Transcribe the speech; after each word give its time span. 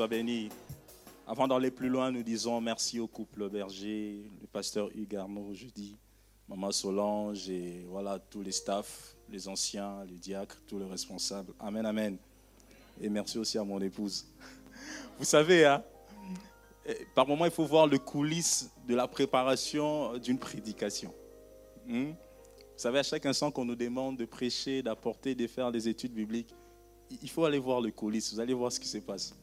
soit 0.00 0.08
béni. 0.08 0.48
Avant 1.26 1.46
d'aller 1.46 1.70
plus 1.70 1.90
loin, 1.90 2.10
nous 2.10 2.22
disons 2.22 2.58
merci 2.58 2.98
au 2.98 3.06
couple 3.06 3.50
Berger, 3.50 4.30
le 4.40 4.46
pasteur 4.46 4.88
Hugues 4.94 5.16
Arnaud 5.16 5.52
jeudi, 5.52 5.94
Maman 6.48 6.72
Solange 6.72 7.50
et 7.50 7.84
voilà 7.86 8.18
tous 8.18 8.40
les 8.40 8.50
staffs, 8.50 9.14
les 9.28 9.46
anciens, 9.46 10.02
les 10.06 10.16
diacres, 10.16 10.56
tous 10.66 10.78
les 10.78 10.86
responsables. 10.86 11.52
Amen, 11.60 11.84
amen. 11.84 12.16
Et 12.98 13.10
merci 13.10 13.36
aussi 13.36 13.58
à 13.58 13.62
mon 13.62 13.78
épouse. 13.82 14.24
Vous 15.18 15.26
savez, 15.26 15.66
hein, 15.66 15.84
eh, 16.86 17.06
par 17.14 17.26
moment, 17.26 17.44
il 17.44 17.50
faut 17.50 17.66
voir 17.66 17.86
le 17.86 17.98
coulisses 17.98 18.70
de 18.88 18.94
la 18.94 19.06
préparation 19.06 20.16
d'une 20.16 20.38
prédication. 20.38 21.12
Hmm? 21.86 22.12
Vous 22.12 22.78
savez, 22.78 23.00
à 23.00 23.02
chaque 23.02 23.26
instant 23.26 23.50
qu'on 23.50 23.66
nous 23.66 23.76
demande 23.76 24.16
de 24.16 24.24
prêcher, 24.24 24.82
d'apporter, 24.82 25.34
de 25.34 25.46
faire 25.46 25.70
des 25.70 25.88
études 25.88 26.14
bibliques, 26.14 26.54
il 27.10 27.28
faut 27.28 27.44
aller 27.44 27.58
voir 27.58 27.82
le 27.82 27.90
coulisses. 27.90 28.32
Vous 28.32 28.40
allez 28.40 28.54
voir 28.54 28.72
ce 28.72 28.80
qui 28.80 28.88
se 28.88 28.96
passe. 28.96 29.34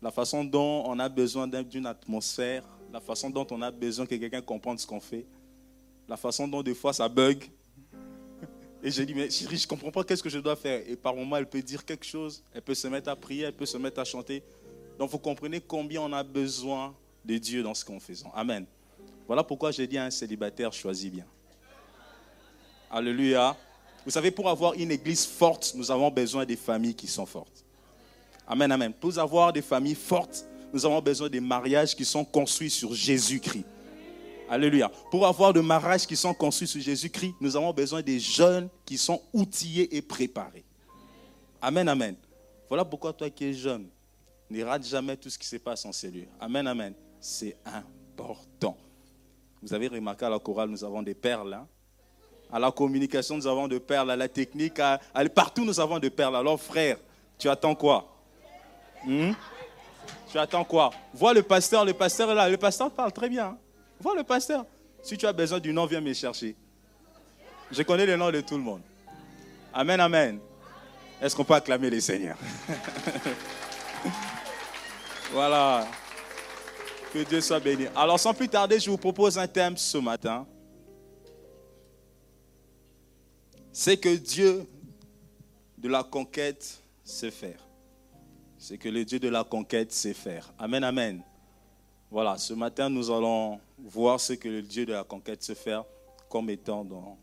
La 0.00 0.10
façon 0.10 0.44
dont 0.44 0.84
on 0.86 0.98
a 0.98 1.08
besoin 1.08 1.46
d'un- 1.48 1.62
d'une 1.62 1.86
atmosphère, 1.86 2.62
la 2.92 3.00
façon 3.00 3.30
dont 3.30 3.46
on 3.50 3.60
a 3.62 3.70
besoin 3.70 4.06
que 4.06 4.14
quelqu'un 4.14 4.40
comprenne 4.40 4.78
ce 4.78 4.86
qu'on 4.86 5.00
fait, 5.00 5.26
la 6.08 6.16
façon 6.16 6.46
dont 6.46 6.62
des 6.62 6.74
fois 6.74 6.92
ça 6.92 7.08
bug. 7.08 7.44
Et 8.82 8.90
j'ai 8.92 9.04
dit, 9.04 9.12
mais 9.14 9.28
chérie, 9.28 9.56
je 9.56 9.64
ne 9.64 9.68
comprends 9.68 9.90
pas 9.90 10.04
qu'est-ce 10.04 10.22
que 10.22 10.28
je 10.30 10.38
dois 10.38 10.54
faire. 10.56 10.82
Et 10.88 10.94
par 10.96 11.14
moment, 11.16 11.36
elle 11.36 11.48
peut 11.48 11.60
dire 11.62 11.84
quelque 11.84 12.06
chose, 12.06 12.42
elle 12.54 12.62
peut 12.62 12.74
se 12.74 12.86
mettre 12.86 13.10
à 13.10 13.16
prier, 13.16 13.44
elle 13.44 13.52
peut 13.56 13.66
se 13.66 13.76
mettre 13.76 13.98
à 14.00 14.04
chanter. 14.04 14.42
Donc 14.98 15.10
vous 15.10 15.18
comprenez 15.18 15.60
combien 15.60 16.00
on 16.02 16.12
a 16.12 16.22
besoin 16.22 16.94
de 17.24 17.36
Dieu 17.38 17.62
dans 17.62 17.74
ce 17.74 17.84
qu'on 17.84 17.98
fait. 18.00 18.14
Amen. 18.34 18.64
Voilà 19.26 19.42
pourquoi 19.44 19.72
j'ai 19.72 19.86
dit 19.86 19.98
à 19.98 20.04
un 20.04 20.10
célibataire, 20.10 20.72
choisis 20.72 21.10
bien. 21.10 21.26
Alléluia. 22.90 23.56
Vous 24.04 24.10
savez, 24.10 24.30
pour 24.30 24.48
avoir 24.48 24.74
une 24.74 24.90
église 24.90 25.26
forte, 25.26 25.72
nous 25.74 25.90
avons 25.90 26.10
besoin 26.10 26.46
des 26.46 26.56
familles 26.56 26.94
qui 26.94 27.06
sont 27.06 27.26
fortes. 27.26 27.64
Amen, 28.48 28.72
amen. 28.72 28.94
Pour 28.94 29.16
avoir 29.18 29.52
des 29.52 29.60
familles 29.60 29.94
fortes, 29.94 30.46
nous 30.72 30.84
avons 30.86 31.02
besoin 31.02 31.28
des 31.28 31.40
mariages 31.40 31.94
qui 31.94 32.04
sont 32.04 32.24
construits 32.24 32.70
sur 32.70 32.94
Jésus-Christ. 32.94 33.66
Alléluia. 34.48 34.90
Pour 35.10 35.26
avoir 35.26 35.52
des 35.52 35.60
mariages 35.60 36.06
qui 36.06 36.16
sont 36.16 36.32
construits 36.32 36.66
sur 36.66 36.80
Jésus-Christ, 36.80 37.34
nous 37.42 37.54
avons 37.54 37.72
besoin 37.74 38.00
des 38.00 38.18
jeunes 38.18 38.70
qui 38.86 38.96
sont 38.96 39.20
outillés 39.34 39.94
et 39.94 40.00
préparés. 40.00 40.64
Amen, 41.60 41.86
amen. 41.88 42.16
Voilà 42.68 42.84
pourquoi 42.86 43.12
toi 43.12 43.28
qui 43.28 43.44
es 43.44 43.52
jeune, 43.52 43.86
ne 44.48 44.62
rate 44.64 44.86
jamais 44.86 45.16
tout 45.16 45.28
ce 45.28 45.38
qui 45.38 45.46
se 45.46 45.56
passe 45.56 45.84
en 45.84 45.90
lieux. 46.10 46.28
Amen, 46.40 46.66
amen. 46.66 46.94
C'est 47.20 47.56
important. 47.66 48.78
Vous 49.60 49.74
avez 49.74 49.88
remarqué 49.88 50.24
à 50.24 50.30
la 50.30 50.38
chorale, 50.38 50.70
nous 50.70 50.82
avons 50.84 51.02
des 51.02 51.14
perles. 51.14 51.52
hein. 51.52 51.66
À 52.50 52.58
la 52.58 52.70
communication, 52.70 53.36
nous 53.36 53.46
avons 53.46 53.68
des 53.68 53.80
perles. 53.80 54.10
À 54.10 54.16
la 54.16 54.28
technique, 54.28 54.80
partout, 55.34 55.66
nous 55.66 55.78
avons 55.78 55.98
des 55.98 56.08
perles. 56.08 56.36
Alors, 56.36 56.58
frère, 56.58 56.96
tu 57.36 57.48
attends 57.50 57.74
quoi? 57.74 58.17
Hmm? 59.04 59.32
Tu 60.30 60.38
attends 60.38 60.64
quoi? 60.64 60.90
Vois 61.14 61.32
le 61.32 61.42
pasteur, 61.42 61.84
le 61.84 61.94
pasteur 61.94 62.30
est 62.30 62.34
là. 62.34 62.48
Le 62.48 62.56
pasteur 62.56 62.90
parle 62.90 63.12
très 63.12 63.28
bien. 63.28 63.46
hein. 63.48 63.58
Vois 64.00 64.14
le 64.14 64.24
pasteur. 64.24 64.64
Si 65.02 65.16
tu 65.16 65.26
as 65.26 65.32
besoin 65.32 65.58
du 65.60 65.72
nom, 65.72 65.86
viens 65.86 66.00
me 66.00 66.12
chercher. 66.12 66.54
Je 67.70 67.82
connais 67.82 68.06
le 68.06 68.16
nom 68.16 68.30
de 68.30 68.40
tout 68.40 68.56
le 68.56 68.62
monde. 68.62 68.82
Amen, 69.72 70.00
amen. 70.00 70.38
Est-ce 71.20 71.34
qu'on 71.34 71.44
peut 71.44 71.54
acclamer 71.54 71.90
les 71.90 72.00
seigneurs 72.00 72.38
Voilà. 75.32 75.86
Que 77.12 77.22
Dieu 77.24 77.40
soit 77.40 77.60
béni. 77.60 77.86
Alors, 77.96 78.20
sans 78.20 78.34
plus 78.34 78.48
tarder, 78.48 78.78
je 78.78 78.90
vous 78.90 78.98
propose 78.98 79.38
un 79.38 79.46
thème 79.46 79.76
ce 79.76 79.98
matin. 79.98 80.46
C'est 83.72 83.96
que 83.96 84.14
Dieu 84.16 84.66
de 85.78 85.88
la 85.88 86.02
conquête 86.02 86.80
sait 87.04 87.30
faire. 87.30 87.64
C'est 88.58 88.76
que 88.76 88.88
le 88.88 89.04
Dieu 89.04 89.20
de 89.20 89.28
la 89.28 89.44
conquête 89.44 89.92
sait 89.92 90.12
faire. 90.12 90.52
Amen, 90.58 90.82
amen. 90.82 91.22
Voilà, 92.10 92.36
ce 92.38 92.54
matin, 92.54 92.90
nous 92.90 93.08
allons 93.08 93.60
voir 93.78 94.18
ce 94.18 94.32
que 94.32 94.48
le 94.48 94.62
Dieu 94.62 94.84
de 94.84 94.92
la 94.92 95.04
conquête 95.04 95.42
sait 95.44 95.54
faire 95.54 95.84
comme 96.28 96.50
étant 96.50 96.84
dans 96.84 97.16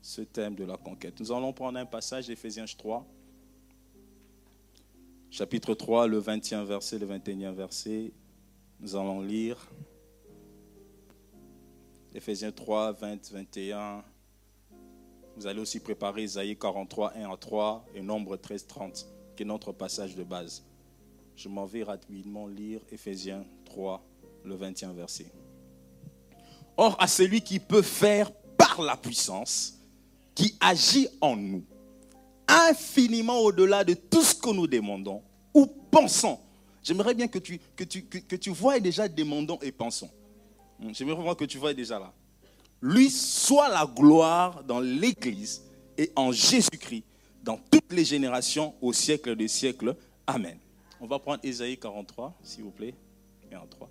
ce 0.00 0.22
thème 0.22 0.54
de 0.54 0.64
la 0.64 0.76
conquête. 0.76 1.18
Nous 1.18 1.32
allons 1.32 1.52
prendre 1.52 1.78
un 1.78 1.86
passage 1.86 2.28
d'Éphésiens 2.28 2.66
3, 2.66 3.04
chapitre 5.28 5.74
3, 5.74 6.06
le 6.06 6.20
20e 6.20 6.64
verset, 6.64 7.00
le 7.00 7.06
21e 7.06 7.52
verset. 7.52 8.12
Nous 8.78 8.94
allons 8.94 9.22
lire 9.22 9.68
Éphésiens 12.14 12.52
3, 12.52 12.92
20, 12.92 13.32
21. 13.32 14.04
Vous 15.36 15.46
allez 15.48 15.60
aussi 15.60 15.80
préparer 15.80 16.22
Isaïe 16.22 16.56
43, 16.56 17.14
1 17.16 17.28
à 17.28 17.36
3 17.36 17.86
et 17.94 18.02
Nombre 18.02 18.36
13, 18.36 18.66
30, 18.68 19.06
qui 19.34 19.42
est 19.42 19.46
notre 19.46 19.72
passage 19.72 20.14
de 20.14 20.22
base. 20.22 20.64
Je 21.36 21.48
m'en 21.50 21.66
vais 21.66 21.82
rapidement 21.82 22.46
lire 22.46 22.80
Éphésiens 22.90 23.44
3, 23.66 24.02
le 24.44 24.56
20e 24.56 24.94
verset. 24.94 25.26
Or, 26.78 26.96
à 26.98 27.06
celui 27.06 27.42
qui 27.42 27.58
peut 27.58 27.82
faire 27.82 28.32
par 28.56 28.80
la 28.80 28.96
puissance, 28.96 29.78
qui 30.34 30.56
agit 30.60 31.08
en 31.20 31.36
nous, 31.36 31.64
infiniment 32.48 33.38
au-delà 33.40 33.84
de 33.84 33.92
tout 33.94 34.22
ce 34.22 34.34
que 34.34 34.50
nous 34.50 34.66
demandons 34.66 35.22
ou 35.52 35.66
pensons. 35.66 36.38
J'aimerais 36.82 37.14
bien 37.14 37.28
que 37.28 37.38
tu, 37.38 37.60
que, 37.74 37.84
tu, 37.84 38.04
que, 38.04 38.36
tu 38.36 38.50
vois 38.50 38.80
déjà 38.80 39.06
demandons 39.08 39.58
et 39.60 39.72
pensons. 39.72 40.10
Hmm, 40.78 40.92
J'aimerais 40.94 41.16
vraiment 41.16 41.34
que 41.34 41.44
tu 41.44 41.58
vois 41.58 41.74
déjà 41.74 41.98
là. 41.98 42.12
Lui 42.80 43.10
soit 43.10 43.68
la 43.68 43.86
gloire 43.86 44.62
dans 44.64 44.80
l'Église 44.80 45.62
et 45.98 46.12
en 46.14 46.32
Jésus-Christ, 46.32 47.04
dans 47.42 47.58
toutes 47.70 47.92
les 47.92 48.04
générations, 48.04 48.74
au 48.80 48.92
siècle 48.92 49.34
des 49.36 49.48
siècles. 49.48 49.96
Amen. 50.26 50.58
On 51.00 51.06
va 51.06 51.18
prendre 51.18 51.40
Ésaïe 51.42 51.78
43, 51.78 52.34
s'il 52.42 52.64
vous 52.64 52.70
plaît. 52.70 52.94
43. 53.50 53.88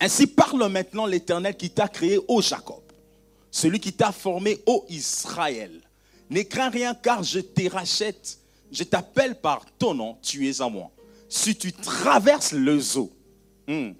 Ainsi 0.00 0.26
parle 0.26 0.68
maintenant 0.68 1.06
l'Éternel 1.06 1.56
qui 1.56 1.70
t'a 1.70 1.88
créé, 1.88 2.18
ô 2.28 2.40
Jacob, 2.40 2.82
celui 3.50 3.80
qui 3.80 3.92
t'a 3.92 4.12
formé, 4.12 4.62
ô 4.66 4.84
Israël. 4.88 5.80
Ne 6.30 6.42
crains 6.42 6.70
rien 6.70 6.94
car 6.94 7.22
je 7.22 7.40
te 7.40 7.68
rachète, 7.68 8.38
je 8.70 8.84
t'appelle 8.84 9.40
par 9.40 9.64
ton 9.78 9.94
nom, 9.94 10.18
tu 10.22 10.48
es 10.48 10.60
à 10.60 10.68
moi. 10.68 10.90
Si 11.28 11.56
tu 11.56 11.72
traverses 11.72 12.52
le 12.52 12.78
zoo, 12.78 13.10
hmm, 13.66 13.90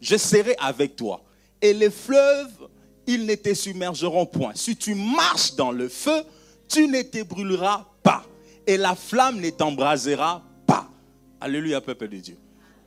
je 0.00 0.16
serai 0.16 0.54
avec 0.58 0.96
toi. 0.96 1.22
Et 1.62 1.72
les 1.72 1.90
fleuves, 1.90 2.68
ils 3.06 3.24
ne 3.24 3.34
te 3.34 3.54
submergeront 3.54 4.26
point. 4.26 4.52
Si 4.54 4.76
tu 4.76 4.94
marches 4.94 5.54
dans 5.54 5.72
le 5.72 5.88
feu, 5.88 6.22
tu 6.68 6.86
ne 6.88 7.02
te 7.02 7.22
brûleras 7.22 7.86
pas. 8.02 8.24
Et 8.66 8.76
la 8.76 8.94
flamme 8.94 9.40
ne 9.40 9.50
t'embrasera 9.50 10.42
pas. 10.66 10.88
Alléluia, 11.40 11.80
peuple 11.80 12.08
de 12.08 12.18
Dieu. 12.18 12.38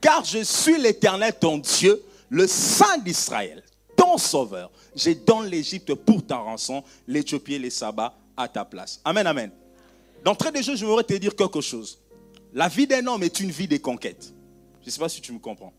Car 0.02 0.24
je 0.24 0.44
suis 0.44 0.80
l'Éternel, 0.80 1.34
ton 1.40 1.58
Dieu, 1.58 2.02
le 2.30 2.48
Saint 2.48 2.98
d'Israël, 3.00 3.64
ton 3.96 4.18
Sauveur. 4.18 4.72
Je 4.96 5.12
donne 5.12 5.48
l'Égypte 5.48 5.94
pour 5.94 6.26
ta 6.26 6.38
rançon, 6.38 6.84
l'Éthiopie 7.08 7.56
et 7.56 7.60
les 7.60 7.70
sabbats 7.70 8.18
à 8.36 8.48
ta 8.48 8.66
place. 8.66 9.02
Amen, 9.04 9.26
amen. 9.28 9.52
D'entrée 10.24 10.52
de 10.52 10.62
jeu, 10.62 10.76
je 10.76 10.86
voudrais 10.86 11.04
te 11.04 11.14
dire 11.14 11.36
quelque 11.36 11.62
chose. 11.62 12.00
La 12.54 12.68
vie 12.68 12.88
d'un 12.88 13.06
homme 13.08 13.24
est 13.24 13.40
une 13.40 13.52
vie 13.52 13.68
de 13.68 13.78
conquête. 13.78 14.34
Je 14.82 14.88
ne 14.88 14.92
sais 14.92 15.00
pas 15.00 15.10
si 15.10 15.22
tu 15.22 15.32
me 15.32 15.40
comprends. 15.40 15.74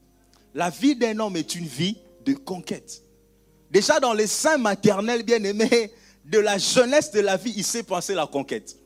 La 0.55 0.71
vie 0.71 0.97
d'un 0.97 1.19
homme 1.19 1.37
est 1.37 1.55
une 1.55 1.67
vie 1.67 1.97
de 2.25 2.35
conquête. 2.35 3.03
Déjà 3.71 4.01
dans 4.01 4.13
les 4.13 4.27
saints 4.27 4.59
maternels 4.59 5.23
bien-aimés, 5.23 5.93
de 6.25 6.39
la 6.39 6.59
jeunesse 6.59 7.11
de 7.11 7.21
la 7.21 7.37
vie, 7.37 7.53
il 7.57 7.65
sait 7.65 7.83
penser 7.83 8.15
la 8.15 8.27
conquête. 8.27 8.77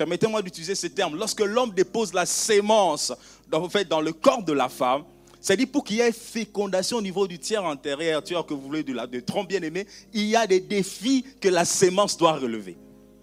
Permettez-moi 0.00 0.40
d'utiliser 0.40 0.74
ce 0.74 0.86
terme. 0.86 1.14
Lorsque 1.14 1.42
l'homme 1.42 1.72
dépose 1.72 2.14
la 2.14 2.24
sémence 2.24 3.12
dans, 3.50 3.62
en 3.62 3.68
fait, 3.68 3.86
dans 3.86 4.00
le 4.00 4.14
corps 4.14 4.42
de 4.42 4.54
la 4.54 4.70
femme, 4.70 5.04
c'est-à-dire 5.42 5.68
pour 5.70 5.84
qu'il 5.84 5.96
y 5.96 6.00
ait 6.00 6.10
fécondation 6.10 6.96
au 6.96 7.02
niveau 7.02 7.26
du 7.26 7.38
tiers 7.38 7.62
antérieur, 7.62 8.22
vois, 8.30 8.42
que 8.42 8.54
vous 8.54 8.62
voulez 8.62 8.82
de 8.82 8.94
la 8.94 9.06
de 9.06 9.20
trompe 9.20 9.48
bien-aimé, 9.48 9.86
il 10.14 10.24
y 10.24 10.36
a 10.36 10.46
des 10.46 10.60
défis 10.60 11.26
que 11.38 11.50
la 11.50 11.66
sémence 11.66 12.16
doit 12.16 12.32
relever. 12.32 12.78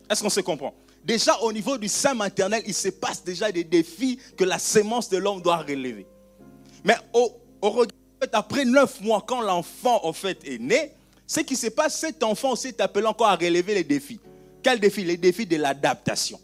Est-ce 0.07 0.21
qu'on 0.21 0.29
se 0.29 0.41
comprend? 0.41 0.75
Déjà 1.03 1.35
au 1.41 1.51
niveau 1.51 1.79
du 1.79 1.87
sein 1.87 2.13
maternel, 2.13 2.61
il 2.67 2.75
se 2.75 2.89
passe 2.89 3.23
déjà 3.23 3.51
des 3.51 3.63
défis 3.63 4.19
que 4.37 4.43
la 4.43 4.59
sémence 4.59 5.09
de 5.09 5.17
l'homme 5.17 5.41
doit 5.41 5.57
relever. 5.57 6.05
Mais 6.83 6.97
au, 7.11 7.31
regard, 7.63 7.97
après 8.33 8.65
neuf 8.65 9.01
mois, 9.01 9.25
quand 9.27 9.41
l'enfant 9.41 9.99
en 10.03 10.13
fait 10.13 10.47
est 10.47 10.59
né, 10.59 10.91
ce 11.25 11.39
qui 11.39 11.55
se 11.55 11.69
passe, 11.69 11.97
cet 11.97 12.21
enfant 12.21 12.51
aussi 12.51 12.67
est 12.67 12.81
appelé 12.81 13.07
encore 13.07 13.29
à 13.29 13.35
relever 13.35 13.73
les 13.73 13.83
défis. 13.83 14.19
Quels 14.61 14.79
défis? 14.79 15.05
Les 15.05 15.17
défis 15.17 15.47
de 15.47 15.55
l'adaptation. 15.55 16.39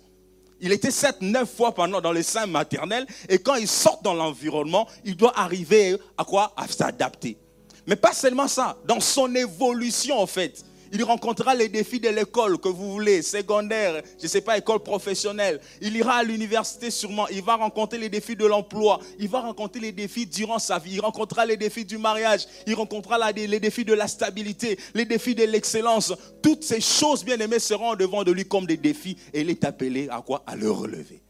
Il 0.59 0.71
était 0.71 0.91
sept, 0.91 1.21
neuf 1.21 1.55
fois 1.55 1.73
pendant 1.73 1.99
dans 2.01 2.11
le 2.11 2.23
sein 2.23 2.45
maternel 2.45 3.05
et 3.27 3.37
quand 3.39 3.55
il 3.55 3.67
sort 3.67 3.99
dans 4.03 4.13
l'environnement, 4.13 4.87
il 5.03 5.15
doit 5.15 5.37
arriver 5.37 5.97
à 6.17 6.23
quoi? 6.23 6.53
À 6.55 6.67
s'adapter. 6.67 7.37
Mais 7.85 7.95
pas 7.95 8.13
seulement 8.13 8.47
ça, 8.47 8.77
dans 8.85 8.99
son 8.99 9.33
évolution 9.35 10.19
en 10.19 10.27
fait. 10.27 10.63
Il 10.93 11.03
rencontrera 11.03 11.55
les 11.55 11.69
défis 11.69 11.99
de 11.99 12.09
l'école 12.09 12.59
que 12.59 12.69
vous 12.69 12.91
voulez, 12.91 13.23
secondaire, 13.23 14.03
je 14.19 14.25
ne 14.25 14.27
sais 14.27 14.41
pas, 14.41 14.59
école 14.59 14.79
professionnelle. 14.79 15.59
Il 15.81 15.97
ira 15.97 16.17
à 16.17 16.23
l'université 16.23 16.91
sûrement. 16.91 17.27
Il 17.29 17.41
va 17.41 17.55
rencontrer 17.55 17.97
les 17.97 18.09
défis 18.09 18.35
de 18.35 18.45
l'emploi. 18.45 18.99
Il 19.17 19.27
va 19.27 19.41
rencontrer 19.41 19.79
les 19.79 19.91
défis 19.91 20.27
durant 20.27 20.59
sa 20.59 20.77
vie. 20.77 20.93
Il 20.93 21.01
rencontrera 21.01 21.47
les 21.47 21.57
défis 21.57 21.83
du 21.83 21.97
mariage. 21.97 22.45
Il 22.67 22.75
rencontrera 22.75 23.31
les 23.31 23.59
défis 23.59 23.83
de 23.83 23.93
la 23.93 24.07
stabilité, 24.07 24.77
les 24.93 25.05
défis 25.05 25.33
de 25.33 25.45
l'excellence. 25.45 26.13
Toutes 26.43 26.63
ces 26.63 26.79
choses, 26.79 27.25
bien 27.25 27.39
aimées, 27.39 27.57
seront 27.57 27.95
devant 27.95 28.23
de 28.23 28.31
lui 28.31 28.45
comme 28.45 28.67
des 28.67 28.77
défis. 28.77 29.17
Et 29.33 29.41
il 29.41 29.49
est 29.49 29.63
appelé 29.65 30.07
à 30.11 30.21
quoi? 30.21 30.43
À 30.45 30.55
le 30.55 30.69
relever. 30.69 31.23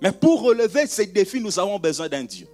Mais 0.00 0.10
pour 0.10 0.40
relever 0.40 0.86
ces 0.86 1.04
défis, 1.04 1.40
nous 1.40 1.58
avons 1.58 1.78
besoin 1.78 2.08
d'un 2.08 2.24
Dieu 2.24 2.46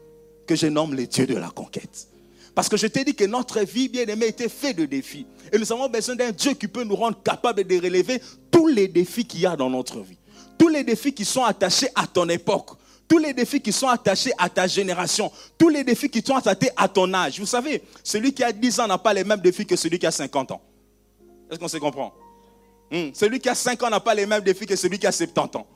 que 0.45 0.56
je 0.56 0.67
nomme 0.67 0.97
le 0.97 1.06
Dieu 1.06 1.29
de 1.29 1.37
la 1.37 1.51
conquête. 1.51 2.10
Parce 2.55 2.69
que 2.69 2.76
je 2.76 2.87
t'ai 2.87 3.05
dit 3.05 3.14
que 3.14 3.25
notre 3.25 3.61
vie, 3.61 3.88
bien 3.88 4.06
aimée, 4.06 4.26
était 4.26 4.49
faite 4.49 4.76
de 4.76 4.85
défis. 4.85 5.26
Et 5.52 5.58
nous 5.58 5.73
avons 5.73 5.88
besoin 5.88 6.17
d'un 6.17 6.31
Dieu 6.31 6.55
qui 6.55 6.69
peut 6.69 6.85
nous 6.85 6.97
rendre 6.97 7.23
capables 7.23 7.64
de 7.64 7.76
relever 7.76 8.20
tous 8.50 8.67
les 8.67 8.88
défis 8.88 9.25
qu'il 9.25 9.41
y 9.41 9.47
a 9.47 9.56
dans 9.56 9.70
notre 9.70 10.00
vie. 10.00 10.19
Tous 10.58 10.69
les 10.69 10.85
défis 10.85 11.12
qui 11.12 11.25
sont 11.25 11.44
attachés 11.44 11.88
à 11.94 12.06
ton 12.06 12.29
époque. 12.29 12.70
Tous 13.08 13.19
les 13.19 13.32
défis 13.32 13.61
qui 13.61 13.73
sont 13.73 13.88
attachés 13.88 14.32
à 14.38 14.49
ta 14.49 14.67
génération. 14.67 15.32
Tous 15.58 15.69
les 15.69 15.82
défis 15.85 16.08
qui 16.08 16.23
sont 16.25 16.37
attachés 16.37 16.70
à 16.76 16.87
ton 16.87 17.12
âge. 17.14 17.41
Vous 17.41 17.47
savez, 17.47 17.82
celui 18.05 18.32
qui 18.32 18.44
a 18.44 18.53
10 18.53 18.81
ans 18.81 18.87
n'a 18.87 18.99
pas 18.99 19.12
les 19.12 19.25
mêmes 19.25 19.41
défis 19.41 19.67
que 19.67 19.75
celui 19.76 19.99
qui 19.99 20.06
a 20.06 20.11
50 20.11 20.53
ans. 20.53 20.62
Est-ce 21.50 21.58
qu'on 21.58 21.69
se 21.69 21.79
comprend? 21.79 22.12
Hmm. 22.91 23.11
Celui 23.14 23.41
qui 23.41 23.49
a 23.49 23.55
5 23.55 23.82
ans 23.82 23.91
n'a 23.91 24.00
pas 24.00 24.14
les 24.14 24.26
mêmes 24.26 24.43
défis 24.43 24.67
que 24.67 24.76
celui 24.76 24.99
qui 24.99 25.06
a 25.06 25.12
70 25.12 25.56
ans. 25.58 25.67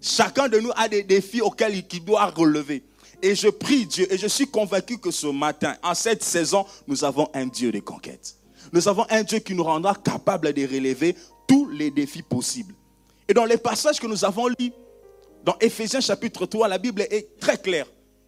Chacun 0.00 0.48
de 0.48 0.58
nous 0.58 0.70
a 0.76 0.86
des 0.88 1.02
défis 1.02 1.40
auxquels 1.40 1.74
il 1.74 2.04
doit 2.04 2.26
relever. 2.26 2.84
Et 3.24 3.34
je 3.34 3.48
prie 3.48 3.86
Dieu 3.86 4.06
et 4.12 4.18
je 4.18 4.26
suis 4.26 4.46
convaincu 4.46 4.98
que 4.98 5.10
ce 5.10 5.26
matin, 5.28 5.74
en 5.82 5.94
cette 5.94 6.22
saison, 6.22 6.66
nous 6.86 7.04
avons 7.04 7.26
un 7.32 7.46
Dieu 7.46 7.72
de 7.72 7.80
conquête. 7.80 8.36
Nous 8.70 8.86
avons 8.86 9.06
un 9.08 9.22
Dieu 9.22 9.38
qui 9.38 9.54
nous 9.54 9.64
rendra 9.64 9.94
capable 9.94 10.52
de 10.52 10.60
relever 10.60 11.16
tous 11.48 11.70
les 11.70 11.90
défis 11.90 12.20
possibles. 12.20 12.74
Et 13.26 13.32
dans 13.32 13.46
les 13.46 13.56
passages 13.56 13.98
que 13.98 14.06
nous 14.06 14.26
avons 14.26 14.48
lus, 14.48 14.72
dans 15.42 15.56
Éphésiens 15.58 16.02
chapitre 16.02 16.44
3, 16.44 16.68
la 16.68 16.76
Bible 16.76 17.00
est 17.00 17.40
très 17.40 17.56
claire. 17.56 17.86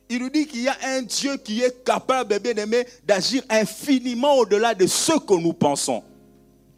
Il 0.09 0.21
nous 0.21 0.31
dit 0.31 0.47
qu'il 0.47 0.63
y 0.63 0.69
a 0.69 0.79
un 0.83 1.03
Dieu 1.03 1.37
qui 1.37 1.61
est 1.61 1.85
capable, 1.85 2.39
bien 2.39 2.55
aimé, 2.55 2.87
d'agir 3.05 3.43
infiniment 3.51 4.39
au-delà 4.39 4.75
de 4.75 4.87
ce 4.87 5.13
que 5.19 5.35
nous 5.35 5.53
pensons. 5.53 6.03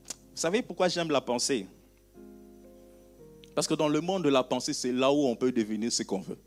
Vous 0.08 0.40
savez 0.42 0.60
pourquoi 0.62 0.88
j'aime 0.88 1.12
la 1.12 1.20
pensée? 1.20 1.68
Parce 3.54 3.68
que 3.68 3.74
dans 3.74 3.88
le 3.88 4.00
monde 4.00 4.24
de 4.24 4.28
la 4.28 4.42
pensée, 4.42 4.72
c'est 4.72 4.90
là 4.90 5.12
où 5.12 5.24
on 5.24 5.36
peut 5.36 5.52
devenir 5.52 5.92
ce 5.92 6.02
qu'on 6.02 6.18
veut. 6.18 6.38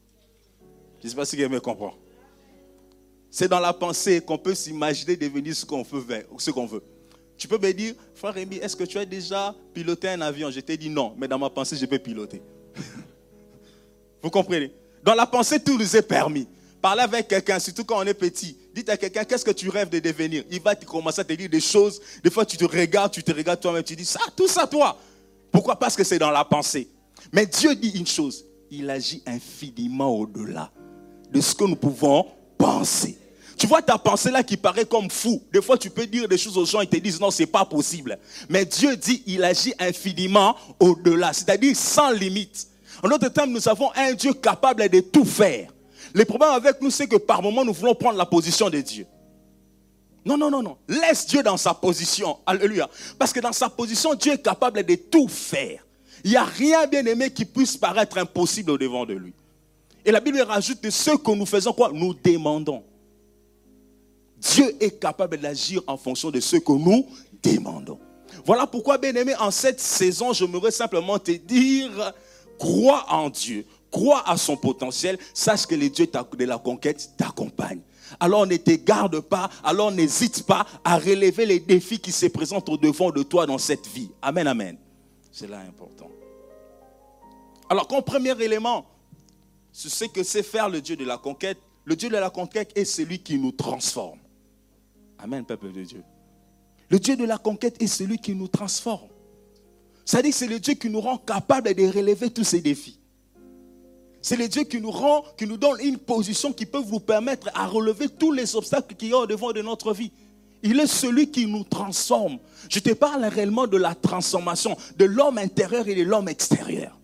Je 1.01 1.07
ne 1.07 1.09
sais 1.09 1.15
pas 1.15 1.25
si 1.25 1.35
quelqu'un 1.35 1.55
me 1.55 1.59
comprend. 1.59 1.95
C'est 3.29 3.47
dans 3.47 3.59
la 3.59 3.73
pensée 3.73 4.21
qu'on 4.21 4.37
peut 4.37 4.53
s'imaginer 4.53 5.15
devenir 5.15 5.55
ce 5.55 5.65
qu'on 5.65 5.83
veut, 5.83 6.25
ce 6.37 6.51
qu'on 6.51 6.65
veut. 6.65 6.83
Tu 7.37 7.47
peux 7.47 7.57
me 7.57 7.71
dire, 7.71 7.95
frère 8.13 8.33
Rémi, 8.33 8.57
est-ce 8.57 8.75
que 8.75 8.83
tu 8.83 8.99
as 8.99 9.05
déjà 9.05 9.55
piloté 9.73 10.09
un 10.09 10.21
avion? 10.21 10.51
Je 10.51 10.59
t'ai 10.59 10.77
dit 10.77 10.89
non, 10.89 11.15
mais 11.17 11.27
dans 11.27 11.39
ma 11.39 11.49
pensée, 11.49 11.75
je 11.75 11.85
peux 11.85 11.97
piloter. 11.97 12.41
Vous 14.21 14.29
comprenez? 14.29 14.71
Dans 15.01 15.15
la 15.15 15.25
pensée, 15.25 15.59
tout 15.59 15.75
nous 15.77 15.95
est 15.95 16.03
permis. 16.03 16.47
Parler 16.81 17.01
avec 17.01 17.27
quelqu'un, 17.29 17.57
surtout 17.57 17.83
quand 17.83 17.99
on 17.99 18.03
est 18.03 18.13
petit. 18.13 18.57
Dites 18.75 18.89
à 18.89 18.97
quelqu'un, 18.97 19.23
qu'est-ce 19.23 19.45
que 19.45 19.51
tu 19.51 19.69
rêves 19.69 19.89
de 19.89 19.97
devenir? 19.97 20.43
Il 20.51 20.61
va 20.61 20.75
commencer 20.75 21.21
à 21.21 21.23
te 21.23 21.33
dire 21.33 21.49
des 21.49 21.61
choses. 21.61 21.99
Des 22.23 22.29
fois, 22.29 22.45
tu 22.45 22.57
te 22.57 22.65
regardes, 22.65 23.11
tu 23.11 23.23
te 23.23 23.31
regardes 23.31 23.59
toi-même, 23.59 23.83
tu 23.83 23.95
dis, 23.95 24.05
ça, 24.05 24.19
tout 24.35 24.47
ça, 24.47 24.67
toi. 24.67 24.99
Pourquoi? 25.51 25.79
Parce 25.79 25.95
que 25.95 26.03
c'est 26.03 26.19
dans 26.19 26.31
la 26.31 26.45
pensée. 26.45 26.89
Mais 27.31 27.45
Dieu 27.45 27.75
dit 27.75 27.97
une 27.97 28.07
chose, 28.07 28.45
il 28.69 28.89
agit 28.89 29.23
infiniment 29.25 30.13
au-delà 30.15 30.71
de 31.31 31.41
ce 31.41 31.55
que 31.55 31.63
nous 31.63 31.75
pouvons 31.75 32.25
penser. 32.57 33.17
Tu 33.57 33.67
vois 33.67 33.81
ta 33.81 33.97
pensée 33.97 34.31
là 34.31 34.41
qui 34.41 34.57
paraît 34.57 34.85
comme 34.85 35.09
fou. 35.09 35.41
Des 35.53 35.61
fois, 35.61 35.77
tu 35.77 35.89
peux 35.91 36.07
dire 36.07 36.27
des 36.27 36.37
choses 36.37 36.57
aux 36.57 36.65
gens, 36.65 36.81
ils 36.81 36.87
te 36.87 36.97
disent 36.97 37.19
non, 37.19 37.29
c'est 37.29 37.45
pas 37.45 37.63
possible. 37.63 38.17
Mais 38.49 38.65
Dieu 38.65 38.95
dit, 38.95 39.21
il 39.27 39.43
agit 39.43 39.73
infiniment 39.77 40.55
au-delà, 40.79 41.31
c'est-à-dire 41.31 41.75
sans 41.75 42.09
limite. 42.11 42.67
En 43.03 43.09
d'autres 43.09 43.29
termes, 43.29 43.51
nous 43.51 43.69
avons 43.69 43.91
un 43.95 44.13
Dieu 44.13 44.33
capable 44.33 44.89
de 44.89 44.99
tout 44.99 45.25
faire. 45.25 45.71
Le 46.13 46.25
problème 46.25 46.49
avec 46.49 46.81
nous, 46.81 46.89
c'est 46.89 47.07
que 47.07 47.17
par 47.17 47.41
moments, 47.41 47.63
nous 47.63 47.73
voulons 47.73 47.95
prendre 47.95 48.17
la 48.17 48.25
position 48.25 48.69
de 48.69 48.81
Dieu. 48.81 49.05
Non, 50.25 50.37
non, 50.37 50.51
non, 50.51 50.61
non. 50.61 50.77
Laisse 50.87 51.25
Dieu 51.27 51.41
dans 51.41 51.57
sa 51.57 51.73
position. 51.73 52.37
Alléluia. 52.45 52.89
Parce 53.17 53.33
que 53.33 53.39
dans 53.39 53.53
sa 53.53 53.69
position, 53.69 54.13
Dieu 54.13 54.33
est 54.33 54.41
capable 54.41 54.83
de 54.83 54.95
tout 54.95 55.27
faire. 55.27 55.85
Il 56.23 56.31
n'y 56.31 56.37
a 56.37 56.43
rien, 56.43 56.85
bien 56.85 57.05
aimé, 57.05 57.31
qui 57.31 57.45
puisse 57.45 57.77
paraître 57.77 58.17
impossible 58.17 58.71
au 58.71 58.77
devant 58.77 59.05
de 59.05 59.13
lui. 59.13 59.33
Et 60.05 60.11
la 60.11 60.19
Bible 60.19 60.41
rajoute 60.41 60.83
de 60.83 60.89
ce 60.89 61.11
que 61.11 61.31
nous 61.31 61.45
faisons 61.45 61.73
quoi 61.73 61.91
Nous 61.93 62.13
demandons. 62.13 62.83
Dieu 64.37 64.75
est 64.79 64.99
capable 64.99 65.37
d'agir 65.37 65.81
en 65.85 65.97
fonction 65.97 66.31
de 66.31 66.39
ce 66.39 66.57
que 66.57 66.71
nous 66.71 67.05
demandons. 67.43 67.99
Voilà 68.45 68.65
pourquoi, 68.65 68.97
bien 68.97 69.13
aimé, 69.13 69.35
en 69.39 69.51
cette 69.51 69.79
saison, 69.79 70.33
je 70.33 70.45
voudrais 70.45 70.71
simplement 70.71 71.19
te 71.19 71.31
dire, 71.31 72.13
crois 72.57 73.05
en 73.09 73.29
Dieu, 73.29 73.65
crois 73.91 74.27
à 74.27 74.37
son 74.37 74.57
potentiel, 74.57 75.19
sache 75.33 75.67
que 75.67 75.75
le 75.75 75.89
Dieu 75.89 76.07
de 76.07 76.45
la 76.45 76.57
conquête 76.57 77.11
t'accompagne. 77.17 77.81
Alors 78.19 78.47
ne 78.47 78.57
te 78.57 78.71
garde 78.71 79.19
pas, 79.19 79.49
alors 79.63 79.91
n'hésite 79.91 80.43
pas 80.45 80.65
à 80.83 80.97
relever 80.97 81.45
les 81.45 81.59
défis 81.59 81.99
qui 81.99 82.11
se 82.11 82.25
présentent 82.25 82.69
au 82.69 82.77
devant 82.77 83.11
de 83.11 83.23
toi 83.23 83.45
dans 83.45 83.57
cette 83.57 83.87
vie. 83.87 84.09
Amen, 84.21 84.47
amen. 84.47 84.77
C'est 85.31 85.49
là 85.49 85.59
important. 85.59 86.09
Alors, 87.69 87.87
comme 87.87 88.01
premier 88.01 88.39
élément, 88.41 88.85
ce 89.71 90.05
que 90.05 90.23
c'est 90.23 90.43
faire 90.43 90.69
le 90.69 90.81
Dieu 90.81 90.95
de 90.95 91.05
la 91.05 91.17
conquête. 91.17 91.57
Le 91.85 91.95
Dieu 91.95 92.09
de 92.09 92.17
la 92.17 92.29
conquête 92.29 92.71
est 92.75 92.85
celui 92.85 93.19
qui 93.19 93.37
nous 93.37 93.51
transforme. 93.51 94.19
Amen, 95.17 95.45
peuple 95.45 95.71
de 95.71 95.83
Dieu. 95.83 96.03
Le 96.89 96.99
Dieu 96.99 97.15
de 97.15 97.23
la 97.23 97.37
conquête 97.37 97.81
est 97.81 97.87
celui 97.87 98.17
qui 98.17 98.35
nous 98.35 98.47
transforme. 98.47 99.09
C'est-à-dire 100.03 100.31
que 100.31 100.37
c'est 100.37 100.47
le 100.47 100.59
Dieu 100.59 100.73
qui 100.73 100.89
nous 100.89 100.99
rend 100.99 101.17
capable 101.17 101.73
de 101.73 101.87
relever 101.87 102.29
tous 102.29 102.43
ces 102.43 102.59
défis. 102.59 102.99
C'est 104.21 104.35
le 104.35 104.47
Dieu 104.47 104.63
qui 104.63 104.79
nous 104.79 104.91
rend, 104.91 105.23
qui 105.37 105.47
nous 105.47 105.57
donne 105.57 105.79
une 105.81 105.97
position 105.97 106.53
qui 106.53 106.65
peut 106.65 106.81
vous 106.81 106.99
permettre 106.99 107.49
à 107.55 107.65
relever 107.65 108.07
tous 108.09 108.31
les 108.31 108.55
obstacles 108.55 108.95
qui 108.95 109.07
y 109.07 109.13
a 109.13 109.19
au 109.19 109.25
devant 109.25 109.51
de 109.51 109.61
notre 109.61 109.93
vie. 109.93 110.11
Il 110.63 110.79
est 110.79 110.87
celui 110.87 111.31
qui 111.31 111.47
nous 111.47 111.63
transforme. 111.63 112.37
Je 112.69 112.79
te 112.79 112.93
parle 112.93 113.25
réellement 113.25 113.65
de 113.65 113.77
la 113.77 113.95
transformation 113.95 114.77
de 114.97 115.05
l'homme 115.05 115.39
intérieur 115.39 115.87
et 115.87 115.95
de 115.95 116.03
l'homme 116.03 116.29
extérieur. 116.29 116.99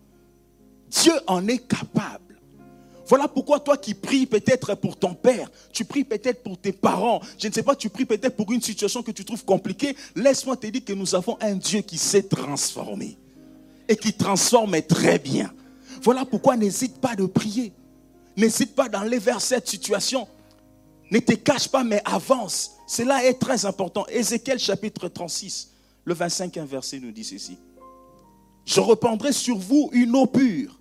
Dieu 0.88 1.14
en 1.26 1.46
est 1.48 1.66
capable. 1.66 2.27
Voilà 3.08 3.26
pourquoi 3.26 3.58
toi 3.58 3.78
qui 3.78 3.94
pries 3.94 4.26
peut-être 4.26 4.74
pour 4.74 4.96
ton 4.96 5.14
père, 5.14 5.50
tu 5.72 5.86
pries 5.86 6.04
peut-être 6.04 6.42
pour 6.42 6.58
tes 6.58 6.72
parents, 6.72 7.20
je 7.38 7.48
ne 7.48 7.52
sais 7.52 7.62
pas, 7.62 7.74
tu 7.74 7.88
pries 7.88 8.04
peut-être 8.04 8.36
pour 8.36 8.52
une 8.52 8.60
situation 8.60 9.02
que 9.02 9.12
tu 9.12 9.24
trouves 9.24 9.46
compliquée, 9.46 9.96
laisse-moi 10.14 10.56
te 10.58 10.66
dire 10.66 10.84
que 10.84 10.92
nous 10.92 11.14
avons 11.14 11.38
un 11.40 11.54
Dieu 11.54 11.80
qui 11.80 11.96
s'est 11.96 12.24
transformé 12.24 13.16
et 13.88 13.96
qui 13.96 14.12
transforme 14.12 14.80
très 14.82 15.18
bien. 15.18 15.50
Voilà 16.02 16.26
pourquoi 16.26 16.56
n'hésite 16.56 17.00
pas 17.00 17.16
de 17.16 17.24
prier. 17.24 17.72
N'hésite 18.36 18.74
pas 18.74 18.90
d'aller 18.90 19.18
vers 19.18 19.40
cette 19.40 19.66
situation. 19.66 20.28
Ne 21.10 21.18
te 21.18 21.32
cache 21.32 21.68
pas, 21.68 21.82
mais 21.82 22.02
avance. 22.04 22.72
Cela 22.86 23.24
est 23.24 23.34
très 23.34 23.64
important. 23.64 24.06
Ézéchiel 24.08 24.58
chapitre 24.58 25.08
36, 25.08 25.70
le 26.04 26.12
25 26.12 26.58
verset 26.58 27.00
nous 27.00 27.10
dit 27.10 27.24
ceci. 27.24 27.58
Je 28.66 28.80
reprendrai 28.80 29.32
sur 29.32 29.56
vous 29.56 29.88
une 29.92 30.14
eau 30.14 30.26
pure 30.26 30.78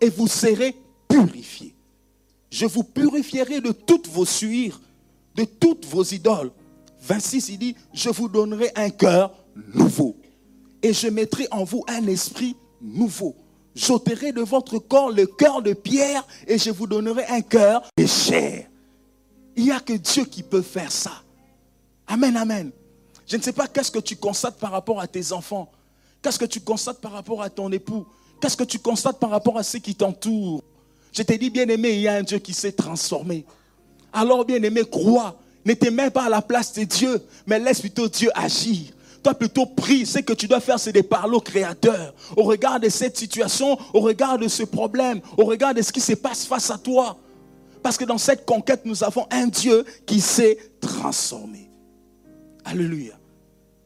et 0.00 0.08
vous 0.08 0.26
serez 0.26 0.74
purifié. 1.12 1.74
Je 2.50 2.66
vous 2.66 2.84
purifierai 2.84 3.60
de 3.60 3.72
toutes 3.72 4.08
vos 4.08 4.24
suires, 4.24 4.80
de 5.34 5.44
toutes 5.44 5.86
vos 5.86 6.04
idoles. 6.04 6.50
26, 7.00 7.48
il 7.50 7.58
dit, 7.58 7.76
je 7.92 8.10
vous 8.10 8.28
donnerai 8.28 8.70
un 8.76 8.90
cœur 8.90 9.34
nouveau. 9.74 10.16
Et 10.82 10.92
je 10.92 11.08
mettrai 11.08 11.46
en 11.50 11.64
vous 11.64 11.84
un 11.88 12.06
esprit 12.06 12.56
nouveau. 12.80 13.36
J'ôterai 13.74 14.32
de 14.32 14.42
votre 14.42 14.78
corps 14.78 15.10
le 15.10 15.26
cœur 15.26 15.62
de 15.62 15.72
pierre 15.72 16.26
et 16.46 16.58
je 16.58 16.70
vous 16.70 16.86
donnerai 16.86 17.24
un 17.26 17.40
cœur 17.40 17.82
de 17.96 18.06
chair. 18.06 18.68
Il 19.56 19.64
n'y 19.64 19.70
a 19.70 19.80
que 19.80 19.94
Dieu 19.94 20.24
qui 20.24 20.42
peut 20.42 20.62
faire 20.62 20.92
ça. 20.92 21.22
Amen, 22.06 22.36
amen. 22.36 22.70
Je 23.26 23.36
ne 23.36 23.42
sais 23.42 23.52
pas 23.52 23.66
qu'est-ce 23.66 23.90
que 23.90 23.98
tu 23.98 24.16
constates 24.16 24.58
par 24.58 24.72
rapport 24.72 25.00
à 25.00 25.06
tes 25.06 25.32
enfants. 25.32 25.70
Qu'est-ce 26.20 26.38
que 26.38 26.44
tu 26.44 26.60
constates 26.60 27.00
par 27.00 27.12
rapport 27.12 27.42
à 27.42 27.48
ton 27.48 27.70
époux. 27.72 28.06
Qu'est-ce 28.40 28.56
que 28.56 28.64
tu 28.64 28.78
constates 28.78 29.18
par 29.18 29.30
rapport 29.30 29.56
à 29.56 29.62
ceux 29.62 29.78
qui 29.78 29.94
t'entourent. 29.94 30.62
Je 31.12 31.22
t'ai 31.22 31.38
dit, 31.38 31.50
bien-aimé, 31.50 31.90
il 31.90 32.00
y 32.00 32.08
a 32.08 32.14
un 32.14 32.22
Dieu 32.22 32.38
qui 32.38 32.54
s'est 32.54 32.72
transformé. 32.72 33.44
Alors, 34.12 34.44
bien-aimé, 34.44 34.82
crois. 34.90 35.38
N'étais 35.64 35.90
même 35.90 36.10
pas 36.10 36.24
à 36.24 36.28
la 36.28 36.42
place 36.42 36.72
de 36.72 36.84
Dieu, 36.84 37.22
mais 37.46 37.58
laisse 37.58 37.80
plutôt 37.80 38.08
Dieu 38.08 38.30
agir. 38.34 38.92
Toi 39.22 39.34
plutôt 39.34 39.66
prie. 39.66 40.04
Ce 40.04 40.18
que 40.18 40.32
tu 40.32 40.48
dois 40.48 40.60
faire, 40.60 40.80
c'est 40.80 40.92
de 40.92 41.02
parler 41.02 41.36
au 41.36 41.40
Créateur. 41.40 42.12
Au 42.36 42.42
regard 42.42 42.80
de 42.80 42.88
cette 42.88 43.16
situation, 43.16 43.78
au 43.94 44.00
regard 44.00 44.38
de 44.38 44.48
ce 44.48 44.64
problème, 44.64 45.20
au 45.36 45.44
regard 45.44 45.74
de 45.74 45.82
ce 45.82 45.92
qui 45.92 46.00
se 46.00 46.14
passe 46.14 46.44
face 46.44 46.70
à 46.70 46.78
toi. 46.78 47.16
Parce 47.82 47.96
que 47.96 48.04
dans 48.04 48.18
cette 48.18 48.44
conquête, 48.44 48.82
nous 48.84 49.04
avons 49.04 49.26
un 49.30 49.46
Dieu 49.46 49.84
qui 50.06 50.20
s'est 50.20 50.58
transformé. 50.80 51.70
Alléluia. 52.64 53.14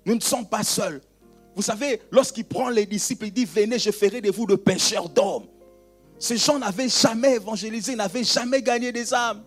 Nous 0.06 0.14
ne 0.14 0.20
sommes 0.20 0.46
pas 0.46 0.62
seuls. 0.62 1.02
Vous 1.54 1.62
savez, 1.62 2.00
lorsqu'il 2.10 2.44
prend 2.44 2.68
les 2.68 2.86
disciples, 2.86 3.26
il 3.26 3.32
dit, 3.32 3.44
venez, 3.44 3.78
je 3.78 3.90
ferai 3.90 4.20
de 4.20 4.30
vous 4.30 4.46
de 4.46 4.54
pêcheurs 4.54 5.08
d'hommes. 5.08 5.46
Ces 6.18 6.36
gens 6.36 6.58
n'avaient 6.58 6.88
jamais 6.88 7.34
évangélisé, 7.34 7.94
n'avaient 7.94 8.24
jamais 8.24 8.62
gagné 8.62 8.92
des 8.92 9.12
âmes. 9.12 9.42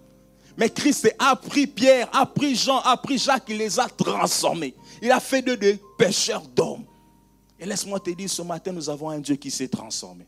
Mais 0.58 0.70
Christ 0.70 1.14
a 1.18 1.36
pris 1.36 1.68
Pierre, 1.68 2.10
a 2.12 2.26
pris 2.26 2.56
Jean, 2.56 2.80
a 2.80 2.98
pris 2.98 3.18
Jacques, 3.18 3.46
il 3.48 3.58
les 3.58 3.80
a 3.80 3.88
transformés. 3.88 4.76
Il 5.02 5.12
a 5.12 5.20
fait 5.20 5.42
d'eux 5.42 5.56
des 5.56 5.80
pêcheurs 5.98 6.42
d'hommes. 6.42 6.86
Et 7.58 7.66
laisse-moi 7.66 8.00
te 8.00 8.10
dire, 8.10 8.30
ce 8.30 8.42
matin, 8.42 8.72
nous 8.72 8.90
avons 8.90 9.10
un 9.10 9.20
Dieu 9.20 9.36
qui 9.36 9.52
s'est 9.52 9.68
transformé. 9.68 10.26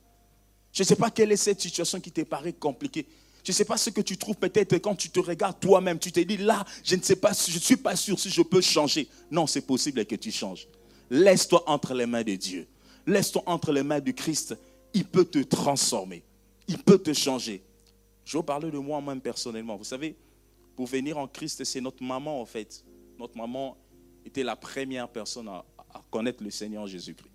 Je 0.71 0.83
ne 0.83 0.87
sais 0.87 0.95
pas 0.95 1.09
quelle 1.09 1.31
est 1.31 1.37
cette 1.37 1.61
situation 1.61 1.99
qui 1.99 2.11
te 2.11 2.21
paraît 2.21 2.53
compliquée. 2.53 3.05
Je 3.43 3.51
ne 3.51 3.55
sais 3.55 3.65
pas 3.65 3.77
ce 3.77 3.89
que 3.89 4.01
tu 4.01 4.17
trouves 4.17 4.35
peut-être 4.35 4.77
quand 4.77 4.95
tu 4.95 5.09
te 5.09 5.19
regardes 5.19 5.59
toi-même. 5.59 5.99
Tu 5.99 6.11
te 6.11 6.19
dis, 6.19 6.37
là, 6.37 6.63
je 6.83 6.95
ne 6.95 7.01
sais 7.01 7.15
pas, 7.15 7.31
je 7.33 7.55
ne 7.55 7.59
suis 7.59 7.77
pas 7.77 7.95
sûr 7.95 8.19
si 8.19 8.29
je 8.29 8.41
peux 8.41 8.61
changer. 8.61 9.07
Non, 9.29 9.47
c'est 9.47 9.61
possible 9.61 10.05
que 10.05 10.15
tu 10.15 10.31
changes. 10.31 10.67
Laisse-toi 11.09 11.63
entre 11.67 11.93
les 11.93 12.05
mains 12.05 12.23
de 12.23 12.35
Dieu. 12.35 12.67
Laisse-toi 13.05 13.43
entre 13.45 13.71
les 13.71 13.83
mains 13.83 13.99
du 13.99 14.13
Christ. 14.13 14.55
Il 14.93 15.05
peut 15.05 15.25
te 15.25 15.39
transformer. 15.39 16.23
Il 16.71 16.77
peut 16.77 16.97
te 16.97 17.11
changer. 17.11 17.61
Je 18.23 18.37
vais 18.37 18.43
parler 18.43 18.71
de 18.71 18.77
moi-même 18.77 19.19
personnellement. 19.19 19.75
Vous 19.75 19.83
savez, 19.83 20.15
pour 20.73 20.87
venir 20.87 21.17
en 21.17 21.27
Christ, 21.27 21.65
c'est 21.65 21.81
notre 21.81 22.01
maman 22.01 22.39
en 22.39 22.45
fait. 22.45 22.85
Notre 23.19 23.37
maman 23.37 23.77
était 24.23 24.43
la 24.43 24.55
première 24.55 25.09
personne 25.09 25.49
à, 25.49 25.65
connaître 26.09 26.41
le 26.41 26.49
Seigneur 26.49 26.87
Jésus-Christ. 26.87 27.33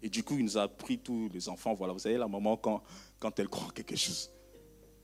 Et 0.00 0.08
du 0.08 0.22
coup, 0.22 0.36
il 0.38 0.44
nous 0.44 0.56
a 0.56 0.68
pris 0.68 0.96
tous 0.96 1.28
les 1.34 1.48
enfants. 1.48 1.74
Voilà, 1.74 1.92
vous 1.92 1.98
savez, 1.98 2.16
la 2.16 2.28
maman, 2.28 2.56
quand, 2.56 2.80
quand 3.18 3.36
elle 3.40 3.48
croit 3.48 3.72
quelque 3.72 3.96
chose. 3.96 4.30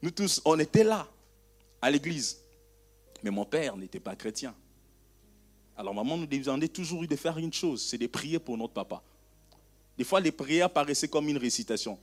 Nous 0.01 0.13
tous, 0.13 0.41
on 0.45 0.57
était 0.61 0.85
là, 0.85 1.09
à 1.83 1.91
l'église. 1.91 2.45
Mais 3.25 3.31
mon 3.31 3.45
père 3.45 3.77
n'était 3.77 3.99
pas 3.99 4.15
chrétien. 4.15 4.55
Alors 5.77 5.95
maman 5.95 6.17
nous 6.17 6.27
demandait 6.27 6.69
toujours 6.69 7.05
de 7.05 7.17
faire 7.17 7.39
une 7.39 7.53
chose, 7.53 7.83
c'est 7.83 7.99
de 7.99 8.07
prier 8.07 8.39
pour 8.39 8.57
notre 8.57 8.75
papa. 8.75 9.03
Des 9.99 10.05
fois, 10.05 10.21
les 10.21 10.31
prières 10.31 10.71
paraissaient 10.71 11.09
comme 11.09 11.29
une 11.29 11.39
récitation. 11.39 11.99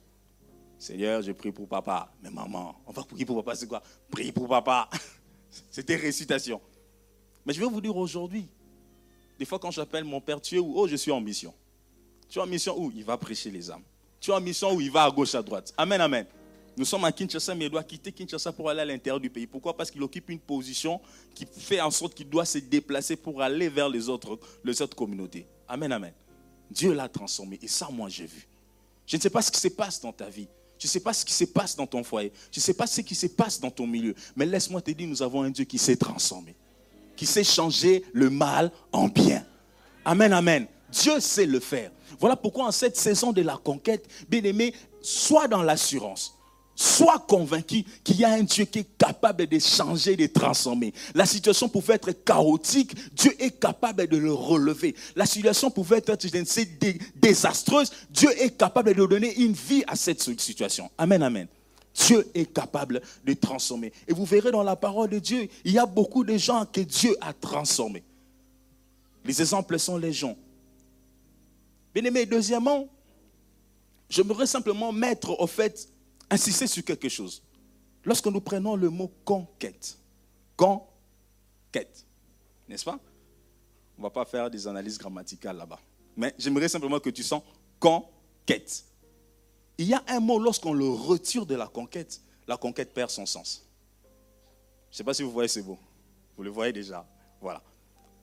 Seigneur, 0.81 1.21
je 1.21 1.31
prie 1.31 1.51
pour 1.51 1.67
papa. 1.67 2.11
Mais 2.23 2.31
maman, 2.31 2.75
on 2.87 2.91
va 2.91 3.03
prier 3.03 3.23
pour 3.23 3.43
papa, 3.43 3.55
c'est 3.55 3.67
quoi? 3.67 3.83
Prier 4.09 4.31
pour 4.31 4.47
papa. 4.47 4.89
C'était 5.69 5.95
récitation. 5.95 6.59
Mais 7.45 7.53
je 7.53 7.59
vais 7.59 7.67
vous 7.67 7.79
dire 7.79 7.95
aujourd'hui, 7.95 8.47
des 9.37 9.45
fois 9.45 9.59
quand 9.59 9.69
j'appelle 9.69 10.03
mon 10.03 10.19
père, 10.19 10.41
tu 10.41 10.55
es 10.55 10.59
où? 10.59 10.73
Oh, 10.75 10.87
je 10.87 10.95
suis 10.95 11.11
en 11.11 11.21
mission. 11.21 11.53
Tu 12.27 12.39
es 12.39 12.41
en 12.41 12.47
mission 12.47 12.75
où? 12.75 12.91
Il 12.95 13.03
va 13.03 13.15
prêcher 13.15 13.51
les 13.51 13.69
âmes. 13.69 13.83
Tu 14.19 14.31
es 14.31 14.33
en 14.33 14.41
mission 14.41 14.73
où? 14.73 14.81
Il 14.81 14.89
va 14.89 15.03
à 15.03 15.11
gauche, 15.11 15.35
à 15.35 15.43
droite. 15.43 15.71
Amen, 15.77 16.01
amen. 16.01 16.25
Nous 16.75 16.85
sommes 16.85 17.05
à 17.05 17.11
Kinshasa, 17.11 17.53
mais 17.53 17.65
il 17.65 17.69
doit 17.69 17.83
quitter 17.83 18.11
Kinshasa 18.11 18.51
pour 18.51 18.67
aller 18.67 18.81
à 18.81 18.85
l'intérieur 18.85 19.19
du 19.19 19.29
pays. 19.29 19.45
Pourquoi? 19.45 19.77
Parce 19.77 19.91
qu'il 19.91 20.01
occupe 20.01 20.31
une 20.31 20.39
position 20.39 20.99
qui 21.35 21.45
fait 21.45 21.79
en 21.79 21.91
sorte 21.91 22.15
qu'il 22.15 22.27
doit 22.27 22.45
se 22.45 22.57
déplacer 22.57 23.17
pour 23.17 23.39
aller 23.43 23.69
vers 23.69 23.87
les 23.87 24.09
autres, 24.09 24.39
les 24.63 24.81
autres 24.81 24.95
communautés. 24.95 25.45
Amen, 25.67 25.91
amen. 25.91 26.13
Dieu 26.71 26.91
l'a 26.91 27.07
transformé. 27.07 27.59
Et 27.61 27.67
ça, 27.67 27.87
moi, 27.91 28.09
j'ai 28.09 28.25
vu. 28.25 28.47
Je 29.05 29.15
ne 29.15 29.21
sais 29.21 29.29
pas 29.29 29.43
ce 29.43 29.51
qui 29.51 29.59
se 29.59 29.67
passe 29.67 30.01
dans 30.01 30.11
ta 30.11 30.27
vie. 30.27 30.47
Je 30.81 30.87
ne 30.87 30.89
sais 30.89 30.99
pas 30.99 31.13
ce 31.13 31.23
qui 31.23 31.33
se 31.33 31.43
passe 31.43 31.75
dans 31.75 31.85
ton 31.85 32.03
foyer. 32.03 32.33
Je 32.51 32.59
ne 32.59 32.63
sais 32.63 32.73
pas 32.73 32.87
ce 32.87 33.01
qui 33.01 33.13
se 33.13 33.27
passe 33.27 33.59
dans 33.59 33.69
ton 33.69 33.85
milieu. 33.85 34.15
Mais 34.35 34.47
laisse-moi 34.47 34.81
te 34.81 34.89
dire, 34.89 35.07
nous 35.07 35.21
avons 35.21 35.43
un 35.43 35.51
Dieu 35.51 35.63
qui 35.63 35.77
s'est 35.77 35.95
transformé. 35.95 36.55
Qui 37.15 37.27
sait 37.27 37.43
changer 37.43 38.03
le 38.13 38.31
mal 38.31 38.71
en 38.91 39.07
bien. 39.07 39.45
Amen, 40.03 40.33
amen. 40.33 40.65
Dieu 40.91 41.19
sait 41.19 41.45
le 41.45 41.59
faire. 41.59 41.91
Voilà 42.19 42.35
pourquoi 42.35 42.65
en 42.65 42.71
cette 42.71 42.97
saison 42.97 43.31
de 43.31 43.43
la 43.43 43.57
conquête, 43.57 44.07
bien 44.27 44.43
aimé, 44.43 44.73
sois 45.03 45.47
dans 45.47 45.61
l'assurance. 45.61 46.35
Sois 46.75 47.19
convaincu 47.27 47.83
qu'il 48.03 48.17
y 48.17 48.23
a 48.23 48.31
un 48.31 48.43
Dieu 48.43 48.65
qui 48.65 48.79
est 48.79 48.97
capable 48.97 49.45
de 49.45 49.59
changer, 49.59 50.15
de 50.15 50.27
transformer. 50.27 50.93
La 51.13 51.25
situation 51.25 51.67
pouvait 51.69 51.95
être 51.95 52.11
chaotique, 52.11 52.95
Dieu 53.13 53.33
est 53.39 53.59
capable 53.59 54.07
de 54.07 54.17
le 54.17 54.33
relever. 54.33 54.95
La 55.15 55.25
situation 55.25 55.69
pouvait 55.69 56.03
être 56.07 56.27
désastreuse, 57.15 57.91
Dieu 58.09 58.29
est 58.41 58.57
capable 58.57 58.93
de 58.93 59.05
donner 59.05 59.35
une 59.41 59.53
vie 59.53 59.83
à 59.87 59.95
cette 59.95 60.21
situation. 60.21 60.89
Amen, 60.97 61.21
amen. 61.21 61.47
Dieu 61.93 62.25
est 62.33 62.51
capable 62.51 63.01
de 63.25 63.33
transformer. 63.33 63.91
Et 64.07 64.13
vous 64.13 64.25
verrez 64.25 64.51
dans 64.51 64.63
la 64.63 64.75
parole 64.75 65.09
de 65.09 65.19
Dieu, 65.19 65.49
il 65.65 65.73
y 65.73 65.79
a 65.79 65.85
beaucoup 65.85 66.23
de 66.23 66.37
gens 66.37 66.65
que 66.65 66.81
Dieu 66.81 67.15
a 67.19 67.33
transformés. 67.33 68.03
Les 69.25 69.41
exemples 69.41 69.77
sont 69.77 69.97
les 69.97 70.13
gens. 70.13 70.37
Bien 71.93 72.05
aimé, 72.05 72.25
deuxièmement, 72.25 72.87
j'aimerais 74.09 74.47
simplement 74.47 74.91
mettre 74.91 75.39
au 75.39 75.47
fait 75.47 75.89
insister 76.31 76.65
sur 76.65 76.83
quelque 76.83 77.09
chose. 77.09 77.43
Lorsque 78.03 78.25
nous 78.27 78.41
prenons 78.41 78.75
le 78.75 78.89
mot 78.89 79.11
conquête, 79.23 79.97
conquête, 80.55 82.05
n'est-ce 82.67 82.85
pas? 82.85 82.99
On 83.97 84.01
ne 84.01 84.07
va 84.07 84.09
pas 84.09 84.25
faire 84.25 84.49
des 84.49 84.67
analyses 84.67 84.97
grammaticales 84.97 85.57
là-bas. 85.57 85.79
Mais 86.17 86.33
j'aimerais 86.39 86.69
simplement 86.69 86.99
que 86.99 87.11
tu 87.11 87.21
sens 87.21 87.43
conquête. 87.79 88.85
Il 89.77 89.87
y 89.87 89.93
a 89.93 90.03
un 90.07 90.19
mot, 90.19 90.39
lorsqu'on 90.39 90.73
le 90.73 90.87
retire 90.89 91.45
de 91.45 91.55
la 91.55 91.67
conquête, 91.67 92.21
la 92.47 92.57
conquête 92.57 92.93
perd 92.93 93.09
son 93.09 93.25
sens. 93.25 93.67
Je 94.89 94.95
ne 94.95 94.97
sais 94.97 95.03
pas 95.03 95.13
si 95.13 95.23
vous 95.23 95.31
voyez, 95.31 95.47
c'est 95.47 95.61
beau. 95.61 95.77
Vous 96.35 96.43
le 96.43 96.49
voyez 96.49 96.73
déjà. 96.73 97.05
Voilà. 97.39 97.61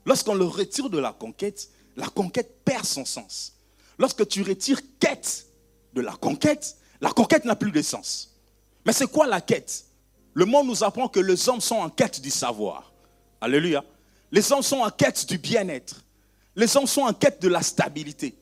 Lorsqu'on 0.05 0.35
le 0.35 0.45
retire 0.45 0.91
de 0.91 0.99
la 0.99 1.13
conquête, 1.13 1.71
la 1.97 2.09
conquête 2.09 2.65
perd 2.65 2.85
son 2.85 3.05
sens. 3.05 3.55
Lorsque 3.99 4.27
tu 4.29 4.43
retires 4.43 4.81
quête 4.99 5.47
de 5.95 6.01
la 6.01 6.13
conquête, 6.13 6.78
la 7.01 7.11
conquête 7.11 7.45
n'a 7.45 7.57
plus 7.57 7.73
de 7.73 7.83
sens. 7.83 8.35
Mais 8.85 8.93
c'est 8.93 9.07
quoi 9.07 9.27
la 9.27 9.41
quête? 9.41 9.85
Le 10.35 10.45
monde 10.45 10.67
nous 10.67 10.85
apprend 10.85 11.09
que 11.09 11.21
les 11.21 11.49
hommes 11.49 11.61
sont 11.61 11.77
en 11.77 11.91
quête 11.91 12.21
du 12.21 12.31
savoir. 12.31 12.93
Alléluia. 13.41 13.85
Les 14.31 14.53
hommes 14.53 14.63
sont 14.63 14.79
en 14.79 14.91
quête 14.91 15.27
du 15.27 15.39
bien-être. 15.39 16.03
Les 16.55 16.77
hommes 16.77 16.87
sont 16.87 17.03
en 17.03 17.13
quête 17.13 17.41
de 17.41 17.49
la 17.49 17.63
stabilité. 17.63 18.37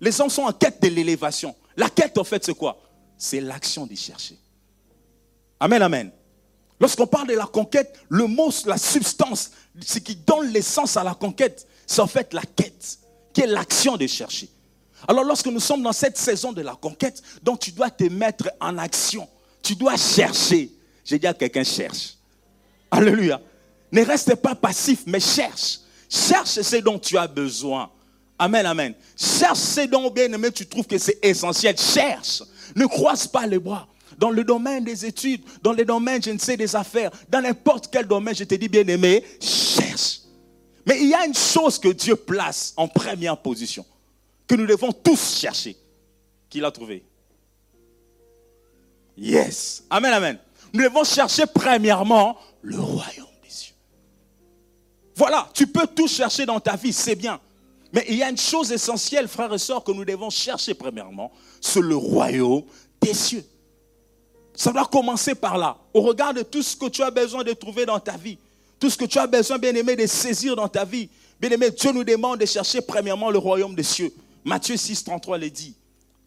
Les 0.00 0.20
hommes 0.20 0.30
sont 0.30 0.42
en 0.42 0.52
quête 0.52 0.82
de 0.82 0.88
l'élévation. 0.88 1.54
La 1.76 1.88
quête, 1.88 2.18
en 2.18 2.24
fait, 2.24 2.44
c'est 2.44 2.54
quoi? 2.54 2.78
C'est 3.16 3.40
l'action 3.40 3.86
d'y 3.86 3.96
chercher. 3.96 4.38
Amen, 5.60 5.82
amen. 5.82 6.10
Lorsqu'on 6.78 7.06
parle 7.06 7.28
de 7.28 7.34
la 7.34 7.46
conquête, 7.46 7.98
le 8.08 8.26
mot, 8.26 8.50
la 8.66 8.76
substance, 8.76 9.52
ce 9.80 9.98
qui 9.98 10.16
donne 10.16 10.48
l'essence 10.48 10.96
à 10.96 11.04
la 11.04 11.14
conquête, 11.14 11.66
c'est 11.86 12.00
en 12.00 12.06
fait 12.06 12.34
la 12.34 12.42
quête, 12.42 12.98
qui 13.32 13.42
est 13.42 13.46
l'action 13.46 13.96
de 13.96 14.06
chercher. 14.06 14.48
Alors 15.06 15.24
lorsque 15.24 15.46
nous 15.46 15.60
sommes 15.60 15.82
dans 15.82 15.92
cette 15.92 16.16
saison 16.16 16.52
de 16.52 16.62
la 16.62 16.74
conquête, 16.74 17.22
donc 17.42 17.60
tu 17.60 17.72
dois 17.72 17.90
te 17.90 18.04
mettre 18.04 18.50
en 18.60 18.78
action. 18.78 19.28
Tu 19.62 19.74
dois 19.74 19.96
chercher. 19.96 20.70
J'ai 21.04 21.18
dit 21.18 21.26
à 21.26 21.34
quelqu'un 21.34 21.64
cherche. 21.64 22.16
Alléluia. 22.90 23.40
Ne 23.92 24.02
reste 24.02 24.34
pas 24.36 24.54
passif, 24.54 25.02
mais 25.06 25.20
cherche. 25.20 25.80
Cherche 26.08 26.60
ce 26.60 26.76
dont 26.76 26.98
tu 26.98 27.16
as 27.18 27.26
besoin. 27.26 27.90
Amen, 28.38 28.66
amen. 28.66 28.94
Cherche 29.16 29.58
ce 29.58 29.86
dont, 29.86 30.10
bien 30.10 30.32
aimé, 30.32 30.50
tu 30.50 30.66
trouves 30.66 30.86
que 30.86 30.98
c'est 30.98 31.18
essentiel. 31.22 31.76
Cherche. 31.78 32.42
Ne 32.74 32.86
croise 32.86 33.26
pas 33.26 33.46
les 33.46 33.58
bras. 33.58 33.86
Dans 34.18 34.30
le 34.30 34.44
domaine 34.44 34.84
des 34.84 35.04
études, 35.04 35.42
dans 35.62 35.72
le 35.72 35.84
domaine, 35.84 36.22
je 36.22 36.30
ne 36.30 36.38
sais, 36.38 36.56
des 36.56 36.74
affaires, 36.76 37.10
dans 37.28 37.40
n'importe 37.40 37.88
quel 37.90 38.06
domaine, 38.06 38.34
je 38.34 38.44
te 38.44 38.54
dis, 38.54 38.68
bien 38.68 38.86
aimé, 38.86 39.24
cherche. 39.40 40.20
Mais 40.86 41.00
il 41.00 41.08
y 41.08 41.14
a 41.14 41.26
une 41.26 41.34
chose 41.34 41.78
que 41.78 41.88
Dieu 41.88 42.14
place 42.16 42.74
en 42.76 42.86
première 42.86 43.36
position 43.36 43.84
que 44.46 44.54
nous 44.54 44.66
devons 44.66 44.92
tous 44.92 45.38
chercher. 45.38 45.76
Qui 46.48 46.60
l'a 46.60 46.70
trouvé 46.70 47.04
Yes. 49.16 49.84
Amen, 49.90 50.12
amen. 50.12 50.38
Nous 50.72 50.82
devons 50.82 51.04
chercher 51.04 51.44
premièrement 51.46 52.36
le 52.62 52.78
royaume 52.78 53.26
des 53.42 53.50
cieux. 53.50 53.74
Voilà, 55.14 55.48
tu 55.54 55.66
peux 55.66 55.86
tout 55.86 56.08
chercher 56.08 56.46
dans 56.46 56.58
ta 56.58 56.76
vie, 56.76 56.92
c'est 56.92 57.14
bien. 57.14 57.40
Mais 57.92 58.04
il 58.08 58.16
y 58.16 58.22
a 58.24 58.28
une 58.28 58.38
chose 58.38 58.72
essentielle, 58.72 59.28
frères 59.28 59.54
et 59.54 59.58
sœurs, 59.58 59.84
que 59.84 59.92
nous 59.92 60.04
devons 60.04 60.30
chercher 60.30 60.74
premièrement, 60.74 61.30
c'est 61.60 61.80
le 61.80 61.96
royaume 61.96 62.64
des 63.00 63.14
cieux. 63.14 63.44
Ça 64.52 64.72
doit 64.72 64.86
commencer 64.86 65.34
par 65.36 65.58
là. 65.58 65.76
Au 65.92 66.00
regard 66.00 66.34
de 66.34 66.42
tout 66.42 66.62
ce 66.62 66.76
que 66.76 66.86
tu 66.86 67.02
as 67.02 67.10
besoin 67.10 67.44
de 67.44 67.52
trouver 67.52 67.86
dans 67.86 68.00
ta 68.00 68.16
vie, 68.16 68.38
tout 68.80 68.90
ce 68.90 68.96
que 68.96 69.04
tu 69.04 69.18
as 69.18 69.28
besoin, 69.28 69.58
bien 69.58 69.74
aimé, 69.74 69.94
de 69.94 70.06
saisir 70.06 70.56
dans 70.56 70.68
ta 70.68 70.84
vie, 70.84 71.08
bien 71.40 71.50
aimé, 71.50 71.70
Dieu 71.70 71.92
nous 71.92 72.04
demande 72.04 72.40
de 72.40 72.46
chercher 72.46 72.80
premièrement 72.80 73.30
le 73.30 73.38
royaume 73.38 73.76
des 73.76 73.84
cieux. 73.84 74.12
Matthieu 74.44 74.76
6, 74.76 75.04
33 75.04 75.38
le 75.38 75.50
dit. 75.50 75.74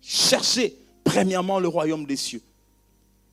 Cherchez 0.01 0.77
premièrement 1.03 1.59
le 1.59 1.67
royaume 1.67 2.05
des 2.05 2.15
cieux 2.15 2.41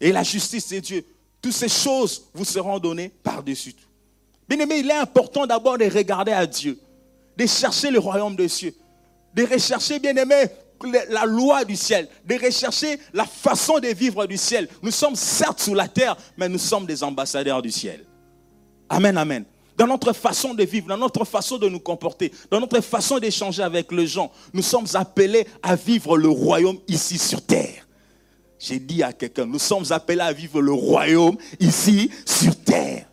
et 0.00 0.12
la 0.12 0.22
justice 0.22 0.68
de 0.68 0.78
Dieu. 0.78 1.04
Toutes 1.40 1.52
ces 1.52 1.68
choses 1.68 2.24
vous 2.34 2.44
seront 2.44 2.78
données 2.78 3.10
par-dessus 3.22 3.74
tout. 3.74 3.84
Bien 4.48 4.58
aimé, 4.60 4.78
il 4.78 4.90
est 4.90 4.94
important 4.94 5.46
d'abord 5.46 5.78
de 5.78 5.84
regarder 5.84 6.32
à 6.32 6.46
Dieu, 6.46 6.78
de 7.36 7.46
chercher 7.46 7.90
le 7.90 7.98
royaume 7.98 8.36
des 8.36 8.48
cieux, 8.48 8.74
de 9.34 9.44
rechercher, 9.44 9.98
bien 9.98 10.14
aimé, 10.16 10.46
la 11.08 11.24
loi 11.24 11.64
du 11.64 11.76
ciel, 11.76 12.08
de 12.26 12.34
rechercher 12.34 12.98
la 13.12 13.24
façon 13.24 13.78
de 13.78 13.88
vivre 13.88 14.26
du 14.26 14.36
ciel. 14.36 14.68
Nous 14.82 14.90
sommes 14.90 15.16
certes 15.16 15.60
sous 15.60 15.74
la 15.74 15.88
terre, 15.88 16.16
mais 16.36 16.48
nous 16.48 16.58
sommes 16.58 16.84
des 16.84 17.02
ambassadeurs 17.02 17.62
du 17.62 17.70
ciel. 17.70 18.04
Amen, 18.88 19.16
amen. 19.16 19.44
Dans 19.76 19.86
notre 19.86 20.12
façon 20.12 20.54
de 20.54 20.64
vivre, 20.64 20.88
dans 20.88 20.96
notre 20.96 21.24
façon 21.24 21.58
de 21.58 21.68
nous 21.68 21.80
comporter, 21.80 22.32
dans 22.50 22.60
notre 22.60 22.80
façon 22.80 23.18
d'échanger 23.18 23.62
avec 23.62 23.90
les 23.92 24.06
gens. 24.06 24.30
Nous 24.52 24.62
sommes 24.62 24.86
appelés 24.94 25.46
à 25.62 25.76
vivre 25.76 26.16
le 26.16 26.28
royaume 26.28 26.78
ici 26.88 27.18
sur 27.18 27.44
terre. 27.44 27.86
J'ai 28.58 28.78
dit 28.78 29.02
à 29.02 29.12
quelqu'un, 29.12 29.46
nous 29.46 29.58
sommes 29.58 29.84
appelés 29.90 30.20
à 30.20 30.32
vivre 30.32 30.60
le 30.60 30.72
royaume 30.72 31.36
ici 31.60 32.10
sur 32.24 32.56
terre. 32.56 33.06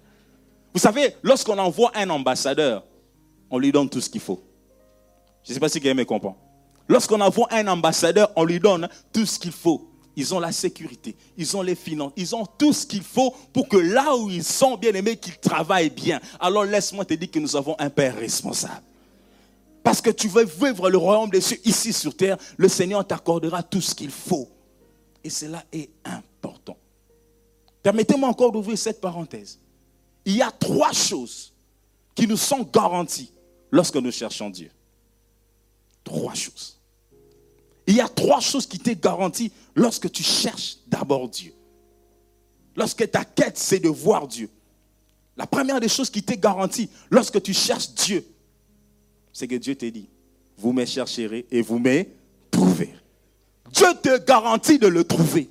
Vous 0.73 0.79
savez, 0.79 1.15
lorsqu'on 1.23 1.57
envoie 1.57 1.91
un 1.95 2.09
ambassadeur, 2.09 2.83
on 3.49 3.59
lui 3.59 3.71
donne 3.71 3.89
tout 3.89 3.99
ce 3.99 4.09
qu'il 4.09 4.21
faut. 4.21 4.41
Je 5.43 5.49
ne 5.49 5.53
sais 5.55 5.59
pas 5.59 5.67
si 5.67 5.81
quelqu'un 5.81 5.97
me 5.97 6.05
comprend. 6.05 6.37
Lorsqu'on 6.87 7.19
envoie 7.19 7.47
un 7.51 7.67
ambassadeur, 7.67 8.31
on 8.35 8.45
lui 8.45 8.59
donne 8.59 8.87
tout 9.11 9.25
ce 9.25 9.37
qu'il 9.39 9.51
faut. 9.51 9.90
Ils 10.15 10.33
ont 10.35 10.39
la 10.39 10.51
sécurité, 10.51 11.15
ils 11.37 11.55
ont 11.55 11.61
les 11.61 11.75
finances, 11.75 12.11
ils 12.17 12.35
ont 12.35 12.45
tout 12.45 12.73
ce 12.73 12.85
qu'il 12.85 13.03
faut 13.03 13.33
pour 13.53 13.69
que 13.69 13.77
là 13.77 14.15
où 14.15 14.29
ils 14.29 14.43
sont 14.43 14.77
bien 14.77 14.93
aimés, 14.93 15.15
qu'ils 15.15 15.37
travaillent 15.37 15.89
bien. 15.89 16.19
Alors 16.39 16.65
laisse-moi 16.65 17.05
te 17.05 17.13
dire 17.13 17.31
que 17.31 17.39
nous 17.39 17.55
avons 17.55 17.75
un 17.79 17.89
Père 17.89 18.17
responsable. 18.17 18.83
Parce 19.83 20.01
que 20.01 20.09
tu 20.09 20.27
veux 20.27 20.45
vivre 20.45 20.89
le 20.89 20.97
royaume 20.97 21.29
des 21.29 21.41
cieux 21.41 21.59
ici 21.65 21.93
sur 21.93 22.15
terre, 22.15 22.37
le 22.57 22.67
Seigneur 22.67 23.05
t'accordera 23.05 23.63
tout 23.63 23.81
ce 23.81 23.95
qu'il 23.95 24.11
faut. 24.11 24.49
Et 25.23 25.29
cela 25.29 25.63
est 25.71 25.89
important. 26.03 26.77
Permettez-moi 27.81 28.29
encore 28.29 28.51
d'ouvrir 28.51 28.77
cette 28.77 29.01
parenthèse. 29.01 29.59
Il 30.25 30.35
y 30.35 30.41
a 30.41 30.51
trois 30.51 30.91
choses 30.91 31.53
qui 32.13 32.27
nous 32.27 32.37
sont 32.37 32.61
garanties 32.61 33.31
lorsque 33.71 33.95
nous 33.95 34.11
cherchons 34.11 34.49
Dieu. 34.49 34.69
Trois 36.03 36.33
choses. 36.33 36.80
Il 37.91 37.97
y 37.97 37.99
a 37.99 38.07
trois 38.07 38.39
choses 38.39 38.65
qui 38.65 38.79
t'est 38.79 38.95
garanties 38.95 39.51
lorsque 39.75 40.09
tu 40.09 40.23
cherches 40.23 40.77
d'abord 40.87 41.27
Dieu. 41.27 41.53
Lorsque 42.77 43.11
ta 43.11 43.25
quête, 43.25 43.57
c'est 43.57 43.79
de 43.79 43.89
voir 43.89 44.29
Dieu. 44.29 44.49
La 45.35 45.45
première 45.45 45.81
des 45.81 45.89
choses 45.89 46.09
qui 46.09 46.23
t'est 46.23 46.37
garantie 46.37 46.89
lorsque 47.09 47.41
tu 47.41 47.53
cherches 47.53 47.89
Dieu, 47.89 48.25
c'est 49.33 49.45
que 49.45 49.55
Dieu 49.55 49.75
te 49.75 49.85
dit, 49.87 50.07
vous 50.57 50.71
me 50.71 50.85
chercherez 50.85 51.45
et 51.51 51.61
vous 51.61 51.79
me 51.79 52.05
trouverez. 52.49 52.95
Dieu 53.73 53.87
te 54.01 54.19
garantit 54.19 54.79
de 54.79 54.87
le 54.87 55.03
trouver. 55.03 55.49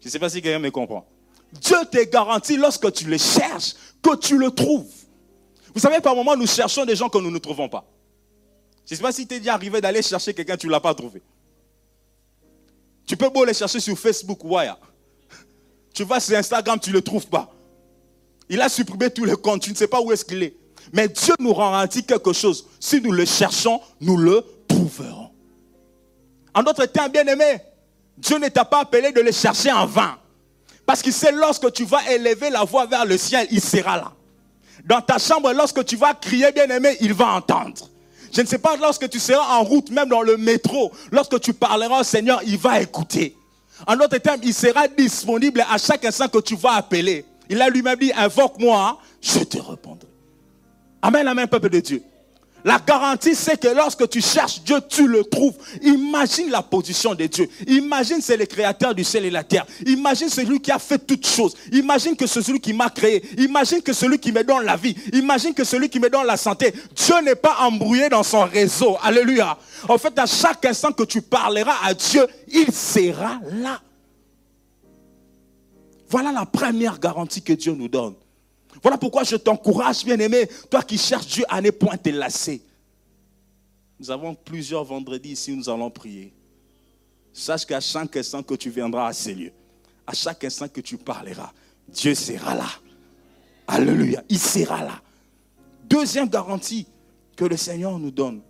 Je 0.00 0.08
ne 0.08 0.10
sais 0.10 0.18
pas 0.18 0.28
si 0.28 0.42
quelqu'un 0.42 0.58
me 0.58 0.72
comprend. 0.72 1.06
Dieu 1.52 1.76
te 1.88 2.02
garantit 2.10 2.56
lorsque 2.56 2.92
tu 2.92 3.04
le 3.04 3.16
cherches 3.16 3.76
que 4.02 4.16
tu 4.16 4.36
le 4.36 4.50
trouves. 4.50 4.90
Vous 5.72 5.80
savez, 5.80 6.00
par 6.00 6.16
moments, 6.16 6.36
nous 6.36 6.48
cherchons 6.48 6.84
des 6.84 6.96
gens 6.96 7.08
que 7.08 7.18
nous 7.18 7.30
ne 7.30 7.38
trouvons 7.38 7.68
pas. 7.68 7.86
Je 8.90 8.96
ne 8.96 8.96
sais 8.96 9.02
pas 9.02 9.12
si 9.12 9.24
tu 9.24 9.36
es 9.36 9.38
déjà 9.38 9.54
arrivé 9.54 9.80
d'aller 9.80 10.02
chercher 10.02 10.34
quelqu'un, 10.34 10.56
tu 10.56 10.66
ne 10.66 10.72
l'as 10.72 10.80
pas 10.80 10.92
trouvé. 10.92 11.22
Tu 13.06 13.16
peux 13.16 13.28
beau 13.28 13.44
les 13.44 13.54
chercher 13.54 13.78
sur 13.78 13.96
Facebook, 13.96 14.42
ouais. 14.42 14.68
Tu 15.94 16.02
vas 16.02 16.18
sur 16.18 16.36
Instagram, 16.36 16.76
tu 16.80 16.90
ne 16.90 16.96
le 16.96 17.00
trouves 17.00 17.28
pas. 17.28 17.52
Il 18.48 18.60
a 18.60 18.68
supprimé 18.68 19.08
tous 19.08 19.24
les 19.24 19.36
comptes, 19.36 19.62
tu 19.62 19.70
ne 19.70 19.76
sais 19.76 19.86
pas 19.86 20.00
où 20.00 20.10
est-ce 20.10 20.24
qu'il 20.24 20.42
est. 20.42 20.56
Mais 20.92 21.06
Dieu 21.06 21.34
nous 21.38 21.54
garantit 21.54 22.02
quelque 22.02 22.32
chose. 22.32 22.66
Si 22.80 23.00
nous 23.00 23.12
le 23.12 23.24
cherchons, 23.26 23.80
nous 24.00 24.16
le 24.16 24.44
trouverons. 24.66 25.30
En 26.52 26.64
d'autres 26.64 26.86
termes, 26.86 27.12
bien 27.12 27.26
aimé, 27.28 27.58
Dieu 28.18 28.38
ne 28.38 28.48
t'a 28.48 28.64
pas 28.64 28.80
appelé 28.80 29.12
de 29.12 29.20
le 29.20 29.30
chercher 29.30 29.70
en 29.70 29.86
vain. 29.86 30.18
Parce 30.84 31.00
qu'il 31.00 31.12
sait 31.12 31.30
lorsque 31.30 31.72
tu 31.72 31.84
vas 31.84 32.10
élever 32.10 32.50
la 32.50 32.64
voix 32.64 32.86
vers 32.86 33.04
le 33.04 33.16
ciel, 33.16 33.46
il 33.52 33.60
sera 33.60 33.98
là. 33.98 34.12
Dans 34.84 35.00
ta 35.00 35.18
chambre, 35.18 35.52
lorsque 35.52 35.84
tu 35.84 35.94
vas 35.94 36.12
crier, 36.14 36.50
bien 36.50 36.68
aimé, 36.68 36.96
il 37.00 37.14
va 37.14 37.34
entendre. 37.34 37.89
Je 38.32 38.40
ne 38.40 38.46
sais 38.46 38.58
pas, 38.58 38.76
lorsque 38.76 39.08
tu 39.08 39.18
seras 39.18 39.58
en 39.58 39.62
route, 39.64 39.90
même 39.90 40.08
dans 40.08 40.22
le 40.22 40.36
métro, 40.36 40.92
lorsque 41.10 41.40
tu 41.40 41.52
parleras 41.52 42.00
au 42.00 42.04
Seigneur, 42.04 42.40
il 42.46 42.56
va 42.56 42.80
écouter. 42.80 43.36
En 43.86 43.96
d'autres 43.96 44.18
termes, 44.18 44.40
il 44.42 44.54
sera 44.54 44.88
disponible 44.88 45.64
à 45.68 45.78
chaque 45.78 46.04
instant 46.04 46.28
que 46.28 46.38
tu 46.38 46.54
vas 46.56 46.74
appeler. 46.74 47.24
Il 47.48 47.60
a 47.60 47.68
lui-même 47.68 47.98
dit, 47.98 48.12
invoque-moi, 48.14 48.98
je 49.20 49.40
te 49.40 49.58
répondrai. 49.58 50.08
Amen, 51.02 51.26
amen, 51.26 51.48
peuple 51.48 51.70
de 51.70 51.80
Dieu. 51.80 52.02
La 52.64 52.78
garantie, 52.78 53.34
c'est 53.34 53.58
que 53.58 53.68
lorsque 53.68 54.08
tu 54.08 54.20
cherches 54.20 54.62
Dieu, 54.62 54.78
tu 54.88 55.06
le 55.06 55.24
trouves. 55.24 55.54
Imagine 55.82 56.50
la 56.50 56.62
position 56.62 57.14
de 57.14 57.26
Dieu. 57.26 57.48
Imagine 57.66 58.20
c'est 58.20 58.36
le 58.36 58.46
créateur 58.46 58.94
du 58.94 59.04
ciel 59.04 59.24
et 59.24 59.30
la 59.30 59.44
terre. 59.44 59.66
Imagine 59.86 60.28
celui 60.28 60.60
qui 60.60 60.70
a 60.70 60.78
fait 60.78 60.98
toutes 60.98 61.26
choses. 61.26 61.54
Imagine 61.72 62.16
que 62.16 62.26
c'est 62.26 62.42
celui 62.42 62.60
qui 62.60 62.72
m'a 62.72 62.90
créé. 62.90 63.22
Imagine 63.38 63.82
que 63.82 63.92
celui 63.92 64.18
qui 64.18 64.32
me 64.32 64.44
donne 64.44 64.64
la 64.64 64.76
vie. 64.76 64.96
Imagine 65.12 65.54
que 65.54 65.64
celui 65.64 65.88
qui 65.88 66.00
me 66.00 66.10
donne 66.10 66.26
la 66.26 66.36
santé. 66.36 66.72
Dieu 66.94 67.20
n'est 67.22 67.34
pas 67.34 67.56
embrouillé 67.60 68.08
dans 68.08 68.22
son 68.22 68.44
réseau. 68.44 68.96
Alléluia. 69.02 69.56
En 69.88 69.98
fait, 69.98 70.18
à 70.18 70.26
chaque 70.26 70.64
instant 70.64 70.92
que 70.92 71.04
tu 71.04 71.22
parleras 71.22 71.76
à 71.84 71.94
Dieu, 71.94 72.26
il 72.48 72.72
sera 72.72 73.40
là. 73.52 73.80
Voilà 76.08 76.32
la 76.32 76.44
première 76.44 76.98
garantie 76.98 77.40
que 77.40 77.52
Dieu 77.52 77.72
nous 77.72 77.88
donne. 77.88 78.14
Voilà 78.82 78.96
pourquoi 78.96 79.24
je 79.24 79.36
t'encourage, 79.36 80.04
bien-aimé, 80.04 80.48
toi 80.70 80.82
qui 80.82 80.96
cherches 80.96 81.26
Dieu 81.26 81.44
à 81.48 81.60
ne 81.60 81.70
point 81.70 81.96
te 81.96 82.08
lasser. 82.08 82.62
Nous 83.98 84.10
avons 84.10 84.34
plusieurs 84.34 84.84
vendredis 84.84 85.32
ici 85.32 85.54
nous 85.54 85.68
allons 85.68 85.90
prier. 85.90 86.32
Sache 87.32 87.66
qu'à 87.66 87.80
chaque 87.80 88.16
instant 88.16 88.42
que 88.42 88.54
tu 88.54 88.70
viendras 88.70 89.08
à 89.08 89.12
ces 89.12 89.34
lieux, 89.34 89.52
à 90.06 90.14
chaque 90.14 90.42
instant 90.44 90.68
que 90.68 90.80
tu 90.80 90.96
parleras, 90.96 91.52
Dieu 91.88 92.14
sera 92.14 92.54
là. 92.54 92.68
Alléluia, 93.66 94.24
il 94.28 94.38
sera 94.38 94.82
là. 94.82 95.02
Deuxième 95.84 96.28
garantie 96.28 96.86
que 97.36 97.44
le 97.44 97.56
Seigneur 97.56 97.98
nous 97.98 98.10
donne. 98.10 98.40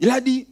Il 0.00 0.10
a 0.10 0.20
dit, 0.20 0.46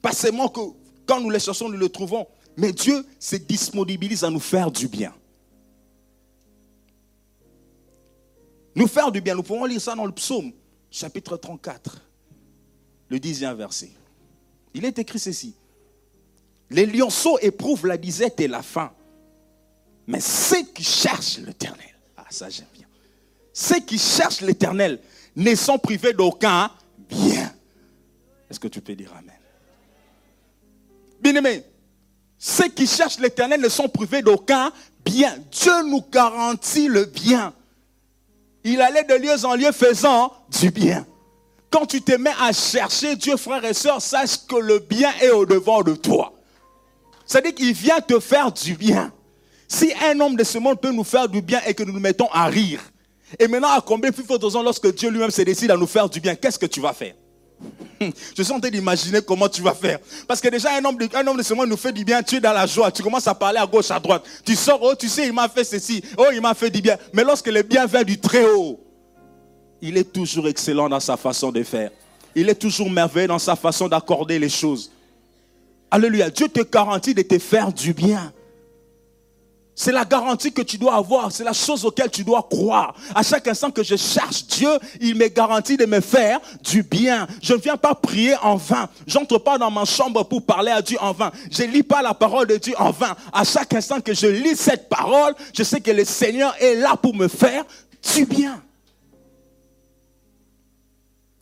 pas 0.00 0.12
seulement 0.12 0.48
que 0.48 0.60
quand 1.06 1.20
nous 1.20 1.30
les 1.30 1.40
cherchons, 1.40 1.68
nous 1.68 1.78
le 1.78 1.88
trouvons, 1.88 2.26
mais 2.56 2.72
Dieu 2.72 3.04
se 3.18 3.36
disponibilise 3.36 4.22
à 4.22 4.30
nous 4.30 4.40
faire 4.40 4.70
du 4.70 4.86
bien. 4.86 5.12
Nous 8.74 8.86
faire 8.86 9.12
du 9.12 9.20
bien. 9.20 9.34
Nous 9.34 9.42
pouvons 9.42 9.64
lire 9.64 9.80
ça 9.80 9.94
dans 9.94 10.06
le 10.06 10.12
psaume, 10.12 10.52
chapitre 10.90 11.36
34, 11.36 12.00
le 13.08 13.18
dixième 13.18 13.56
verset. 13.56 13.90
Il 14.74 14.84
est 14.84 14.98
écrit 14.98 15.18
ceci. 15.18 15.54
Les 16.70 16.86
lionceaux 16.86 17.38
éprouvent 17.40 17.86
la 17.86 17.98
disette 17.98 18.40
et 18.40 18.48
la 18.48 18.62
faim. 18.62 18.92
Mais 20.06 20.20
ceux 20.20 20.64
qui 20.74 20.82
cherchent 20.82 21.38
l'éternel, 21.38 21.94
ah 22.16 22.24
ça 22.30 22.48
j'aime 22.48 22.66
bien. 22.74 22.86
Ceux 23.52 23.80
qui 23.80 23.98
cherchent 23.98 24.40
l'éternel 24.40 24.98
ne 25.36 25.54
sont 25.54 25.78
privés 25.78 26.14
d'aucun 26.14 26.70
bien. 27.08 27.52
Est-ce 28.50 28.58
que 28.58 28.68
tu 28.68 28.80
peux 28.80 28.94
dire 28.94 29.12
Amen? 29.16 29.36
Bien 31.20 31.36
aimé, 31.36 31.62
ceux 32.38 32.68
qui 32.68 32.86
cherchent 32.86 33.18
l'éternel 33.18 33.60
ne 33.60 33.68
sont 33.68 33.88
privés 33.88 34.22
d'aucun 34.22 34.72
bien. 35.04 35.36
Dieu 35.50 35.84
nous 35.84 36.02
garantit 36.10 36.88
le 36.88 37.04
bien. 37.04 37.54
Il 38.64 38.80
allait 38.80 39.04
de 39.04 39.14
lieu 39.14 39.44
en 39.44 39.54
lieu 39.54 39.72
faisant 39.72 40.32
du 40.60 40.70
bien. 40.70 41.06
Quand 41.70 41.86
tu 41.86 42.02
te 42.02 42.12
mets 42.16 42.34
à 42.40 42.52
chercher 42.52 43.16
Dieu, 43.16 43.36
frère 43.36 43.64
et 43.64 43.74
soeur, 43.74 44.00
sache 44.00 44.46
que 44.46 44.56
le 44.56 44.78
bien 44.78 45.10
est 45.20 45.30
au-devant 45.30 45.82
de 45.82 45.94
toi. 45.94 46.32
C'est-à-dire 47.24 47.54
qu'il 47.54 47.72
vient 47.72 48.00
te 48.00 48.20
faire 48.20 48.52
du 48.52 48.74
bien. 48.74 49.12
Si 49.66 49.90
un 50.04 50.20
homme 50.20 50.36
de 50.36 50.44
ce 50.44 50.58
monde 50.58 50.80
peut 50.80 50.92
nous 50.92 51.04
faire 51.04 51.28
du 51.28 51.40
bien 51.40 51.60
et 51.66 51.72
que 51.72 51.82
nous 51.82 51.92
nous 51.92 52.00
mettons 52.00 52.28
à 52.30 52.46
rire, 52.46 52.80
et 53.38 53.48
maintenant 53.48 53.70
à 53.70 53.80
combien 53.80 54.12
plus 54.12 54.24
ans 54.54 54.62
lorsque 54.62 54.94
Dieu 54.94 55.08
lui-même 55.08 55.30
se 55.30 55.40
décide 55.42 55.70
à 55.70 55.76
nous 55.76 55.86
faire 55.86 56.08
du 56.08 56.20
bien, 56.20 56.34
qu'est-ce 56.34 56.58
que 56.58 56.66
tu 56.66 56.80
vas 56.80 56.92
faire? 56.92 57.14
Je 58.36 58.42
suis 58.42 58.52
en 58.52 58.60
train 58.60 58.70
d'imaginer 58.70 59.20
comment 59.22 59.48
tu 59.48 59.62
vas 59.62 59.74
faire. 59.74 59.98
Parce 60.26 60.40
que 60.40 60.48
déjà, 60.48 60.76
un 60.76 60.84
homme, 60.84 60.96
de, 60.96 61.08
un 61.14 61.26
homme 61.26 61.36
de 61.36 61.42
ce 61.42 61.54
monde 61.54 61.68
nous 61.68 61.76
fait 61.76 61.92
du 61.92 62.04
bien, 62.04 62.22
tu 62.22 62.36
es 62.36 62.40
dans 62.40 62.52
la 62.52 62.66
joie, 62.66 62.90
tu 62.90 63.02
commences 63.02 63.26
à 63.26 63.34
parler 63.34 63.58
à 63.58 63.66
gauche, 63.66 63.90
à 63.90 64.00
droite. 64.00 64.24
Tu 64.44 64.54
sors, 64.54 64.80
oh, 64.82 64.94
tu 64.94 65.08
sais, 65.08 65.26
il 65.26 65.32
m'a 65.32 65.48
fait 65.48 65.64
ceci, 65.64 66.02
oh, 66.16 66.26
il 66.32 66.40
m'a 66.40 66.54
fait 66.54 66.70
du 66.70 66.80
bien. 66.80 66.96
Mais 67.12 67.24
lorsque 67.24 67.48
le 67.48 67.62
bien 67.62 67.86
vient 67.86 68.02
du 68.02 68.18
Très-Haut, 68.18 68.80
il 69.80 69.96
est 69.96 70.12
toujours 70.12 70.48
excellent 70.48 70.88
dans 70.88 71.00
sa 71.00 71.16
façon 71.16 71.50
de 71.50 71.62
faire. 71.62 71.90
Il 72.34 72.48
est 72.48 72.54
toujours 72.54 72.90
merveilleux 72.90 73.28
dans 73.28 73.38
sa 73.38 73.56
façon 73.56 73.88
d'accorder 73.88 74.38
les 74.38 74.48
choses. 74.48 74.90
Alléluia. 75.90 76.30
Dieu 76.30 76.48
te 76.48 76.62
garantit 76.62 77.14
de 77.14 77.22
te 77.22 77.38
faire 77.38 77.72
du 77.72 77.92
bien. 77.92 78.32
C'est 79.74 79.92
la 79.92 80.04
garantie 80.04 80.52
que 80.52 80.60
tu 80.60 80.76
dois 80.76 80.96
avoir, 80.96 81.32
c'est 81.32 81.44
la 81.44 81.54
chose 81.54 81.84
auquel 81.84 82.10
tu 82.10 82.24
dois 82.24 82.46
croire. 82.48 82.94
À 83.14 83.22
chaque 83.22 83.48
instant 83.48 83.70
que 83.70 83.82
je 83.82 83.96
cherche 83.96 84.46
Dieu, 84.46 84.68
il 85.00 85.16
me 85.16 85.28
garantit 85.28 85.78
de 85.78 85.86
me 85.86 86.00
faire 86.00 86.40
du 86.62 86.82
bien. 86.82 87.26
Je 87.42 87.54
ne 87.54 87.58
viens 87.58 87.78
pas 87.78 87.94
prier 87.94 88.34
en 88.42 88.56
vain. 88.56 88.88
J'entre 89.06 89.38
pas 89.38 89.56
dans 89.56 89.70
ma 89.70 89.86
chambre 89.86 90.24
pour 90.24 90.44
parler 90.44 90.70
à 90.70 90.82
Dieu 90.82 90.98
en 91.00 91.12
vain. 91.12 91.32
Je 91.50 91.62
lis 91.62 91.82
pas 91.82 92.02
la 92.02 92.12
parole 92.12 92.46
de 92.48 92.58
Dieu 92.58 92.74
en 92.78 92.90
vain. 92.90 93.16
À 93.32 93.44
chaque 93.44 93.72
instant 93.72 94.00
que 94.00 94.12
je 94.12 94.26
lis 94.26 94.56
cette 94.56 94.90
parole, 94.90 95.34
je 95.54 95.62
sais 95.62 95.80
que 95.80 95.90
le 95.90 96.04
Seigneur 96.04 96.54
est 96.60 96.74
là 96.74 96.96
pour 96.96 97.14
me 97.14 97.28
faire 97.28 97.64
du 98.14 98.26
bien. 98.26 98.62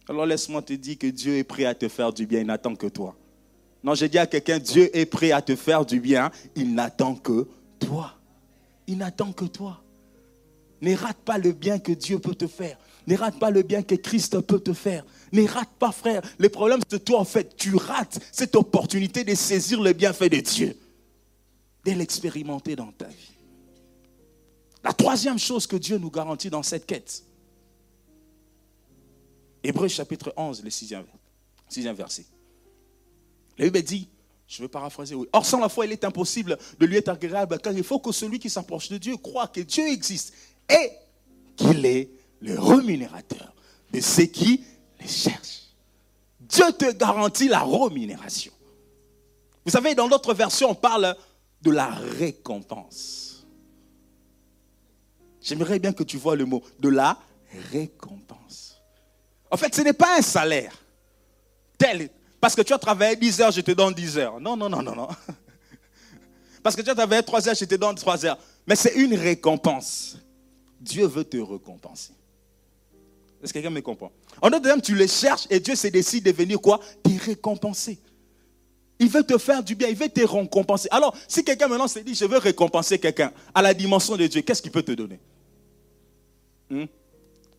Alors 0.08 0.26
laisse-moi 0.26 0.62
te 0.62 0.72
dire 0.72 0.98
que 0.98 1.06
Dieu 1.08 1.36
est 1.36 1.44
prêt 1.44 1.64
à 1.64 1.74
te 1.74 1.88
faire 1.88 2.12
du 2.12 2.26
bien, 2.26 2.40
il 2.40 2.46
n'attend 2.46 2.74
que 2.74 2.86
toi. 2.86 3.14
Non, 3.82 3.94
je 3.94 4.06
dis 4.06 4.18
à 4.18 4.26
quelqu'un, 4.26 4.58
Dieu 4.58 4.90
est 4.96 5.06
prêt 5.06 5.32
à 5.32 5.40
te 5.40 5.56
faire 5.56 5.84
du 5.84 6.00
bien, 6.00 6.30
il 6.54 6.74
n'attend 6.74 7.14
que 7.14 7.46
toi. 7.78 8.14
Il 8.90 8.98
n'attend 8.98 9.32
que 9.32 9.44
toi. 9.44 9.84
Ne 10.80 10.96
rate 10.96 11.18
pas 11.18 11.38
le 11.38 11.52
bien 11.52 11.78
que 11.78 11.92
Dieu 11.92 12.18
peut 12.18 12.34
te 12.34 12.48
faire. 12.48 12.76
Ne 13.06 13.16
rate 13.16 13.38
pas 13.38 13.52
le 13.52 13.62
bien 13.62 13.84
que 13.84 13.94
Christ 13.94 14.40
peut 14.40 14.58
te 14.58 14.72
faire. 14.72 15.06
Ne 15.30 15.46
rate 15.46 15.70
pas, 15.78 15.92
frère. 15.92 16.22
Le 16.38 16.48
problème, 16.48 16.80
c'est 16.88 17.04
toi, 17.04 17.20
en 17.20 17.24
fait, 17.24 17.54
tu 17.56 17.76
rates 17.76 18.18
cette 18.32 18.56
opportunité 18.56 19.22
de 19.22 19.32
saisir 19.36 19.80
le 19.80 19.92
bienfait 19.92 20.28
de 20.28 20.40
Dieu, 20.40 20.76
de 21.84 21.92
l'expérimenter 21.92 22.74
dans 22.74 22.90
ta 22.90 23.06
vie. 23.06 23.30
La 24.82 24.92
troisième 24.92 25.38
chose 25.38 25.68
que 25.68 25.76
Dieu 25.76 25.98
nous 25.98 26.10
garantit 26.10 26.50
dans 26.50 26.64
cette 26.64 26.84
quête. 26.84 27.22
Hébreu 29.62 29.86
chapitre 29.86 30.34
11, 30.36 30.64
le 30.64 30.70
sixième, 30.70 31.06
sixième 31.68 31.94
verset. 31.94 32.26
La 33.56 33.66
Bible 33.66 33.82
dit, 33.82 34.08
je 34.50 34.62
vais 34.62 34.68
paraphraser, 34.68 35.14
oui. 35.14 35.28
Or, 35.32 35.46
sans 35.46 35.60
la 35.60 35.68
foi, 35.68 35.86
il 35.86 35.92
est 35.92 36.04
impossible 36.04 36.58
de 36.80 36.86
lui 36.86 36.96
être 36.96 37.08
agréable, 37.08 37.60
car 37.60 37.72
il 37.72 37.84
faut 37.84 38.00
que 38.00 38.10
celui 38.10 38.40
qui 38.40 38.50
s'approche 38.50 38.88
de 38.88 38.98
Dieu 38.98 39.16
croit 39.16 39.46
que 39.46 39.60
Dieu 39.60 39.86
existe 39.86 40.34
et 40.68 40.90
qu'il 41.54 41.86
est 41.86 42.10
le 42.40 42.58
rémunérateur 42.58 43.54
de 43.92 44.00
ceux 44.00 44.24
qui 44.24 44.64
les 45.00 45.06
cherchent. 45.06 45.68
Dieu 46.40 46.64
te 46.76 46.90
garantit 46.90 47.46
la 47.46 47.62
rémunération. 47.62 48.52
Vous 49.64 49.70
savez, 49.70 49.94
dans 49.94 50.08
d'autres 50.08 50.34
versions, 50.34 50.70
on 50.70 50.74
parle 50.74 51.14
de 51.62 51.70
la 51.70 51.86
récompense. 52.18 53.46
J'aimerais 55.40 55.78
bien 55.78 55.92
que 55.92 56.02
tu 56.02 56.16
vois 56.16 56.34
le 56.34 56.44
mot 56.44 56.64
de 56.80 56.88
la 56.88 57.16
récompense. 57.70 58.80
En 59.48 59.56
fait, 59.56 59.72
ce 59.72 59.82
n'est 59.82 59.92
pas 59.92 60.18
un 60.18 60.22
salaire 60.22 60.76
tel, 61.78 62.10
parce 62.40 62.54
que 62.54 62.62
tu 62.62 62.72
as 62.72 62.78
travaillé 62.78 63.16
10 63.16 63.40
heures, 63.40 63.50
je 63.50 63.60
te 63.60 63.72
donne 63.72 63.92
10 63.92 64.18
heures. 64.18 64.40
Non, 64.40 64.56
non, 64.56 64.68
non, 64.68 64.82
non, 64.82 64.94
non. 64.94 65.08
Parce 66.62 66.76
que 66.76 66.82
tu 66.82 66.90
as 66.90 66.94
travaillé 66.94 67.22
3 67.22 67.48
heures, 67.48 67.54
je 67.54 67.64
te 67.64 67.74
donne 67.74 67.94
3 67.94 68.26
heures. 68.26 68.38
Mais 68.66 68.76
c'est 68.76 68.94
une 68.94 69.14
récompense. 69.14 70.18
Dieu 70.80 71.06
veut 71.06 71.24
te 71.24 71.38
récompenser. 71.38 72.12
Est-ce 73.42 73.52
que 73.52 73.58
quelqu'un 73.58 73.70
me 73.70 73.80
comprend? 73.80 74.12
En 74.42 74.50
d'autres 74.50 74.64
termes, 74.64 74.80
tu 74.82 74.94
le 74.94 75.06
cherches 75.06 75.46
et 75.48 75.60
Dieu 75.60 75.74
s'est 75.74 75.90
décidé 75.90 76.32
de 76.32 76.36
venir 76.36 76.60
quoi? 76.60 76.80
Te 77.02 77.24
récompenser. 77.24 77.98
Il 78.98 79.08
veut 79.08 79.22
te 79.22 79.38
faire 79.38 79.62
du 79.62 79.74
bien, 79.74 79.88
il 79.88 79.96
veut 79.96 80.10
te 80.10 80.20
récompenser. 80.20 80.88
Alors, 80.90 81.16
si 81.26 81.42
quelqu'un 81.42 81.68
maintenant 81.68 81.88
se 81.88 82.00
dit, 82.00 82.14
je 82.14 82.26
veux 82.26 82.36
récompenser 82.36 82.98
quelqu'un 82.98 83.32
à 83.54 83.62
la 83.62 83.72
dimension 83.72 84.16
de 84.16 84.26
Dieu, 84.26 84.42
qu'est-ce 84.42 84.60
qu'il 84.60 84.70
peut 84.72 84.82
te 84.82 84.92
donner? 84.92 85.18
Hmm? 86.68 86.84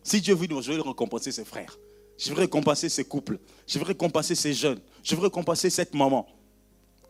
Si 0.04 0.20
Dieu 0.20 0.34
veut 0.34 0.46
je 0.60 0.72
veux 0.72 0.80
récompenser 0.80 1.32
ses 1.32 1.44
frères, 1.44 1.76
je 2.22 2.32
veux 2.32 2.38
récompenser 2.38 2.88
ses 2.88 3.04
couples, 3.04 3.40
je 3.66 3.80
veux 3.80 3.84
récompenser 3.84 4.36
ses 4.36 4.54
jeunes, 4.54 4.80
je 5.02 5.16
veux 5.16 5.22
récompenser 5.22 5.70
cette 5.70 5.92
maman. 5.92 6.24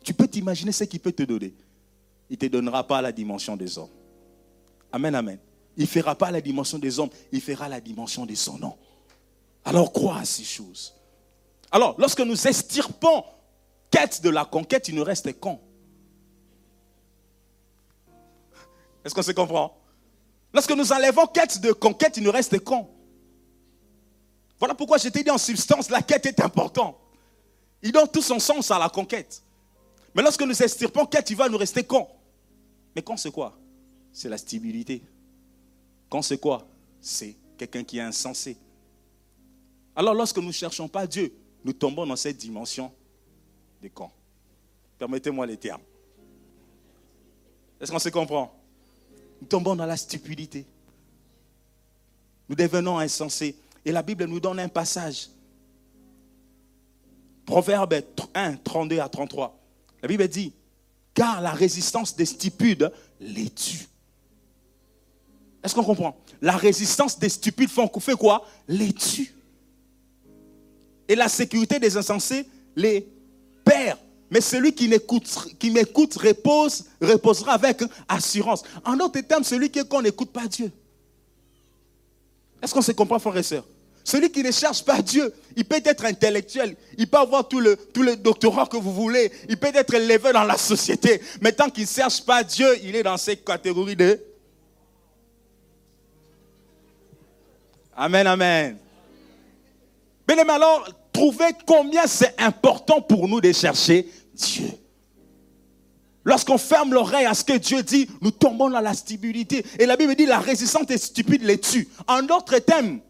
Tu 0.03 0.14
peux 0.14 0.27
t'imaginer 0.27 0.72
ce 0.72 0.85
qu'il 0.85 1.01
peut 1.01 1.12
te 1.12 1.22
donner? 1.22 1.53
Il 2.31 2.35
ne 2.35 2.37
te 2.38 2.46
donnera 2.46 2.87
pas 2.87 3.03
la 3.03 3.12
dimension 3.12 3.55
des 3.55 3.77
hommes. 3.77 3.90
Amen, 4.90 5.14
amen. 5.14 5.38
Il 5.77 5.83
ne 5.83 5.87
fera 5.87 6.14
pas 6.14 6.31
la 6.31 6.40
dimension 6.40 6.79
des 6.79 6.98
hommes, 6.98 7.11
il 7.31 7.42
fera 7.42 7.68
la 7.68 7.79
dimension 7.79 8.25
de 8.25 8.35
son 8.35 8.57
nom. 8.57 8.75
Alors 9.66 9.92
crois 9.92 10.16
à 10.16 10.25
ces 10.25 10.44
choses. 10.44 10.94
Alors, 11.70 11.94
lorsque 11.98 12.20
nous 12.20 12.46
estirpons 12.46 13.25
quête 13.90 14.22
de 14.22 14.31
la 14.31 14.46
conquête, 14.46 14.88
il 14.88 14.94
nous 14.94 15.05
reste 15.05 15.38
quand 15.38 15.61
Est-ce 19.05 19.14
qu'on 19.14 19.22
se 19.22 19.33
comprend? 19.33 19.77
Lorsque 20.55 20.72
nous 20.72 20.90
enlevons 20.90 21.27
quête 21.27 21.61
de 21.61 21.72
conquête, 21.72 22.16
il 22.16 22.22
nous 22.22 22.33
reste 22.33 22.59
quand 22.64 22.88
Voilà 24.62 24.77
pourquoi 24.77 24.96
je 24.96 25.09
t'ai 25.09 25.25
dit 25.25 25.31
en 25.31 25.38
substance, 25.38 25.90
la 25.90 26.03
quête 26.03 26.25
est 26.25 26.40
importante. 26.40 26.96
Il 27.83 27.90
donne 27.90 28.07
tout 28.07 28.22
son 28.22 28.38
sens 28.38 28.70
à 28.70 28.79
la 28.79 28.88
conquête. 28.88 29.42
Mais 30.14 30.22
lorsque 30.22 30.42
nous 30.42 30.62
estirpons 30.62 31.05
quête, 31.05 31.29
il 31.31 31.37
va 31.37 31.48
nous 31.48 31.59
rester 31.59 31.83
quand? 31.83 32.09
Mais 32.94 33.03
quand 33.03 33.16
c'est 33.16 33.33
quoi? 33.33 33.59
C'est 34.12 34.29
la 34.29 34.38
stabilité. 34.38 35.03
Quand 36.09 36.22
c'est 36.22 36.38
quoi? 36.38 36.64
C'est 37.01 37.35
quelqu'un 37.59 37.83
qui 37.83 37.98
est 37.98 38.03
insensé. 38.03 38.57
Alors 39.96 40.14
lorsque 40.14 40.37
nous 40.37 40.46
ne 40.46 40.53
cherchons 40.53 40.87
pas 40.87 41.09
Dieu, 41.09 41.35
nous 41.64 41.72
tombons 41.72 42.07
dans 42.07 42.14
cette 42.14 42.37
dimension 42.37 42.92
de 43.83 43.88
quand. 43.88 44.12
Permettez-moi 44.96 45.44
les 45.44 45.57
termes. 45.57 45.83
Est-ce 47.81 47.90
qu'on 47.90 47.98
se 47.98 48.11
comprend? 48.11 48.55
Nous 49.40 49.48
tombons 49.48 49.75
dans 49.75 49.87
la 49.87 49.96
stupidité. 49.96 50.64
Nous 52.48 52.55
devenons 52.55 53.01
insensés. 53.01 53.57
Et 53.85 53.92
la 53.92 54.03
Bible 54.03 54.25
nous 54.27 54.40
donne 54.40 54.61
un 54.61 54.68
passage. 54.68 55.29
Proverbe 57.45 58.03
1, 58.35 58.55
32 58.57 59.01
à 59.01 59.09
33. 59.09 59.59
La 60.03 60.09
Bible 60.09 60.29
dit, 60.29 60.53
car 61.14 61.40
la 61.40 61.53
résistance 61.53 62.14
des 62.16 62.27
stupides 62.27 62.92
les 63.21 63.51
tue. 63.51 63.87
Est-ce 65.62 65.75
qu'on 65.75 65.85
comprend? 65.85 66.16
La 66.40 66.57
résistance 66.57 67.18
des 67.18 67.29
stupides 67.29 67.68
fait 67.68 68.16
quoi? 68.16 68.47
Les 68.66 68.92
tue. 68.92 69.35
Et 71.09 71.14
la 71.14 71.29
sécurité 71.29 71.79
des 71.79 71.97
insensés 71.97 72.47
les 72.75 73.07
perd. 73.64 73.99
Mais 74.31 74.40
celui 74.40 74.73
qui 74.73 74.88
m'écoute 74.88 76.14
repose, 76.14 76.87
reposera 77.01 77.53
avec 77.53 77.83
assurance. 78.09 78.62
En 78.85 78.97
d'autres 78.97 79.21
termes, 79.21 79.45
celui 79.45 79.71
qui 79.71 79.81
n'écoute 80.03 80.31
pas 80.31 80.47
Dieu. 80.47 80.73
Est-ce 82.62 82.72
qu'on 82.72 82.83
se 82.83 82.92
comprend, 82.92 83.18
frères 83.18 83.37
et 83.37 83.42
sœurs? 83.42 83.64
Celui 84.05 84.31
qui 84.31 84.42
ne 84.42 84.51
cherche 84.51 84.85
pas 84.85 85.01
Dieu, 85.01 85.33
il 85.57 85.64
peut 85.64 85.81
être 85.85 86.05
intellectuel, 86.05 86.77
il 86.98 87.09
peut 87.09 87.18
avoir 87.18 87.46
tout 87.46 87.61
le, 87.61 87.77
doctorat 88.16 88.66
que 88.66 88.77
vous 88.77 88.92
voulez, 88.92 89.31
il 89.48 89.57
peut 89.57 89.70
être 89.72 89.94
élevé 89.94 90.33
dans 90.33 90.42
la 90.42 90.57
société, 90.57 91.20
mais 91.40 91.53
tant 91.53 91.70
qu'il 91.70 91.85
ne 91.85 91.88
cherche 91.88 92.25
pas 92.25 92.42
Dieu, 92.42 92.66
il 92.83 92.96
est 92.96 93.03
dans 93.03 93.16
cette 93.16 93.44
catégorie 93.44 93.96
de 93.96 94.20
Amen, 97.94 98.27
amen. 98.27 98.79
Bien 100.27 100.48
alors, 100.48 100.88
trouvez 101.12 101.51
combien 101.66 102.07
c'est 102.07 102.40
important 102.40 103.03
pour 103.03 103.29
nous 103.29 103.40
de 103.40 103.53
chercher 103.53 104.09
Dieu. 104.35 104.70
Lorsqu'on 106.24 106.58
ferme 106.58 106.92
l'oreille 106.92 107.26
à 107.26 107.35
ce 107.35 107.44
que 107.44 107.56
Dieu 107.56 107.82
dit, 107.82 108.08
nous 108.20 108.30
tombons 108.30 108.70
dans 108.70 108.80
la 108.80 108.94
stupidité. 108.94 109.64
Et 109.78 109.87
la 109.87 109.96
Bible 109.96 110.14
dit 110.14 110.26
la 110.26 110.38
résistance 110.38 110.90
est 110.90 110.98
stupide 110.98 111.42
les 111.42 111.58
tue. 111.58 111.88
En 112.06 112.22
d'autres 112.22 112.58
termes, 112.58 113.00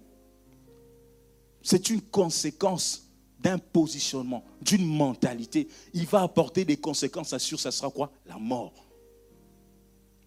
c'est 1.63 1.91
une 1.91 2.01
conséquence 2.01 3.03
d'un 3.39 3.59
positionnement, 3.59 4.45
d'une 4.61 4.87
mentalité. 4.87 5.69
Il 5.93 6.07
va 6.07 6.23
apporter 6.23 6.65
des 6.65 6.77
conséquences 6.77 7.37
sûr, 7.39 7.59
ça 7.59 7.71
sera 7.71 7.91
quoi? 7.91 8.11
La 8.27 8.39
mort. 8.39 8.73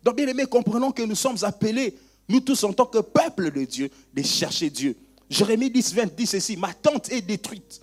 Donc, 0.03 0.17
bien 0.17 0.27
aimé, 0.27 0.45
comprenons 0.45 0.91
que 0.91 1.01
nous 1.01 1.15
sommes 1.15 1.37
appelés 1.41 1.97
nous 2.27 2.39
tous 2.39 2.63
en 2.63 2.73
tant 2.73 2.85
que 2.85 2.99
peuple 2.99 3.51
de 3.51 3.65
Dieu, 3.65 3.89
de 4.13 4.21
chercher 4.21 4.69
Dieu. 4.69 4.95
Jérémie 5.29 5.69
10, 5.69 5.93
20 5.93 6.15
dit 6.15 6.27
ceci, 6.27 6.57
ma 6.57 6.73
tente 6.73 7.11
est 7.11 7.21
détruite. 7.21 7.81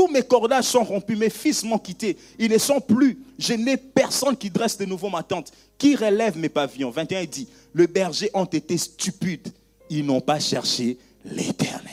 Tous 0.00 0.08
mes 0.08 0.22
cordages 0.22 0.64
sont 0.64 0.82
rompus, 0.82 1.18
mes 1.18 1.28
fils 1.28 1.62
m'ont 1.62 1.76
quitté. 1.76 2.16
Ils 2.38 2.50
ne 2.50 2.56
sont 2.56 2.80
plus. 2.80 3.22
Je 3.38 3.52
n'ai 3.52 3.76
personne 3.76 4.34
qui 4.34 4.48
dresse 4.48 4.78
de 4.78 4.86
nouveau 4.86 5.10
ma 5.10 5.22
tente, 5.22 5.52
qui 5.76 5.94
relève 5.94 6.38
mes 6.38 6.48
pavillons? 6.48 6.88
21 6.88 7.26
dit, 7.26 7.46
le 7.74 7.86
berger 7.86 8.30
ont 8.32 8.46
été 8.46 8.78
stupides. 8.78 9.52
Ils 9.90 10.06
n'ont 10.06 10.22
pas 10.22 10.40
cherché 10.40 10.96
l'éternel. 11.22 11.92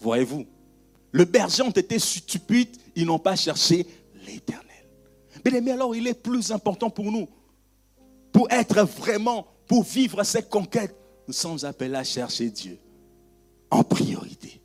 Voyez-vous, 0.00 0.44
le 1.12 1.24
berger 1.24 1.62
ont 1.62 1.70
été 1.70 1.98
stupides. 1.98 2.76
Ils 2.94 3.06
n'ont 3.06 3.18
pas 3.18 3.36
cherché 3.36 3.86
l'éternel. 4.26 4.66
Mais 5.46 5.70
alors 5.70 5.96
il 5.96 6.06
est 6.08 6.12
plus 6.12 6.52
important 6.52 6.90
pour 6.90 7.10
nous 7.10 7.26
pour 8.32 8.50
être 8.50 8.82
vraiment, 8.82 9.46
pour 9.66 9.82
vivre 9.82 10.22
cette 10.24 10.50
conquête, 10.50 10.94
nous 11.26 11.32
sommes 11.32 11.64
appelés 11.64 11.94
à 11.94 12.04
chercher 12.04 12.50
Dieu 12.50 12.78
en 13.70 13.82
priorité. 13.82 14.60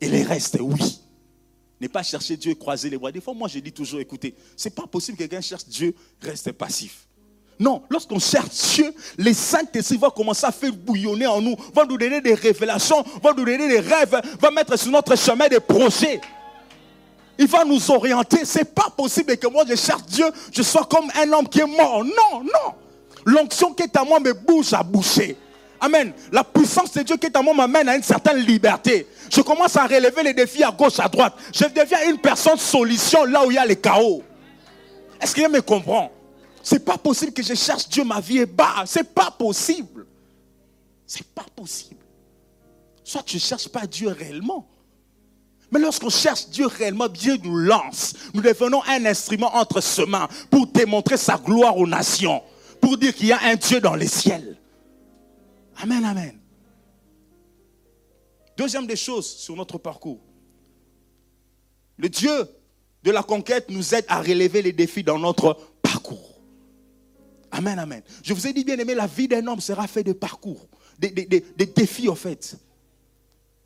Et 0.00 0.08
les 0.08 0.22
restes, 0.22 0.58
oui. 0.60 1.00
Ne 1.80 1.88
pas 1.88 2.02
chercher 2.02 2.36
Dieu 2.36 2.52
et 2.52 2.56
croiser 2.56 2.90
les 2.90 2.98
bras. 2.98 3.10
Des 3.10 3.20
fois, 3.20 3.34
moi, 3.34 3.48
je 3.48 3.58
dis 3.58 3.72
toujours, 3.72 4.00
écoutez, 4.00 4.34
c'est 4.56 4.74
pas 4.74 4.86
possible 4.86 5.16
que 5.16 5.22
quelqu'un 5.24 5.40
cherche 5.40 5.66
Dieu, 5.66 5.94
reste 6.20 6.52
passif. 6.52 7.06
Non, 7.58 7.82
lorsqu'on 7.90 8.18
cherche 8.18 8.74
Dieu, 8.74 8.94
les 9.18 9.34
Saint-Esprit 9.34 9.98
vont 9.98 10.10
commencer 10.10 10.46
à 10.46 10.52
faire 10.52 10.72
bouillonner 10.72 11.26
en 11.26 11.40
nous, 11.40 11.56
vont 11.74 11.86
nous 11.86 11.98
donner 11.98 12.20
des 12.20 12.34
révélations, 12.34 13.02
vont 13.22 13.34
nous 13.34 13.44
donner 13.44 13.68
des 13.68 13.80
rêves, 13.80 14.20
vont 14.40 14.50
mettre 14.50 14.78
sur 14.78 14.90
notre 14.90 15.16
chemin 15.16 15.48
des 15.48 15.60
projets 15.60 16.20
il 17.40 17.46
va 17.46 17.64
nous 17.64 17.90
orienter. 17.90 18.44
C'est 18.44 18.74
pas 18.74 18.90
possible 18.94 19.36
que 19.38 19.46
moi 19.46 19.64
je 19.66 19.74
cherche 19.74 20.04
Dieu, 20.04 20.26
je 20.52 20.62
sois 20.62 20.84
comme 20.84 21.10
un 21.16 21.32
homme 21.32 21.48
qui 21.48 21.60
est 21.60 21.66
mort. 21.66 22.04
Non, 22.04 22.44
non. 22.44 22.74
L'onction 23.24 23.72
qui 23.72 23.84
est 23.84 23.96
à 23.96 24.04
moi 24.04 24.20
me 24.20 24.34
bouge 24.34 24.74
à 24.74 24.82
boucher. 24.82 25.36
Amen. 25.80 26.12
La 26.30 26.44
puissance 26.44 26.92
de 26.92 27.02
Dieu 27.02 27.16
qui 27.16 27.26
est 27.26 27.36
à 27.36 27.42
moi 27.42 27.54
m'amène 27.54 27.88
à 27.88 27.96
une 27.96 28.02
certaine 28.02 28.38
liberté. 28.38 29.06
Je 29.30 29.40
commence 29.40 29.76
à 29.76 29.86
relever 29.86 30.22
les 30.22 30.34
défis 30.34 30.62
à 30.62 30.70
gauche, 30.70 30.98
à 30.98 31.08
droite. 31.08 31.34
Je 31.54 31.64
deviens 31.64 32.10
une 32.10 32.18
personne 32.18 32.58
solution 32.58 33.24
là 33.24 33.46
où 33.46 33.50
il 33.50 33.54
y 33.54 33.58
a 33.58 33.64
les 33.64 33.76
chaos. 33.76 34.22
Est-ce 35.20 35.34
qu'il 35.34 35.48
me 35.48 35.60
comprend? 35.62 36.10
C'est 36.62 36.84
pas 36.84 36.98
possible 36.98 37.32
que 37.32 37.42
je 37.42 37.54
cherche 37.54 37.88
Dieu, 37.88 38.04
ma 38.04 38.20
vie 38.20 38.38
est 38.38 38.46
bas. 38.46 38.84
C'est 38.86 39.14
pas 39.14 39.30
possible. 39.30 40.06
C'est 41.06 41.26
pas 41.26 41.46
possible. 41.56 42.00
Soit 43.02 43.22
tu 43.22 43.36
ne 43.36 43.40
cherches 43.40 43.68
pas 43.68 43.86
Dieu 43.86 44.08
réellement, 44.08 44.68
mais 45.70 45.80
lorsqu'on 45.80 46.10
cherche 46.10 46.48
Dieu 46.48 46.66
réellement, 46.66 47.08
Dieu 47.08 47.36
nous 47.42 47.56
lance. 47.56 48.14
Nous 48.34 48.42
devenons 48.42 48.82
un 48.88 49.06
instrument 49.06 49.54
entre 49.56 49.80
ses 49.80 50.04
mains 50.04 50.28
pour 50.50 50.66
démontrer 50.66 51.16
sa 51.16 51.36
gloire 51.36 51.76
aux 51.76 51.86
nations. 51.86 52.42
Pour 52.80 52.96
dire 52.96 53.14
qu'il 53.14 53.26
y 53.26 53.32
a 53.32 53.40
un 53.44 53.54
Dieu 53.54 53.80
dans 53.80 53.94
les 53.94 54.08
ciels. 54.08 54.59
Amen, 55.82 56.04
amen. 56.04 56.38
Deuxième 58.56 58.86
des 58.86 58.96
choses 58.96 59.26
sur 59.26 59.56
notre 59.56 59.78
parcours. 59.78 60.20
Le 61.96 62.08
Dieu 62.08 62.48
de 63.02 63.10
la 63.10 63.22
conquête 63.22 63.70
nous 63.70 63.94
aide 63.94 64.04
à 64.08 64.20
relever 64.20 64.60
les 64.60 64.72
défis 64.72 65.02
dans 65.02 65.18
notre 65.18 65.54
parcours. 65.80 66.40
Amen, 67.50 67.78
amen. 67.78 68.02
Je 68.22 68.34
vous 68.34 68.46
ai 68.46 68.52
dit, 68.52 68.64
bien 68.64 68.78
aimé, 68.78 68.94
la 68.94 69.06
vie 69.06 69.28
d'un 69.28 69.46
homme 69.46 69.60
sera 69.60 69.86
faite 69.86 70.06
de 70.06 70.12
parcours, 70.12 70.68
des, 70.98 71.10
défis, 71.74 72.08
en 72.08 72.14
fait. 72.14 72.56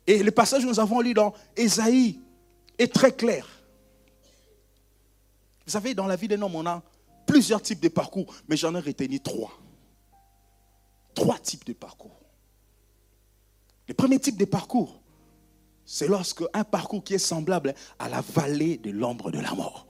Et 0.07 0.23
le 0.23 0.31
passage 0.31 0.63
que 0.63 0.67
nous 0.67 0.79
avons 0.79 1.01
lu 1.01 1.13
dans 1.13 1.33
Ésaïe 1.57 2.19
est 2.77 2.93
très 2.93 3.11
clair. 3.11 3.47
Vous 5.65 5.71
savez, 5.71 5.93
dans 5.93 6.07
la 6.07 6.15
vie 6.15 6.27
d'un 6.27 6.41
homme, 6.41 6.55
on 6.55 6.65
a 6.65 6.81
plusieurs 7.25 7.61
types 7.61 7.79
de 7.79 7.89
parcours, 7.89 8.33
mais 8.47 8.55
j'en 8.55 8.73
ai 8.75 8.79
retenu 8.79 9.19
trois. 9.19 9.51
Trois 11.15 11.39
types 11.39 11.65
de 11.65 11.73
parcours. 11.73 12.19
Le 13.87 13.93
premier 13.93 14.19
type 14.19 14.37
de 14.37 14.45
parcours, 14.45 15.01
c'est 15.85 16.07
lorsque 16.07 16.43
un 16.53 16.63
parcours 16.63 17.03
qui 17.03 17.13
est 17.13 17.19
semblable 17.19 17.73
à 17.99 18.09
la 18.09 18.21
vallée 18.21 18.77
de 18.77 18.91
l'ombre 18.91 19.31
de 19.31 19.39
la 19.39 19.53
mort. 19.53 19.87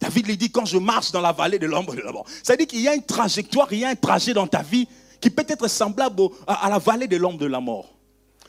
David 0.00 0.26
lui 0.26 0.36
dit, 0.36 0.50
quand 0.50 0.64
je 0.64 0.78
marche 0.78 1.12
dans 1.12 1.20
la 1.20 1.32
vallée 1.32 1.58
de 1.58 1.66
l'ombre 1.66 1.94
de 1.94 2.00
la 2.00 2.10
mort, 2.10 2.26
ça 2.42 2.56
dit 2.56 2.66
qu'il 2.66 2.80
y 2.80 2.88
a 2.88 2.94
une 2.94 3.04
trajectoire, 3.04 3.72
il 3.72 3.80
y 3.80 3.84
a 3.84 3.88
un 3.88 3.94
trajet 3.94 4.34
dans 4.34 4.46
ta 4.48 4.62
vie 4.62 4.88
qui 5.20 5.30
peut 5.30 5.46
être 5.46 5.68
semblable 5.68 6.22
à 6.46 6.68
la 6.68 6.78
vallée 6.78 7.06
de 7.06 7.16
l'ombre 7.16 7.38
de 7.38 7.46
la 7.46 7.60
mort. 7.60 7.94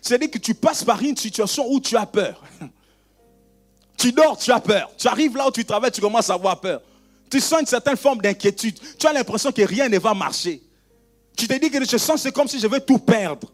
C'est-à-dire 0.01 0.31
que 0.31 0.39
tu 0.39 0.55
passes 0.55 0.83
par 0.83 1.01
une 1.01 1.15
situation 1.15 1.71
où 1.71 1.79
tu 1.79 1.95
as 1.97 2.05
peur. 2.05 2.41
Tu 3.95 4.11
dors, 4.11 4.37
tu 4.37 4.51
as 4.51 4.59
peur. 4.59 4.91
Tu 4.97 5.07
arrives 5.07 5.37
là 5.37 5.47
où 5.47 5.51
tu 5.51 5.63
travailles, 5.63 5.91
tu 5.91 6.01
commences 6.01 6.29
à 6.29 6.33
avoir 6.33 6.59
peur. 6.59 6.81
Tu 7.33 7.39
sens 7.39 7.61
une 7.61 7.65
certaine 7.65 7.97
forme 7.97 8.21
d'inquiétude. 8.21 8.77
Tu 8.95 9.07
as 9.07 9.11
l'impression 9.11 9.51
que 9.51 9.63
rien 9.63 9.89
ne 9.89 9.97
va 9.97 10.13
marcher. 10.13 10.61
Tu 11.35 11.47
te 11.47 11.59
dis 11.59 11.71
que 11.71 11.83
je 11.83 11.97
sens, 11.97 12.21
c'est 12.21 12.31
comme 12.31 12.47
si 12.47 12.59
je 12.59 12.67
vais 12.67 12.79
tout 12.79 12.99
perdre. 12.99 13.51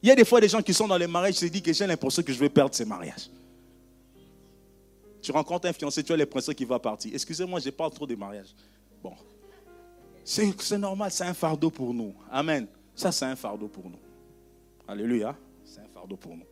Il 0.00 0.08
y 0.08 0.12
a 0.12 0.14
des 0.14 0.24
fois 0.24 0.40
des 0.40 0.48
gens 0.48 0.62
qui 0.62 0.72
sont 0.72 0.86
dans 0.86 0.96
les 0.96 1.08
mariages, 1.08 1.34
qui 1.34 1.40
se 1.40 1.46
disent 1.46 1.60
que 1.60 1.72
j'ai 1.72 1.88
l'impression 1.88 2.22
que 2.22 2.32
je 2.32 2.38
vais 2.38 2.48
perdre 2.48 2.72
ces 2.72 2.84
mariages. 2.84 3.28
Tu 5.20 5.32
rencontres 5.32 5.66
un 5.66 5.72
fiancé, 5.72 6.04
tu 6.04 6.12
as 6.12 6.16
l'impression 6.16 6.52
qu'il 6.52 6.68
va 6.68 6.78
partir. 6.78 7.10
Excusez-moi, 7.12 7.58
je 7.58 7.70
parle 7.70 7.90
trop 7.90 8.06
des 8.06 8.14
mariages. 8.14 8.54
Bon. 9.02 9.14
C'est 10.24 10.78
normal, 10.78 11.10
c'est 11.10 11.24
un 11.24 11.34
fardeau 11.34 11.68
pour 11.68 11.92
nous. 11.92 12.14
Amen. 12.30 12.68
Ça, 12.94 13.10
c'est 13.10 13.24
un 13.24 13.34
fardeau 13.34 13.66
pour 13.66 13.90
nous. 13.90 13.98
Alléluia. 14.86 15.34
C'est 15.64 15.80
un 15.80 15.88
fardeau 15.92 16.16
pour 16.16 16.36
nous. 16.36 16.46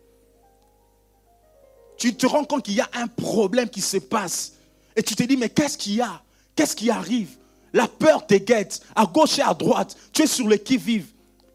Tu 1.96 2.16
te 2.16 2.26
rends 2.26 2.44
compte 2.44 2.64
qu'il 2.64 2.74
y 2.74 2.80
a 2.80 2.90
un 2.94 3.06
problème 3.06 3.68
qui 3.68 3.80
se 3.80 3.98
passe. 3.98 4.54
Et 4.96 5.04
tu 5.04 5.14
te 5.14 5.22
dis, 5.22 5.36
mais 5.36 5.50
qu'est-ce 5.50 5.78
qu'il 5.78 5.94
y 5.94 6.00
a? 6.00 6.20
Qu'est-ce 6.58 6.74
qui 6.74 6.90
arrive? 6.90 7.36
La 7.72 7.86
peur 7.86 8.26
te 8.26 8.34
guette, 8.34 8.80
à 8.96 9.06
gauche 9.06 9.38
et 9.38 9.42
à 9.42 9.54
droite. 9.54 9.96
Tu 10.12 10.22
es 10.22 10.26
sur 10.26 10.48
le 10.48 10.56
qui-vive. 10.56 11.06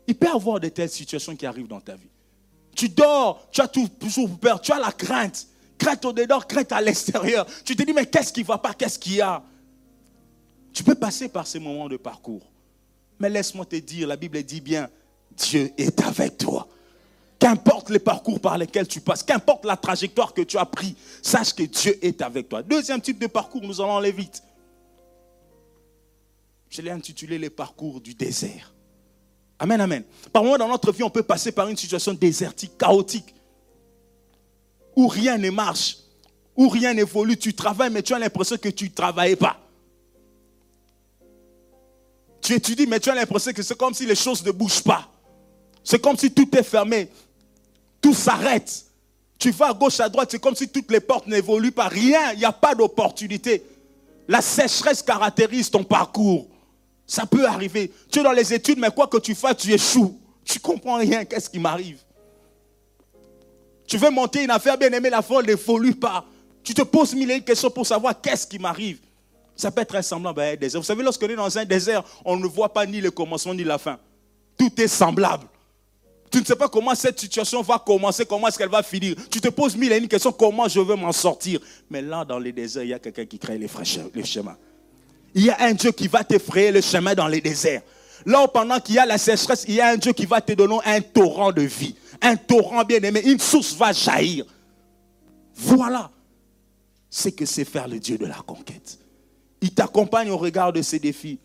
Il 0.07 0.15
peut 0.15 0.27
y 0.27 0.29
avoir 0.29 0.61
de 0.61 0.69
telles 0.69 0.89
situations 0.89 1.35
qui 1.35 1.45
arrivent 1.45 1.67
dans 1.67 1.81
ta 1.81 1.97
vie. 1.97 2.07
Tu 2.73 2.87
dors, 2.87 3.45
tu 3.51 3.59
as 3.59 3.67
toujours 3.67 4.29
peur, 4.39 4.61
tu 4.61 4.71
as 4.71 4.79
la 4.79 4.93
crainte. 4.93 5.45
Crainte 5.77 6.05
au 6.05 6.13
dedans, 6.13 6.39
crainte 6.39 6.71
à 6.71 6.79
l'extérieur. 6.79 7.45
Tu 7.65 7.75
te 7.75 7.83
dis, 7.83 7.91
mais 7.91 8.05
qu'est-ce 8.05 8.31
qui 8.31 8.43
ne 8.43 8.45
va 8.45 8.57
pas? 8.57 8.73
Qu'est-ce 8.73 8.97
qu'il 8.97 9.15
y 9.15 9.21
a? 9.21 9.43
Tu 10.71 10.85
peux 10.85 10.95
passer 10.95 11.27
par 11.27 11.47
ces 11.47 11.59
moments 11.59 11.89
de 11.89 11.97
parcours. 11.97 12.49
Mais 13.19 13.29
laisse-moi 13.29 13.65
te 13.65 13.75
dire, 13.75 14.07
la 14.07 14.15
Bible 14.15 14.41
dit 14.41 14.61
bien, 14.61 14.89
Dieu 15.35 15.69
est 15.77 16.01
avec 16.01 16.37
toi. 16.37 16.65
Qu'importe 17.39 17.89
les 17.89 17.99
parcours 17.99 18.39
par 18.39 18.57
lesquels 18.57 18.87
tu 18.87 19.01
passes, 19.01 19.21
qu'importe 19.21 19.65
la 19.65 19.75
trajectoire 19.75 20.33
que 20.33 20.43
tu 20.43 20.57
as 20.57 20.65
pris, 20.65 20.95
sache 21.21 21.53
que 21.53 21.63
Dieu 21.63 21.99
est 22.01 22.21
avec 22.21 22.47
toi. 22.47 22.63
Deuxième 22.63 23.01
type 23.01 23.19
de 23.19 23.27
parcours, 23.27 23.63
nous 23.63 23.81
allons 23.81 23.97
aller 23.97 24.13
vite. 24.13 24.41
Je 26.73 26.81
l'ai 26.81 26.89
intitulé 26.89 27.37
les 27.37 27.51
parcours 27.51 28.01
du 28.01 28.15
désert. 28.15 28.73
Amen, 29.59 29.79
amen. 29.79 30.03
Par 30.31 30.43
dans 30.43 30.67
notre 30.67 30.91
vie, 30.91 31.03
on 31.03 31.09
peut 31.11 31.21
passer 31.21 31.51
par 31.51 31.67
une 31.67 31.77
situation 31.77 32.15
désertique, 32.15 32.79
chaotique, 32.79 33.35
où 34.95 35.07
rien 35.07 35.37
ne 35.37 35.51
marche, 35.51 35.97
où 36.57 36.67
rien 36.69 36.95
n'évolue. 36.95 37.37
Tu 37.37 37.53
travailles, 37.53 37.91
mais 37.91 38.01
tu 38.01 38.15
as 38.15 38.17
l'impression 38.17 38.57
que 38.57 38.69
tu 38.69 38.85
ne 38.85 38.89
travailles 38.89 39.35
pas. 39.35 39.59
Tu 42.41 42.53
étudies, 42.53 42.87
mais 42.87 42.99
tu 42.99 43.11
as 43.11 43.15
l'impression 43.15 43.53
que 43.53 43.61
c'est 43.61 43.77
comme 43.77 43.93
si 43.93 44.07
les 44.07 44.15
choses 44.15 44.43
ne 44.43 44.49
bougent 44.49 44.83
pas. 44.83 45.07
C'est 45.83 46.01
comme 46.01 46.17
si 46.17 46.31
tout 46.31 46.57
est 46.57 46.63
fermé. 46.63 47.07
Tout 48.01 48.15
s'arrête. 48.15 48.83
Tu 49.37 49.51
vas 49.51 49.69
à 49.69 49.73
gauche, 49.73 49.99
à 49.99 50.09
droite, 50.09 50.31
c'est 50.31 50.41
comme 50.41 50.55
si 50.55 50.67
toutes 50.67 50.89
les 50.89 51.01
portes 51.01 51.27
n'évoluent 51.27 51.71
pas. 51.71 51.87
Rien, 51.87 52.31
il 52.31 52.39
n'y 52.39 52.45
a 52.45 52.51
pas 52.51 52.73
d'opportunité. 52.73 53.63
La 54.27 54.41
sécheresse 54.41 55.03
caractérise 55.03 55.69
ton 55.69 55.83
parcours. 55.83 56.47
Ça 57.05 57.25
peut 57.25 57.45
arriver. 57.45 57.91
Tu 58.11 58.19
es 58.19 58.23
dans 58.23 58.31
les 58.31 58.53
études, 58.53 58.79
mais 58.79 58.89
quoi 58.89 59.07
que 59.07 59.17
tu 59.17 59.35
fasses, 59.35 59.57
tu 59.57 59.71
échoues. 59.71 60.19
Tu 60.45 60.59
comprends 60.59 60.97
rien. 60.97 61.25
Qu'est-ce 61.25 61.49
qui 61.49 61.59
m'arrive? 61.59 61.99
Tu 63.85 63.97
veux 63.97 64.09
monter 64.09 64.43
une 64.43 64.51
affaire 64.51 64.77
bien 64.77 64.91
aimée, 64.91 65.09
la 65.09 65.21
folle 65.21 65.45
n'évolue 65.45 65.95
pas. 65.95 66.25
Tu 66.63 66.73
te 66.73 66.81
poses 66.81 67.13
mille 67.13 67.29
et 67.31 67.35
une 67.35 67.43
questions 67.43 67.69
pour 67.69 67.85
savoir 67.85 68.19
qu'est-ce 68.19 68.47
qui 68.47 68.57
m'arrive. 68.57 68.99
Ça 69.55 69.69
peut 69.69 69.81
être 69.81 69.95
un 69.95 70.01
semblable 70.01 70.41
à 70.41 70.45
un 70.45 70.55
désert. 70.55 70.81
Vous 70.81 70.85
savez, 70.85 71.03
lorsqu'on 71.03 71.27
est 71.27 71.35
dans 71.35 71.57
un 71.57 71.65
désert, 71.65 72.03
on 72.25 72.37
ne 72.37 72.47
voit 72.47 72.71
pas 72.71 72.85
ni 72.85 73.01
le 73.01 73.11
commencement 73.11 73.53
ni 73.53 73.63
la 73.63 73.77
fin. 73.77 73.99
Tout 74.57 74.71
est 74.81 74.87
semblable. 74.87 75.47
Tu 76.31 76.39
ne 76.39 76.45
sais 76.45 76.55
pas 76.55 76.67
comment 76.67 76.95
cette 76.95 77.19
situation 77.19 77.61
va 77.61 77.77
commencer, 77.77 78.25
comment 78.25 78.47
est-ce 78.47 78.57
qu'elle 78.57 78.69
va 78.69 78.81
finir. 78.81 79.15
Tu 79.29 79.39
te 79.39 79.49
poses 79.49 79.75
mille 79.75 79.91
et 79.91 79.97
une 79.97 80.07
questions, 80.07 80.31
comment 80.31 80.67
je 80.67 80.79
veux 80.79 80.95
m'en 80.95 81.11
sortir? 81.11 81.59
Mais 81.91 82.01
là, 82.01 82.25
dans 82.25 82.39
les 82.39 82.51
déserts, 82.51 82.83
il 82.83 82.89
y 82.89 82.93
a 82.93 82.97
quelqu'un 82.97 83.25
qui 83.25 83.37
crée 83.37 83.59
les, 83.59 83.69
les 84.15 84.23
chemins. 84.23 84.57
Il 85.35 85.45
y 85.45 85.49
a 85.49 85.61
un 85.61 85.73
Dieu 85.73 85.91
qui 85.91 86.07
va 86.07 86.23
t'effrayer 86.23 86.71
le 86.71 86.81
chemin 86.81 87.15
dans 87.15 87.27
les 87.27 87.41
déserts. 87.41 87.81
Là, 88.25 88.47
pendant 88.47 88.79
qu'il 88.79 88.95
y 88.95 88.99
a 88.99 89.05
la 89.05 89.17
sécheresse, 89.17 89.65
il 89.67 89.75
y 89.75 89.81
a 89.81 89.89
un 89.89 89.97
Dieu 89.97 90.13
qui 90.13 90.25
va 90.25 90.41
te 90.41 90.53
donner 90.53 90.77
un 90.85 91.01
torrent 91.01 91.51
de 91.51 91.63
vie. 91.63 91.95
Un 92.21 92.35
torrent 92.35 92.83
bien 92.83 93.01
aimé. 93.01 93.21
Une 93.25 93.39
source 93.39 93.75
va 93.75 93.91
jaillir. 93.91 94.45
Voilà. 95.55 96.09
C'est 97.09 97.31
que 97.31 97.45
c'est 97.45 97.65
faire 97.65 97.87
le 97.87 97.99
Dieu 97.99 98.17
de 98.17 98.25
la 98.25 98.37
conquête. 98.45 98.99
Il 99.61 99.73
t'accompagne 99.73 100.29
au 100.29 100.37
regard 100.37 100.71
de 100.71 100.81
ces 100.81 100.99
défis. 100.99 101.39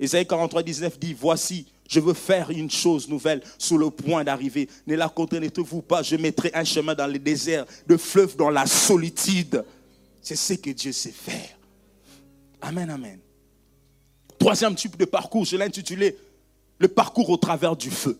Ésaïe 0.00 0.26
43, 0.26 0.62
19 0.62 0.98
dit, 0.98 1.14
voici, 1.14 1.66
je 1.88 2.00
veux 2.00 2.14
faire 2.14 2.50
une 2.50 2.70
chose 2.70 3.08
nouvelle 3.08 3.42
sur 3.58 3.78
le 3.78 3.90
point 3.90 4.24
d'arriver. 4.24 4.68
Ne 4.86 4.96
la 4.96 5.08
contenez-vous 5.08 5.82
pas. 5.82 6.02
Je 6.02 6.16
mettrai 6.16 6.50
un 6.54 6.64
chemin 6.64 6.94
dans 6.94 7.06
le 7.06 7.18
désert, 7.18 7.66
de 7.86 7.96
fleuves 7.96 8.36
dans 8.36 8.50
la 8.50 8.66
solitude. 8.66 9.64
C'est 10.22 10.36
ce 10.36 10.54
que 10.54 10.70
Dieu 10.70 10.92
sait 10.92 11.12
faire. 11.12 11.58
Amen, 12.64 12.88
amen. 12.88 13.20
Troisième 14.38 14.74
type 14.74 14.96
de 14.96 15.04
parcours, 15.04 15.44
je 15.44 15.56
l'ai 15.56 15.64
intitulé 15.64 16.16
le 16.78 16.88
parcours 16.88 17.28
au 17.28 17.36
travers 17.36 17.76
du 17.76 17.90
feu. 17.90 18.18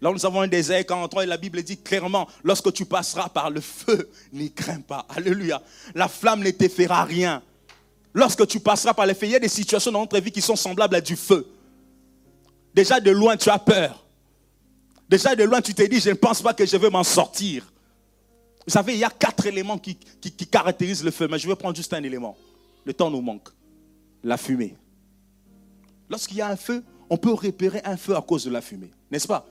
Là, 0.00 0.12
nous 0.12 0.26
avons 0.26 0.42
un 0.42 0.46
désert 0.46 0.84
quand 0.86 1.08
et 1.20 1.26
la 1.26 1.38
Bible 1.38 1.62
dit 1.62 1.78
clairement, 1.78 2.28
lorsque 2.44 2.72
tu 2.72 2.84
passeras 2.84 3.30
par 3.30 3.50
le 3.50 3.60
feu, 3.62 4.10
n'y 4.32 4.52
crains 4.52 4.82
pas. 4.82 5.06
Alléluia. 5.08 5.62
La 5.94 6.06
flamme 6.06 6.42
ne 6.42 6.50
te 6.50 6.68
fera 6.68 7.04
rien. 7.04 7.42
Lorsque 8.12 8.46
tu 8.46 8.60
passeras 8.60 8.92
par 8.92 9.06
le 9.06 9.14
feu, 9.14 9.26
il 9.26 9.32
y 9.32 9.36
a 9.36 9.40
des 9.40 9.48
situations 9.48 9.90
dans 9.90 10.00
notre 10.00 10.18
vie 10.20 10.30
qui 10.30 10.42
sont 10.42 10.56
semblables 10.56 10.94
à 10.94 11.00
du 11.00 11.16
feu. 11.16 11.46
Déjà 12.74 13.00
de 13.00 13.10
loin, 13.10 13.36
tu 13.36 13.48
as 13.48 13.58
peur. 13.58 14.04
Déjà 15.08 15.34
de 15.34 15.44
loin, 15.44 15.62
tu 15.62 15.72
te 15.72 15.82
dis, 15.82 15.98
je 15.98 16.10
ne 16.10 16.14
pense 16.14 16.42
pas 16.42 16.52
que 16.52 16.66
je 16.66 16.76
vais 16.76 16.90
m'en 16.90 17.04
sortir. 17.04 17.72
Vous 18.66 18.72
savez, 18.72 18.92
il 18.92 18.98
y 18.98 19.04
a 19.04 19.10
quatre 19.10 19.46
éléments 19.46 19.78
qui, 19.78 19.96
caractérisent 20.50 21.02
le 21.02 21.10
feu, 21.10 21.26
mais 21.26 21.38
je 21.38 21.48
vais 21.48 21.56
prendre 21.56 21.74
juste 21.74 21.94
un 21.94 22.02
élément. 22.02 22.36
Le 22.88 22.94
temps 22.94 23.10
nous 23.10 23.20
manque. 23.20 23.50
La 24.24 24.38
fumée. 24.38 24.74
Lorsqu'il 26.08 26.38
y 26.38 26.40
a 26.40 26.48
un 26.48 26.56
feu, 26.56 26.82
on 27.10 27.18
peut 27.18 27.34
repérer 27.34 27.82
un 27.84 27.98
feu 27.98 28.16
à 28.16 28.22
cause 28.22 28.46
de 28.46 28.50
la 28.50 28.62
fumée, 28.62 28.90
n'est-ce 29.10 29.28
pas? 29.28 29.46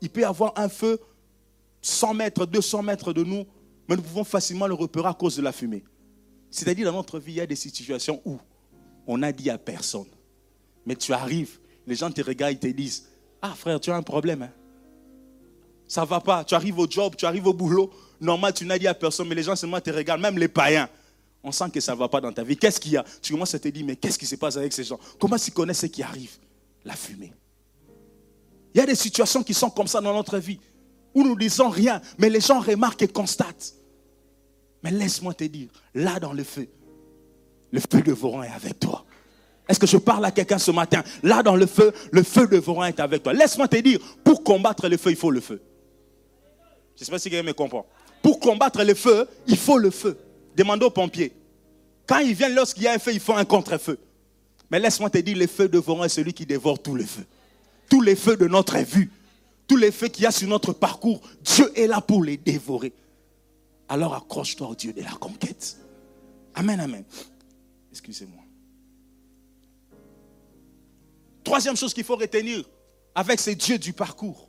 Il 0.00 0.10
peut 0.10 0.20
y 0.20 0.24
avoir 0.24 0.52
un 0.54 0.68
feu 0.68 1.00
100 1.82 2.14
mètres, 2.14 2.46
200 2.46 2.84
mètres 2.84 3.12
de 3.12 3.24
nous, 3.24 3.44
mais 3.88 3.96
nous 3.96 4.02
pouvons 4.02 4.22
facilement 4.22 4.68
le 4.68 4.74
repérer 4.74 5.08
à 5.08 5.14
cause 5.14 5.36
de 5.36 5.42
la 5.42 5.50
fumée. 5.50 5.82
C'est-à-dire, 6.48 6.86
dans 6.86 6.96
notre 6.96 7.18
vie, 7.18 7.32
il 7.32 7.36
y 7.38 7.40
a 7.40 7.46
des 7.46 7.56
situations 7.56 8.22
où 8.24 8.38
on 9.08 9.24
a 9.24 9.32
dit 9.32 9.50
à 9.50 9.58
personne, 9.58 10.06
mais 10.86 10.94
tu 10.94 11.12
arrives, 11.12 11.58
les 11.84 11.96
gens 11.96 12.12
te 12.12 12.22
regardent, 12.22 12.52
ils 12.52 12.60
te 12.60 12.68
disent 12.68 13.08
Ah 13.42 13.56
frère, 13.56 13.80
tu 13.80 13.90
as 13.90 13.96
un 13.96 14.02
problème. 14.02 14.42
Hein? 14.42 14.52
Ça 15.88 16.02
ne 16.02 16.06
va 16.06 16.20
pas. 16.20 16.44
Tu 16.44 16.54
arrives 16.54 16.78
au 16.78 16.88
job, 16.88 17.16
tu 17.16 17.26
arrives 17.26 17.48
au 17.48 17.52
boulot. 17.52 17.90
Normal, 18.20 18.52
tu 18.54 18.64
n'as 18.66 18.78
dit 18.78 18.86
à 18.86 18.94
personne, 18.94 19.26
mais 19.26 19.34
les 19.34 19.42
gens 19.42 19.56
seulement 19.56 19.80
te 19.80 19.90
regardent, 19.90 20.22
même 20.22 20.38
les 20.38 20.46
païens. 20.46 20.88
On 21.46 21.52
sent 21.52 21.70
que 21.72 21.78
ça 21.78 21.94
ne 21.94 21.98
va 21.98 22.08
pas 22.08 22.20
dans 22.20 22.32
ta 22.32 22.42
vie. 22.42 22.56
Qu'est-ce 22.56 22.80
qu'il 22.80 22.90
y 22.90 22.96
a? 22.96 23.04
Tu 23.22 23.32
commences 23.32 23.54
à 23.54 23.60
te 23.60 23.68
dire 23.68 23.86
Mais 23.86 23.94
qu'est-ce 23.94 24.18
qui 24.18 24.26
se 24.26 24.34
passe 24.34 24.56
avec 24.56 24.72
ces 24.72 24.82
gens? 24.82 24.98
Comment 25.16 25.36
ils 25.36 25.52
connaissent 25.52 25.78
ce 25.78 25.86
qui 25.86 26.02
arrive? 26.02 26.32
La 26.84 26.94
fumée. 26.94 27.32
Il 28.74 28.78
y 28.78 28.80
a 28.80 28.86
des 28.86 28.96
situations 28.96 29.44
qui 29.44 29.54
sont 29.54 29.70
comme 29.70 29.86
ça 29.86 30.00
dans 30.00 30.12
notre 30.12 30.38
vie, 30.38 30.58
où 31.14 31.22
nous 31.22 31.36
ne 31.36 31.38
disons 31.38 31.68
rien, 31.68 32.02
mais 32.18 32.28
les 32.30 32.40
gens 32.40 32.58
remarquent 32.58 33.02
et 33.02 33.08
constatent. 33.08 33.74
Mais 34.82 34.90
laisse-moi 34.90 35.34
te 35.34 35.44
dire, 35.44 35.68
là 35.94 36.18
dans 36.18 36.32
le 36.32 36.42
feu, 36.42 36.68
le 37.70 37.78
feu 37.78 38.02
de 38.02 38.12
Voran 38.12 38.42
est 38.42 38.50
avec 38.50 38.80
toi. 38.80 39.04
Est-ce 39.68 39.78
que 39.78 39.86
je 39.86 39.98
parle 39.98 40.24
à 40.24 40.32
quelqu'un 40.32 40.58
ce 40.58 40.72
matin? 40.72 41.04
Là 41.22 41.44
dans 41.44 41.54
le 41.54 41.66
feu, 41.66 41.92
le 42.10 42.24
feu 42.24 42.48
de 42.48 42.56
Voran 42.56 42.86
est 42.86 42.98
avec 42.98 43.22
toi. 43.22 43.32
Laisse-moi 43.32 43.68
te 43.68 43.76
dire, 43.76 44.00
pour 44.24 44.42
combattre 44.42 44.88
le 44.88 44.96
feu, 44.96 45.10
il 45.10 45.16
faut 45.16 45.30
le 45.30 45.40
feu. 45.40 45.62
Je 46.96 47.02
ne 47.02 47.04
sais 47.04 47.12
pas 47.12 47.20
si 47.20 47.30
quelqu'un 47.30 47.46
me 47.46 47.52
comprend. 47.52 47.86
Pour 48.20 48.40
combattre 48.40 48.82
le 48.82 48.94
feu, 48.94 49.28
il 49.46 49.56
faut 49.56 49.78
le 49.78 49.90
feu. 49.90 50.18
Demandez 50.56 50.86
aux 50.86 50.90
pompiers. 50.90 51.32
Quand 52.06 52.18
ils 52.18 52.34
viennent, 52.34 52.54
lorsqu'il 52.54 52.84
y 52.84 52.88
a 52.88 52.92
un 52.92 52.98
feu, 52.98 53.12
il 53.12 53.20
faut 53.20 53.34
un 53.34 53.44
contre-feu. 53.44 53.98
Mais 54.70 54.80
laisse-moi 54.80 55.10
te 55.10 55.18
dire, 55.18 55.36
le 55.36 55.46
feu 55.46 55.68
de 55.68 55.78
Voran 55.78 56.04
est 56.04 56.08
celui 56.08 56.32
qui 56.32 56.46
dévore 56.46 56.82
tous 56.82 56.96
les 56.96 57.04
feux. 57.04 57.26
Tous 57.90 58.00
les 58.00 58.16
feux 58.16 58.36
de 58.36 58.46
notre 58.48 58.78
vue, 58.78 59.10
tous 59.68 59.76
les 59.76 59.92
feux 59.92 60.08
qu'il 60.08 60.24
y 60.24 60.26
a 60.26 60.30
sur 60.30 60.48
notre 60.48 60.72
parcours, 60.72 61.20
Dieu 61.42 61.70
est 61.78 61.86
là 61.86 62.00
pour 62.00 62.24
les 62.24 62.36
dévorer. 62.36 62.92
Alors 63.88 64.14
accroche-toi 64.14 64.68
au 64.68 64.74
Dieu 64.74 64.92
de 64.92 65.02
la 65.02 65.12
conquête. 65.12 65.76
Amen, 66.54 66.80
amen. 66.80 67.04
Excusez-moi. 67.92 68.42
Troisième 71.44 71.76
chose 71.76 71.92
qu'il 71.94 72.02
faut 72.02 72.16
retenir 72.16 72.64
avec 73.14 73.38
ces 73.38 73.54
dieux 73.54 73.78
du 73.78 73.92
parcours. 73.92 74.48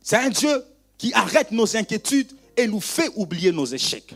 C'est 0.00 0.16
un 0.16 0.30
Dieu 0.30 0.64
qui 0.96 1.12
arrête 1.12 1.52
nos 1.52 1.76
inquiétudes 1.76 2.32
et 2.58 2.66
nous 2.66 2.80
fait 2.80 3.10
oublier 3.14 3.52
nos 3.52 3.64
échecs. 3.64 4.14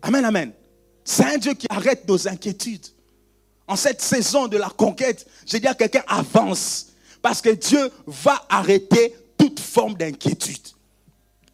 Amen, 0.00 0.24
amen. 0.24 0.52
C'est 1.04 1.24
un 1.24 1.38
Dieu 1.38 1.54
qui 1.54 1.66
arrête 1.68 2.08
nos 2.08 2.28
inquiétudes. 2.28 2.86
En 3.66 3.76
cette 3.76 4.00
saison 4.00 4.46
de 4.46 4.56
la 4.56 4.70
conquête, 4.70 5.26
je 5.46 5.56
dis 5.56 5.66
à 5.66 5.74
quelqu'un, 5.74 6.04
avance. 6.06 6.86
Parce 7.20 7.42
que 7.42 7.50
Dieu 7.50 7.90
va 8.06 8.46
arrêter 8.48 9.14
toute 9.36 9.60
forme 9.60 9.94
d'inquiétude. 9.94 10.68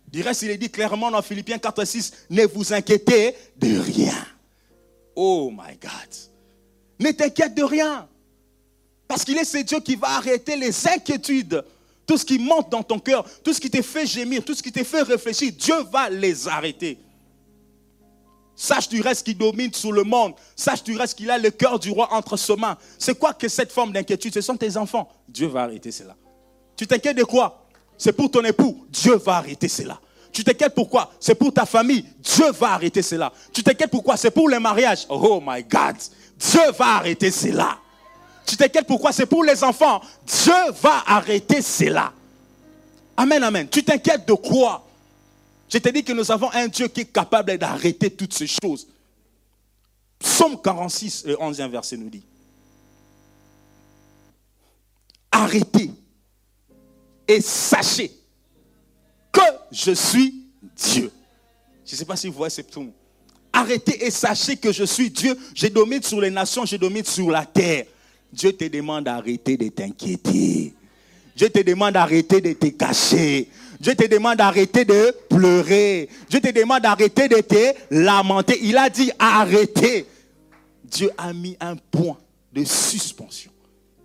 Du 0.09 0.21
il 0.21 0.51
est 0.51 0.59
dit 0.59 0.71
clairement 0.71 1.11
dans 1.11 1.23
Philippiens 1.23 1.59
4 1.59 1.85
6, 1.85 2.13
ne 2.31 2.47
vous 2.47 2.73
inquiétez 2.73 3.35
de 3.57 3.79
rien. 3.79 4.15
Oh 5.15 5.51
my 5.51 5.77
God. 5.77 6.15
Ne 6.99 7.11
t'inquiète 7.11 7.55
de 7.55 7.65
rien. 7.65 8.09
Parce 9.09 9.25
qu'il 9.25 9.37
est 9.39 9.45
ce 9.45 9.59
Dieu 9.59 9.81
qui 9.81 9.97
va 9.97 10.11
arrêter 10.11 10.57
les 10.57 10.89
inquiétudes. 10.89 11.65
Tout 12.07 12.17
ce 12.17 12.25
qui 12.25 12.39
monte 12.39 12.71
dans 12.71 12.83
ton 12.83 12.99
cœur, 12.99 13.25
tout 13.43 13.53
ce 13.53 13.61
qui 13.61 13.71
te 13.71 13.83
fait 13.83 14.07
gémir, 14.07 14.45
tout 14.45 14.55
ce 14.55 14.63
qui 14.63 14.71
te 14.71 14.83
fait 14.85 15.03
réfléchir, 15.03 15.53
Dieu 15.53 15.75
va 15.91 16.09
les 16.09 16.47
arrêter. 16.47 16.99
Sache 18.55 18.89
du 18.89 19.03
reste 19.03 19.27
qu'il 19.27 19.37
domine 19.37 19.73
sur 19.75 19.93
le 19.93 20.03
monde. 20.03 20.33
Sache 20.55 20.83
du 20.83 20.97
reste 20.97 21.19
qu'il 21.19 21.31
a 21.31 21.37
le 21.37 21.51
cœur 21.51 21.79
du 21.79 21.91
roi 21.91 22.09
entre 22.13 22.39
ses 22.39 22.57
mains. 22.57 22.79
C'est 22.99 23.19
quoi 23.19 23.35
que 23.35 23.49
cette 23.49 23.71
forme 23.71 23.93
d'inquiétude? 23.93 24.33
Ce 24.33 24.41
sont 24.41 24.57
tes 24.57 24.79
enfants. 24.79 25.11
Dieu 25.29 25.47
va 25.47 25.65
arrêter 25.65 25.93
cela. 25.93 26.17
Tu 26.75 26.87
t'inquiètes 26.87 27.19
de 27.19 27.25
quoi? 27.25 27.67
C'est 27.99 28.13
pour 28.13 28.31
ton 28.31 28.43
époux. 28.45 28.87
Dieu 28.89 29.17
va 29.17 29.37
arrêter 29.37 29.69
cela. 29.69 30.01
Tu 30.33 30.43
t'inquiètes 30.43 30.75
pourquoi? 30.75 31.13
C'est 31.21 31.35
pour 31.35 31.53
ta 31.53 31.67
famille. 31.67 32.05
Dieu 32.19 32.51
va 32.53 32.73
arrêter 32.73 33.03
cela. 33.03 33.33
Tu 33.53 33.63
t'inquiètes 33.63 33.91
pourquoi? 33.91 34.17
C'est 34.17 34.31
pour 34.31 34.49
les 34.49 34.59
mariages. 34.59 35.07
Oh 35.09 35.43
my 35.45 35.63
God. 35.63 35.97
Dieu 36.39 36.71
va 36.79 36.97
arrêter 36.97 37.31
cela. 37.31 37.79
Tu 38.47 38.57
t'inquiètes 38.57 38.87
pourquoi? 38.87 39.13
C'est 39.13 39.27
pour 39.27 39.43
les 39.45 39.63
enfants. 39.65 40.01
Dieu 40.25 40.55
va 40.81 41.03
arrêter 41.07 41.61
cela. 41.61 42.13
Amen, 43.17 43.43
amen. 43.43 43.69
Tu 43.69 43.83
t'inquiètes 43.83 44.27
de 44.27 44.35
quoi? 44.35 44.87
Je 45.69 45.79
te 45.79 45.89
dis 45.89 46.05
que 46.05 46.13
nous 46.13 46.31
avons 46.31 46.51
un 46.53 46.69
Dieu 46.69 46.87
qui 46.89 47.01
est 47.01 47.13
capable 47.13 47.59
d'arrêter 47.59 48.11
toutes 48.11 48.35
ces 48.35 48.47
choses. 48.47 48.87
Psaume 50.19 50.61
46, 50.63 51.27
11e 51.27 51.71
verset 51.71 51.97
nous 51.97 52.09
dit. 52.09 52.23
Arrêtez 55.31 55.91
et 57.27 57.41
sachez 57.41 58.13
que 59.33 59.41
je 59.73 59.93
suis 59.93 60.47
Dieu. 60.77 61.11
Je 61.85 61.93
ne 61.93 61.97
sais 61.97 62.05
pas 62.05 62.17
si 62.17 62.29
vous 62.29 62.35
voyez 62.35 62.51
ce 62.51 62.63
psaume. 62.63 62.93
Arrêtez 63.53 64.05
et 64.05 64.11
sachez 64.11 64.57
que 64.57 64.73
je 64.73 64.85
suis 64.85 65.11
Dieu. 65.11 65.37
Je 65.55 65.67
domine 65.67 66.03
sur 66.03 66.21
les 66.21 66.31
nations, 66.31 66.65
je 66.65 66.77
domine 66.77 67.05
sur 67.05 67.31
la 67.31 67.45
terre. 67.45 67.87
Dieu 68.37 68.53
te 68.53 68.65
demande 68.67 69.05
d'arrêter 69.05 69.57
de 69.57 69.69
t'inquiéter. 69.69 70.75
Dieu 71.35 71.49
te 71.49 71.61
demande 71.61 71.95
d'arrêter 71.95 72.43
de 72.43 72.53
te 72.53 72.67
cacher. 72.67 73.49
Dieu 73.81 73.95
te 73.95 74.07
demande 74.07 74.37
d'arrêter 74.37 74.85
de 74.85 75.15
pleurer. 75.31 76.11
Dieu 76.29 76.41
te 76.41 76.51
demande 76.51 76.83
d'arrêter 76.83 77.29
de 77.29 77.41
te 77.41 77.75
lamenter. 77.91 78.59
Il 78.63 78.77
a 78.77 78.91
dit 78.91 79.11
arrêtez. 79.19 80.05
Dieu 80.85 81.11
a 81.17 81.33
mis 81.33 81.57
un 81.61 81.77
point 81.77 82.19
de 82.53 82.63
suspension. 82.65 83.51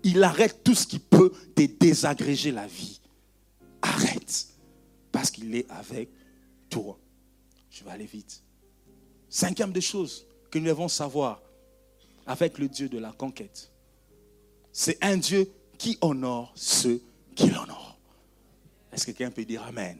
Il 0.01 0.23
arrête 0.23 0.63
tout 0.63 0.75
ce 0.75 0.87
qui 0.87 0.99
peut 0.99 1.33
te 1.53 1.63
désagréger 1.63 2.51
la 2.51 2.67
vie. 2.67 3.01
Arrête. 3.81 4.47
Parce 5.11 5.29
qu'il 5.29 5.53
est 5.53 5.69
avec 5.69 6.09
toi. 6.69 6.97
Je 7.69 7.83
vais 7.83 7.91
aller 7.91 8.05
vite. 8.05 8.41
Cinquième 9.29 9.73
des 9.73 9.81
choses 9.81 10.25
que 10.49 10.57
nous 10.57 10.67
devons 10.67 10.87
savoir 10.87 11.41
avec 12.25 12.59
le 12.59 12.69
Dieu 12.69 12.87
de 12.87 12.97
la 12.97 13.11
conquête. 13.11 13.70
C'est 14.73 14.97
un 15.01 15.17
Dieu 15.17 15.51
qui 15.77 15.97
honore 16.01 16.51
ceux 16.55 17.01
qui 17.35 17.47
l'honorent. 17.47 17.97
Est-ce 18.93 19.05
que 19.05 19.11
quelqu'un 19.11 19.31
peut 19.31 19.45
dire 19.45 19.63
Amen? 19.63 19.97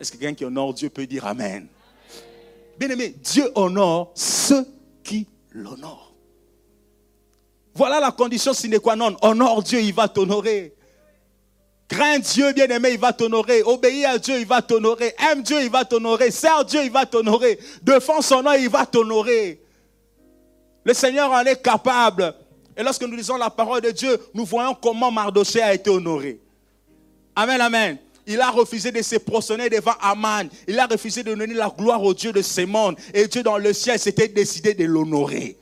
Est-ce 0.00 0.12
que 0.12 0.16
quelqu'un 0.16 0.34
qui 0.34 0.44
honore 0.44 0.74
Dieu 0.74 0.90
peut 0.90 1.06
dire 1.06 1.26
Amen? 1.26 1.68
Bien 2.78 2.90
aimé, 2.90 3.14
Dieu 3.22 3.50
honore 3.54 4.12
ceux 4.14 4.66
qui 5.02 5.26
l'honorent. 5.50 6.12
Voilà 7.74 8.00
la 8.00 8.12
condition 8.12 8.52
sine 8.52 8.78
qua 8.78 8.96
non. 8.96 9.16
Honore 9.22 9.62
Dieu, 9.62 9.80
il 9.80 9.92
va 9.92 10.08
t'honorer. 10.08 10.74
Crains 11.88 12.18
Dieu, 12.18 12.52
bien-aimé, 12.52 12.92
il 12.92 12.98
va 12.98 13.12
t'honorer. 13.12 13.62
Obéis 13.62 14.04
à 14.04 14.18
Dieu, 14.18 14.38
il 14.38 14.46
va 14.46 14.62
t'honorer. 14.62 15.14
Aime 15.30 15.42
Dieu, 15.42 15.62
il 15.62 15.70
va 15.70 15.84
t'honorer. 15.84 16.30
Sers 16.30 16.64
Dieu, 16.64 16.82
il 16.84 16.90
va 16.90 17.04
t'honorer. 17.04 17.58
Défends 17.82 18.22
son 18.22 18.42
nom, 18.42 18.52
il 18.52 18.68
va 18.68 18.86
t'honorer. 18.86 19.60
Le 20.84 20.94
Seigneur 20.94 21.30
en 21.30 21.42
est 21.42 21.60
capable. 21.60 22.34
Et 22.76 22.82
lorsque 22.82 23.02
nous 23.02 23.16
lisons 23.16 23.36
la 23.36 23.50
parole 23.50 23.80
de 23.80 23.90
Dieu, 23.90 24.18
nous 24.34 24.44
voyons 24.44 24.74
comment 24.74 25.10
Mardoché 25.10 25.62
a 25.62 25.74
été 25.74 25.90
honoré. 25.90 26.40
Amen, 27.36 27.60
amen. 27.60 27.98
Il 28.26 28.40
a 28.40 28.50
refusé 28.50 28.90
de 28.90 29.02
se 29.02 29.16
prosterner 29.16 29.68
devant 29.68 29.94
Aman. 30.00 30.48
Il 30.66 30.78
a 30.78 30.86
refusé 30.86 31.22
de 31.22 31.34
donner 31.34 31.54
la 31.54 31.68
gloire 31.68 32.02
au 32.02 32.14
Dieu 32.14 32.32
de 32.32 32.42
ce 32.42 32.62
monde. 32.62 32.96
Et 33.12 33.26
Dieu 33.26 33.42
dans 33.42 33.58
le 33.58 33.72
ciel 33.72 33.98
s'était 33.98 34.28
décidé 34.28 34.72
de 34.74 34.84
l'honorer. 34.84 35.58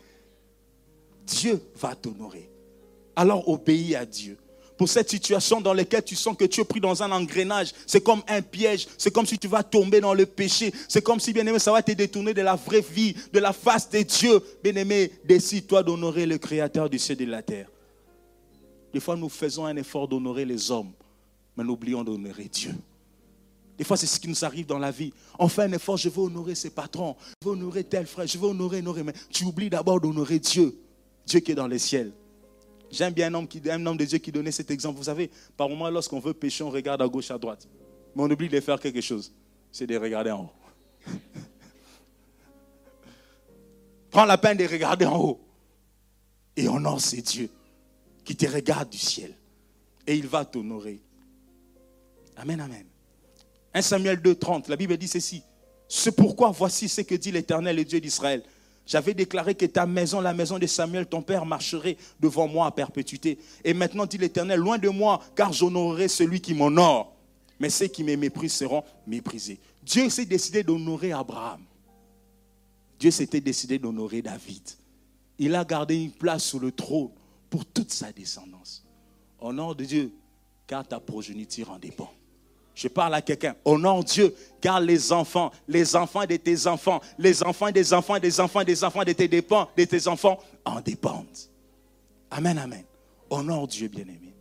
Dieu 1.26 1.60
va 1.76 1.94
t'honorer. 1.94 2.48
Alors 3.16 3.48
obéis 3.48 3.96
à 3.96 4.06
Dieu. 4.06 4.38
Pour 4.82 4.88
cette 4.88 5.10
situation 5.10 5.60
dans 5.60 5.74
laquelle 5.74 6.02
tu 6.02 6.16
sens 6.16 6.36
que 6.36 6.44
tu 6.44 6.60
es 6.60 6.64
pris 6.64 6.80
dans 6.80 7.04
un 7.04 7.12
engrenage, 7.12 7.72
c'est 7.86 8.02
comme 8.02 8.20
un 8.26 8.42
piège, 8.42 8.88
c'est 8.98 9.12
comme 9.12 9.26
si 9.26 9.38
tu 9.38 9.46
vas 9.46 9.62
tomber 9.62 10.00
dans 10.00 10.12
le 10.12 10.26
péché, 10.26 10.74
c'est 10.88 11.00
comme 11.00 11.20
si, 11.20 11.32
bien 11.32 11.46
aimé, 11.46 11.60
ça 11.60 11.70
va 11.70 11.84
te 11.84 11.92
détourner 11.92 12.34
de 12.34 12.42
la 12.42 12.56
vraie 12.56 12.80
vie, 12.80 13.14
de 13.32 13.38
la 13.38 13.52
face 13.52 13.88
de 13.88 14.02
Dieu. 14.02 14.42
Bien 14.60 14.74
aimé, 14.74 15.12
décide-toi 15.24 15.84
d'honorer 15.84 16.26
le 16.26 16.36
Créateur 16.36 16.90
du 16.90 16.98
ciel 16.98 17.22
et 17.22 17.26
de 17.26 17.30
la 17.30 17.42
terre. 17.42 17.68
Des 18.92 18.98
fois, 18.98 19.14
nous 19.14 19.28
faisons 19.28 19.66
un 19.66 19.76
effort 19.76 20.08
d'honorer 20.08 20.44
les 20.44 20.72
hommes, 20.72 20.90
mais 21.56 21.62
nous 21.62 21.74
oublions 21.74 22.02
d'honorer 22.02 22.48
Dieu. 22.52 22.74
Des 23.78 23.84
fois, 23.84 23.96
c'est 23.96 24.06
ce 24.06 24.18
qui 24.18 24.26
nous 24.26 24.44
arrive 24.44 24.66
dans 24.66 24.80
la 24.80 24.90
vie. 24.90 25.12
On 25.38 25.46
fait 25.46 25.62
un 25.62 25.72
effort, 25.74 25.96
je 25.96 26.08
veux 26.08 26.22
honorer 26.22 26.56
ses 26.56 26.70
patrons, 26.70 27.14
je 27.40 27.48
veux 27.48 27.52
honorer 27.52 27.84
tel 27.84 28.04
frère, 28.04 28.26
je 28.26 28.36
veux 28.36 28.48
honorer, 28.48 28.78
honorer, 28.78 29.04
mais 29.04 29.14
tu 29.30 29.44
oublies 29.44 29.70
d'abord 29.70 30.00
d'honorer 30.00 30.40
Dieu, 30.40 30.76
Dieu 31.24 31.38
qui 31.38 31.52
est 31.52 31.54
dans 31.54 31.68
les 31.68 31.78
ciels. 31.78 32.10
J'aime 32.92 33.14
bien 33.14 33.28
un 33.28 33.34
homme, 33.34 33.48
qui, 33.48 33.62
un 33.70 33.86
homme 33.86 33.96
de 33.96 34.04
Dieu 34.04 34.18
qui 34.18 34.30
donnait 34.30 34.52
cet 34.52 34.70
exemple. 34.70 34.98
Vous 34.98 35.04
savez, 35.04 35.30
par 35.56 35.66
moment, 35.66 35.88
lorsqu'on 35.88 36.20
veut 36.20 36.34
pécher, 36.34 36.62
on 36.62 36.68
regarde 36.68 37.00
à 37.00 37.08
gauche, 37.08 37.30
à 37.30 37.38
droite. 37.38 37.66
Mais 38.14 38.22
on 38.22 38.30
oublie 38.30 38.50
de 38.50 38.60
faire 38.60 38.78
quelque 38.78 39.00
chose. 39.00 39.32
C'est 39.72 39.86
de 39.86 39.96
regarder 39.96 40.30
en 40.30 40.42
haut. 40.44 41.10
Prends 44.10 44.26
la 44.26 44.36
peine 44.36 44.58
de 44.58 44.66
regarder 44.66 45.06
en 45.06 45.18
haut. 45.18 45.40
Et 46.54 46.68
honore 46.68 47.00
ces 47.00 47.22
dieux 47.22 47.48
qui 48.26 48.36
te 48.36 48.44
regardent 48.44 48.90
du 48.90 48.98
ciel. 48.98 49.34
Et 50.06 50.14
il 50.14 50.26
va 50.26 50.44
t'honorer. 50.44 51.00
Amen, 52.36 52.60
amen. 52.60 52.84
1 53.72 53.80
Samuel 53.80 54.20
2, 54.20 54.34
30, 54.34 54.68
la 54.68 54.76
Bible 54.76 54.98
dit 54.98 55.08
ceci. 55.08 55.42
C'est 55.88 56.12
pourquoi 56.14 56.50
voici 56.50 56.90
ce 56.90 57.00
que 57.00 57.14
dit 57.14 57.32
l'Éternel, 57.32 57.76
le 57.76 57.84
Dieu 57.86 58.00
d'Israël. 58.00 58.42
J'avais 58.86 59.14
déclaré 59.14 59.54
que 59.54 59.66
ta 59.66 59.86
maison, 59.86 60.20
la 60.20 60.34
maison 60.34 60.58
de 60.58 60.66
Samuel, 60.66 61.06
ton 61.06 61.22
père, 61.22 61.46
marcherait 61.46 61.96
devant 62.20 62.48
moi 62.48 62.66
à 62.66 62.70
perpétuité. 62.70 63.38
Et 63.64 63.74
maintenant, 63.74 64.06
dit 64.06 64.18
l'Éternel, 64.18 64.58
loin 64.58 64.78
de 64.78 64.88
moi, 64.88 65.20
car 65.36 65.52
j'honorerai 65.52 66.08
celui 66.08 66.40
qui 66.40 66.54
m'honore. 66.54 67.14
Mais 67.60 67.70
ceux 67.70 67.86
qui 67.86 68.02
me 68.02 68.16
méprisent 68.16 68.54
seront 68.54 68.82
méprisés. 69.06 69.60
Dieu 69.82 70.08
s'est 70.10 70.24
décidé 70.24 70.62
d'honorer 70.62 71.12
Abraham. 71.12 71.60
Dieu 72.98 73.10
s'était 73.10 73.40
décidé 73.40 73.78
d'honorer 73.78 74.20
David. 74.20 74.62
Il 75.38 75.54
a 75.54 75.64
gardé 75.64 75.96
une 75.96 76.12
place 76.12 76.44
sur 76.44 76.58
le 76.58 76.72
trône 76.72 77.10
pour 77.50 77.64
toute 77.64 77.92
sa 77.92 78.12
descendance. 78.12 78.84
Au 79.40 79.52
nom 79.52 79.74
de 79.74 79.84
Dieu, 79.84 80.12
car 80.66 80.86
ta 80.86 81.00
progéniture 81.00 81.70
en 81.70 81.78
dépend. 81.78 82.12
Je 82.74 82.88
parle 82.88 83.14
à 83.14 83.22
quelqu'un. 83.22 83.54
Honore 83.64 84.04
Dieu, 84.04 84.34
car 84.60 84.80
les 84.80 85.12
enfants, 85.12 85.52
les 85.68 85.94
enfants 85.94 86.24
de 86.24 86.36
tes 86.36 86.66
enfants, 86.66 87.00
les 87.18 87.42
enfants 87.42 87.70
des 87.70 87.92
enfants, 87.92 88.18
des 88.18 88.40
enfants, 88.40 88.64
des 88.64 88.84
enfants 88.84 89.04
de 89.04 89.12
tes 89.12 89.28
dépens, 89.28 89.68
de 89.76 89.84
tes 89.84 90.08
enfants 90.08 90.38
en 90.64 90.80
dépendent. 90.80 91.26
Amen, 92.30 92.56
amen. 92.56 92.84
Honore 93.28 93.68
Dieu, 93.68 93.88
bien-aimé. 93.88 94.34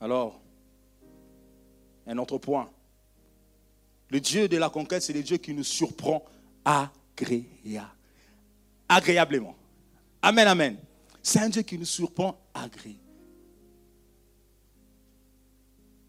Alors, 0.00 0.40
un 2.06 2.18
autre 2.18 2.38
point. 2.38 2.70
Le 4.08 4.20
Dieu 4.20 4.48
de 4.48 4.56
la 4.56 4.68
conquête, 4.68 5.02
c'est 5.02 5.12
le 5.12 5.22
Dieu 5.22 5.36
qui 5.36 5.52
nous 5.52 5.64
surprend 5.64 6.24
agréablement. 8.88 9.56
Amen, 10.22 10.46
amen. 10.46 10.76
C'est 11.26 11.40
un 11.40 11.48
Dieu 11.48 11.62
qui 11.62 11.76
nous 11.76 11.84
surprend 11.84 12.38
agré... 12.54 13.00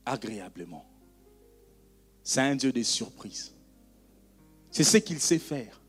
agréablement. 0.05 0.85
C'est 2.21 2.41
un 2.41 2.55
Dieu 2.55 2.71
des 2.71 2.83
surprises. 2.83 3.51
C'est 4.69 4.83
ce 4.83 4.97
qu'il 4.97 5.19
sait 5.19 5.39
faire. 5.39 5.81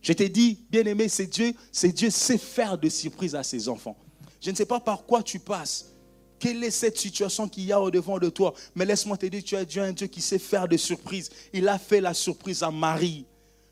Je 0.00 0.12
t'ai 0.12 0.28
dit, 0.28 0.64
bien-aimé, 0.70 1.08
c'est 1.08 1.26
Dieu, 1.26 1.52
c'est 1.72 1.90
Dieu 1.90 2.10
sait 2.10 2.38
faire 2.38 2.78
de 2.78 2.88
surprises 2.88 3.34
à 3.34 3.42
ses 3.42 3.68
enfants. 3.68 3.98
Je 4.40 4.52
ne 4.52 4.54
sais 4.54 4.66
pas 4.66 4.78
par 4.78 5.04
quoi 5.04 5.24
tu 5.24 5.40
passes, 5.40 5.92
Quelle 6.38 6.62
est 6.62 6.70
cette 6.70 6.96
situation 6.96 7.48
qu'il 7.48 7.64
y 7.64 7.72
a 7.72 7.80
au-devant 7.80 8.20
de 8.20 8.28
toi? 8.28 8.54
Mais 8.76 8.84
laisse-moi 8.84 9.16
te 9.16 9.26
dire, 9.26 9.42
tu 9.42 9.56
as 9.56 9.64
Dieu, 9.64 9.82
un 9.82 9.92
Dieu 9.92 10.06
qui 10.06 10.20
sait 10.20 10.38
faire 10.38 10.68
des 10.68 10.78
surprises. 10.78 11.28
Il 11.52 11.66
a 11.66 11.76
fait 11.76 12.00
la 12.00 12.14
surprise 12.14 12.62
à 12.62 12.70
Marie. 12.70 13.26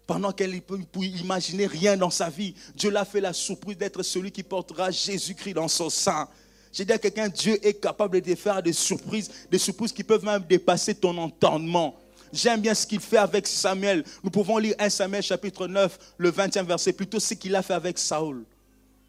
Pendant 0.07 0.30
qu'elle 0.30 0.54
ne 0.54 0.61
peut 0.61 0.78
imaginer 1.02 1.66
rien 1.66 1.96
dans 1.96 2.11
sa 2.11 2.30
vie, 2.30 2.54
Dieu 2.76 2.90
l'a 2.90 3.04
fait 3.04 3.20
la 3.20 3.32
surprise 3.32 3.76
d'être 3.76 4.02
celui 4.02 4.30
qui 4.30 4.44
portera 4.44 4.90
Jésus-Christ 4.90 5.54
dans 5.54 5.68
son 5.68 5.90
sein. 5.90 6.28
J'ai 6.72 6.84
dit 6.84 6.92
à 6.92 6.98
quelqu'un, 6.98 7.28
Dieu 7.28 7.59
est 7.66 7.74
capable 7.74 8.20
de 8.20 8.34
faire 8.34 8.62
des 8.62 8.72
surprises, 8.72 9.30
des 9.50 9.59
surprises 9.59 9.92
qui 9.92 10.04
peuvent 10.04 10.24
même 10.24 10.44
dépasser 10.48 10.94
ton 10.94 11.16
entendement. 11.18 11.96
J'aime 12.32 12.61
bien 12.61 12.74
ce 12.74 12.86
qu'il 12.86 13.00
fait 13.00 13.16
avec 13.16 13.46
Samuel. 13.46 14.04
Nous 14.22 14.30
pouvons 14.30 14.59
lire 14.59 14.74
1 14.78 14.90
Samuel 14.90 15.22
chapitre 15.22 15.66
9, 15.66 15.98
le 16.18 16.30
20e 16.30 16.64
verset, 16.64 16.92
plutôt 16.92 17.18
ce 17.18 17.34
qu'il 17.34 17.57
a 17.57 17.62
fait 17.62 17.74
avec 17.74 17.98
Saoul. 17.98 18.44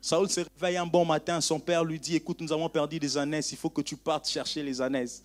Saoul 0.01 0.29
se 0.29 0.41
réveille 0.55 0.77
un 0.77 0.85
bon 0.85 1.03
matin, 1.03 1.41
son 1.41 1.59
père 1.59 1.83
lui 1.83 1.99
dit, 1.99 2.15
écoute, 2.15 2.39
nous 2.41 2.53
avons 2.53 2.69
perdu 2.69 2.99
des 2.99 3.17
ânesses, 3.17 3.51
il 3.51 3.57
faut 3.57 3.69
que 3.69 3.81
tu 3.81 3.97
partes 3.97 4.27
chercher 4.27 4.63
les 4.63 4.81
ânesses. 4.81 5.21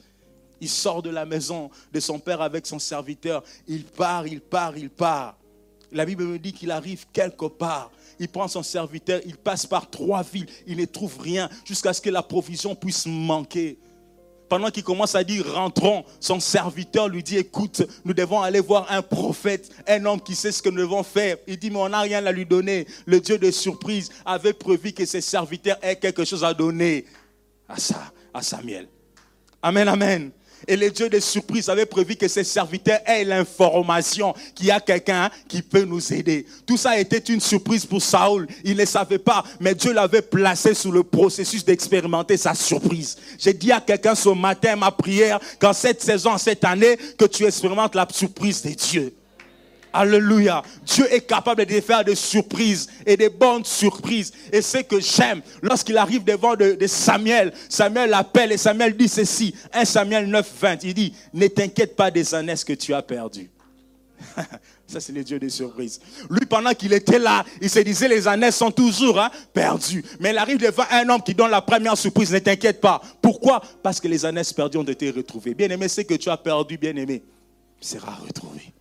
Il 0.60 0.68
sort 0.68 1.02
de 1.02 1.10
la 1.10 1.24
maison 1.24 1.70
de 1.92 2.00
son 2.00 2.18
père 2.18 2.40
avec 2.40 2.66
son 2.66 2.78
serviteur. 2.78 3.42
Il 3.66 3.84
part, 3.84 4.26
il 4.26 4.40
part, 4.40 4.76
il 4.76 4.90
part. 4.90 5.36
La 5.92 6.04
Bible 6.04 6.24
me 6.24 6.38
dit 6.38 6.52
qu'il 6.52 6.70
arrive 6.70 7.06
quelque 7.12 7.46
part. 7.46 7.90
Il 8.18 8.28
prend 8.28 8.48
son 8.48 8.62
serviteur, 8.62 9.20
il 9.26 9.36
passe 9.36 9.66
par 9.66 9.88
trois 9.90 10.22
villes, 10.22 10.46
il 10.66 10.76
ne 10.76 10.84
trouve 10.84 11.18
rien 11.18 11.48
jusqu'à 11.64 11.92
ce 11.92 12.00
que 12.00 12.10
la 12.10 12.22
provision 12.22 12.74
puisse 12.74 13.06
manquer. 13.06 13.78
Pendant 14.48 14.70
qu'il 14.70 14.84
commence 14.84 15.14
à 15.14 15.24
dire 15.24 15.46
rentrons, 15.50 16.04
son 16.20 16.38
serviteur 16.38 17.08
lui 17.08 17.22
dit 17.22 17.38
écoute, 17.38 17.82
nous 18.04 18.12
devons 18.12 18.42
aller 18.42 18.60
voir 18.60 18.86
un 18.90 19.00
prophète, 19.00 19.70
un 19.88 20.04
homme 20.04 20.20
qui 20.20 20.34
sait 20.34 20.52
ce 20.52 20.60
que 20.60 20.68
nous 20.68 20.76
devons 20.76 21.02
faire. 21.02 21.38
Il 21.46 21.58
dit 21.58 21.70
mais 21.70 21.78
on 21.78 21.88
n'a 21.88 22.00
rien 22.00 22.24
à 22.26 22.32
lui 22.32 22.44
donner. 22.44 22.86
Le 23.06 23.18
Dieu 23.18 23.38
de 23.38 23.50
surprise 23.50 24.10
avait 24.26 24.52
prévu 24.52 24.92
que 24.92 25.06
ses 25.06 25.22
serviteurs 25.22 25.78
aient 25.80 25.96
quelque 25.96 26.24
chose 26.24 26.44
à 26.44 26.52
donner 26.52 27.06
à, 27.66 27.78
ça, 27.78 28.12
à 28.34 28.42
Samuel. 28.42 28.88
Amen, 29.62 29.88
amen. 29.88 30.30
Et 30.68 30.76
le 30.76 30.90
Dieu 30.90 31.08
des 31.08 31.20
surprises 31.20 31.68
avait 31.68 31.86
prévu 31.86 32.16
que 32.16 32.28
ses 32.28 32.44
serviteurs 32.44 33.00
aient 33.06 33.24
l'information 33.24 34.34
qu'il 34.54 34.66
y 34.66 34.70
a 34.70 34.80
quelqu'un 34.80 35.30
qui 35.48 35.62
peut 35.62 35.84
nous 35.84 36.12
aider. 36.12 36.46
Tout 36.66 36.76
ça 36.76 36.98
était 36.98 37.18
une 37.18 37.40
surprise 37.40 37.84
pour 37.84 38.02
Saoul. 38.02 38.46
Il 38.64 38.76
ne 38.76 38.84
savait 38.84 39.18
pas, 39.18 39.44
mais 39.60 39.74
Dieu 39.74 39.92
l'avait 39.92 40.22
placé 40.22 40.74
sous 40.74 40.92
le 40.92 41.02
processus 41.02 41.64
d'expérimenter 41.64 42.36
sa 42.36 42.54
surprise. 42.54 43.16
J'ai 43.38 43.54
dit 43.54 43.72
à 43.72 43.80
quelqu'un 43.80 44.14
ce 44.14 44.28
matin, 44.28 44.76
ma 44.76 44.90
prière, 44.90 45.40
qu'en 45.58 45.72
cette 45.72 46.02
saison, 46.02 46.38
cette 46.38 46.64
année, 46.64 46.96
que 47.18 47.24
tu 47.24 47.44
expérimentes 47.44 47.94
la 47.94 48.06
surprise 48.10 48.62
de 48.62 48.70
Dieu. 48.70 49.12
Alléluia. 49.92 50.62
Dieu 50.84 51.06
est 51.12 51.26
capable 51.26 51.66
de 51.66 51.80
faire 51.80 52.04
des 52.04 52.14
surprises 52.14 52.88
et 53.04 53.16
des 53.16 53.28
bonnes 53.28 53.64
surprises. 53.64 54.32
Et 54.52 54.62
ce 54.62 54.78
que 54.78 55.00
j'aime, 55.00 55.42
lorsqu'il 55.60 55.98
arrive 55.98 56.24
devant 56.24 56.56
de, 56.56 56.76
Samuel, 56.86 57.52
Samuel 57.68 58.10
l'appelle 58.10 58.52
et 58.52 58.56
Samuel 58.56 58.96
dit 58.96 59.08
ceci. 59.08 59.54
1 59.72 59.84
Samuel 59.84 60.26
9, 60.28 60.52
20. 60.60 60.84
Il 60.84 60.94
dit, 60.94 61.14
ne 61.34 61.46
t'inquiète 61.46 61.94
pas 61.96 62.10
des 62.10 62.34
années 62.34 62.54
que 62.66 62.72
tu 62.72 62.94
as 62.94 63.02
perdues. 63.02 63.50
Ça, 64.86 65.00
c'est 65.00 65.12
le 65.12 65.24
Dieu 65.24 65.38
des 65.38 65.48
surprises. 65.48 66.00
Lui, 66.28 66.44
pendant 66.46 66.72
qu'il 66.74 66.92
était 66.92 67.18
là, 67.18 67.44
il 67.60 67.70
se 67.70 67.78
disait, 67.78 68.08
les 68.08 68.28
années 68.28 68.50
sont 68.50 68.70
toujours 68.70 69.18
hein, 69.18 69.30
perdues. 69.52 70.04
Mais 70.20 70.30
il 70.30 70.38
arrive 70.38 70.58
devant 70.58 70.84
un 70.90 71.08
homme 71.08 71.22
qui 71.22 71.34
donne 71.34 71.50
la 71.50 71.62
première 71.62 71.96
surprise, 71.96 72.32
ne 72.32 72.38
t'inquiète 72.38 72.80
pas. 72.80 73.00
Pourquoi? 73.20 73.62
Parce 73.82 74.00
que 74.00 74.08
les 74.08 74.24
années 74.24 74.42
perdues 74.54 74.78
ont 74.78 74.82
été 74.84 75.10
retrouvées. 75.10 75.54
Bien 75.54 75.70
aimé, 75.70 75.88
ce 75.88 76.02
que 76.02 76.14
tu 76.14 76.28
as 76.28 76.36
perdu, 76.36 76.76
bien 76.76 76.94
aimé, 76.96 77.22
sera 77.80 78.14
retrouvé. 78.14 78.72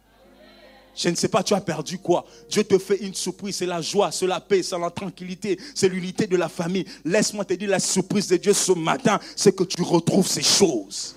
Je 0.96 1.10
ne 1.10 1.16
sais 1.16 1.30
pas, 1.30 1.42
tu 1.42 1.54
as 1.54 1.62
perdu 1.62 1.98
quoi 1.98 2.26
Dieu 2.50 2.64
te 2.64 2.78
fait 2.78 2.98
une 2.98 3.14
surprise, 3.14 3.56
c'est 3.56 3.66
la 3.66 3.82
joie, 3.82 4.12
c'est 4.12 4.28
la 4.28 4.42
paix, 4.42 4.62
c'est 4.62 4.78
la 4.78 4.90
tranquillité, 4.90 5.58
c'est 5.74 5.88
l'unité 5.88 6.28
de 6.28 6.36
la 6.36 6.50
famille. 6.50 6.86
Laisse-moi 7.06 7.46
te 7.46 7.54
dire 7.54 7.70
la 7.70 7.80
surprise 7.80 8.28
de 8.28 8.38
Dieu 8.38 8.54
ce 8.54 8.74
matin, 8.74 9.20
c'est 9.36 9.56
que 9.56 9.64
tu 9.64 9.82
retrouves 9.82 10.28
ces 10.28 10.42
choses. 10.42 11.16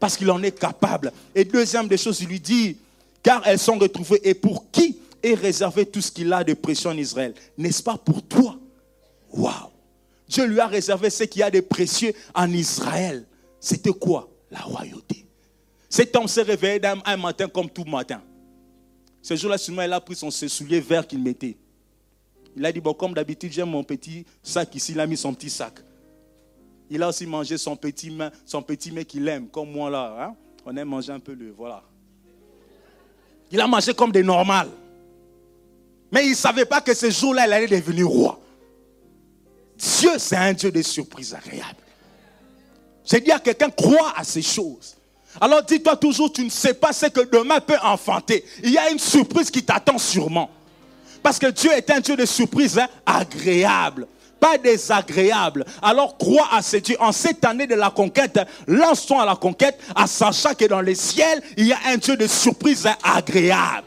Parce 0.00 0.16
qu'il 0.16 0.30
en 0.30 0.42
est 0.42 0.58
capable. 0.58 1.12
Et 1.34 1.44
deuxième 1.44 1.88
des 1.88 1.96
choses, 1.96 2.20
il 2.20 2.28
lui 2.28 2.40
dit, 2.40 2.76
car 3.22 3.42
elles 3.46 3.58
sont 3.58 3.78
retrouvées. 3.78 4.20
Et 4.28 4.34
pour 4.34 4.70
qui 4.70 4.98
est 5.22 5.34
réservé 5.34 5.86
tout 5.86 6.00
ce 6.00 6.10
qu'il 6.10 6.32
a 6.32 6.44
de 6.44 6.54
précieux 6.54 6.90
en 6.90 6.96
Israël? 6.96 7.34
N'est-ce 7.56 7.82
pas 7.82 7.96
pour 7.96 8.22
toi? 8.22 8.58
Waouh 9.32 9.70
Dieu 10.28 10.44
lui 10.46 10.60
a 10.60 10.66
réservé 10.66 11.10
ce 11.10 11.24
qu'il 11.24 11.40
y 11.40 11.42
a 11.42 11.50
de 11.50 11.60
précieux 11.60 12.12
en 12.34 12.50
Israël. 12.52 13.24
C'était 13.60 13.92
quoi? 13.92 14.28
La 14.50 14.60
royauté. 14.60 15.24
Cet 15.88 16.14
homme 16.16 16.28
s'est 16.28 16.42
réveillé 16.42 16.80
un 17.04 17.16
matin 17.16 17.48
comme 17.48 17.70
tout 17.70 17.84
matin. 17.84 18.20
Ce 19.26 19.34
jour-là, 19.34 19.58
seulement, 19.58 19.82
il 19.82 19.92
a 19.92 20.00
pris 20.00 20.14
son 20.14 20.30
soulier 20.30 20.78
vert 20.78 21.04
qu'il 21.04 21.20
mettait. 21.20 21.56
Il 22.56 22.64
a 22.64 22.70
dit, 22.70 22.80
bon, 22.80 22.94
comme 22.94 23.12
d'habitude, 23.12 23.50
j'aime 23.50 23.70
mon 23.70 23.82
petit 23.82 24.24
sac 24.40 24.72
ici. 24.76 24.92
Il 24.92 25.00
a 25.00 25.06
mis 25.08 25.16
son 25.16 25.34
petit 25.34 25.50
sac. 25.50 25.80
Il 26.88 27.02
a 27.02 27.08
aussi 27.08 27.26
mangé 27.26 27.58
son 27.58 27.74
petit 27.74 28.08
main, 28.08 28.30
son 28.44 28.62
petit 28.62 28.92
mec 28.92 29.08
qu'il 29.08 29.26
aime, 29.26 29.48
comme 29.48 29.72
moi 29.72 29.90
là. 29.90 30.16
Hein. 30.16 30.36
On 30.64 30.76
aime 30.76 30.86
manger 30.86 31.10
un 31.10 31.18
peu 31.18 31.34
le, 31.34 31.50
voilà. 31.50 31.82
Il 33.50 33.60
a 33.60 33.66
mangé 33.66 33.92
comme 33.94 34.12
des 34.12 34.22
normales. 34.22 34.70
Mais 36.12 36.24
il 36.26 36.30
ne 36.30 36.36
savait 36.36 36.64
pas 36.64 36.80
que 36.80 36.94
ce 36.94 37.10
jour-là, 37.10 37.48
il 37.48 37.52
allait 37.52 37.66
devenir 37.66 38.06
roi. 38.06 38.38
Dieu, 39.76 40.18
c'est 40.18 40.36
un 40.36 40.52
Dieu 40.52 40.70
de 40.70 40.82
surprises 40.82 41.34
agréables. 41.34 41.82
J'ai 43.04 43.20
dit 43.20 43.32
à 43.32 43.40
quelqu'un, 43.40 43.70
crois 43.70 44.12
à 44.16 44.22
ces 44.22 44.42
choses. 44.42 44.95
Alors 45.40 45.62
dis-toi 45.62 45.96
toujours, 45.96 46.32
tu 46.32 46.44
ne 46.44 46.50
sais 46.50 46.74
pas 46.74 46.92
ce 46.92 47.06
que 47.06 47.20
demain 47.20 47.60
peut 47.60 47.76
enfanter. 47.82 48.44
Il 48.62 48.70
y 48.70 48.78
a 48.78 48.90
une 48.90 48.98
surprise 48.98 49.50
qui 49.50 49.62
t'attend 49.62 49.98
sûrement. 49.98 50.50
Parce 51.22 51.38
que 51.38 51.46
Dieu 51.46 51.72
est 51.72 51.90
un 51.90 52.00
Dieu 52.00 52.16
de 52.16 52.24
surprise 52.24 52.78
hein, 52.78 52.88
agréable, 53.04 54.06
pas 54.38 54.58
désagréable. 54.58 55.64
Alors 55.82 56.16
crois 56.16 56.48
à 56.52 56.62
ce 56.62 56.76
Dieu. 56.76 56.96
En 57.00 57.12
cette 57.12 57.44
année 57.44 57.66
de 57.66 57.74
la 57.74 57.90
conquête, 57.90 58.38
lance-toi 58.66 59.22
à 59.22 59.26
la 59.26 59.36
conquête, 59.36 59.78
à 59.94 60.06
sachant 60.06 60.54
que 60.54 60.66
dans 60.66 60.80
les 60.80 60.94
ciels, 60.94 61.42
il 61.56 61.66
y 61.66 61.72
a 61.72 61.78
un 61.88 61.96
Dieu 61.96 62.16
de 62.16 62.26
surprise 62.26 62.86
hein, 62.86 62.96
agréable. 63.02 63.86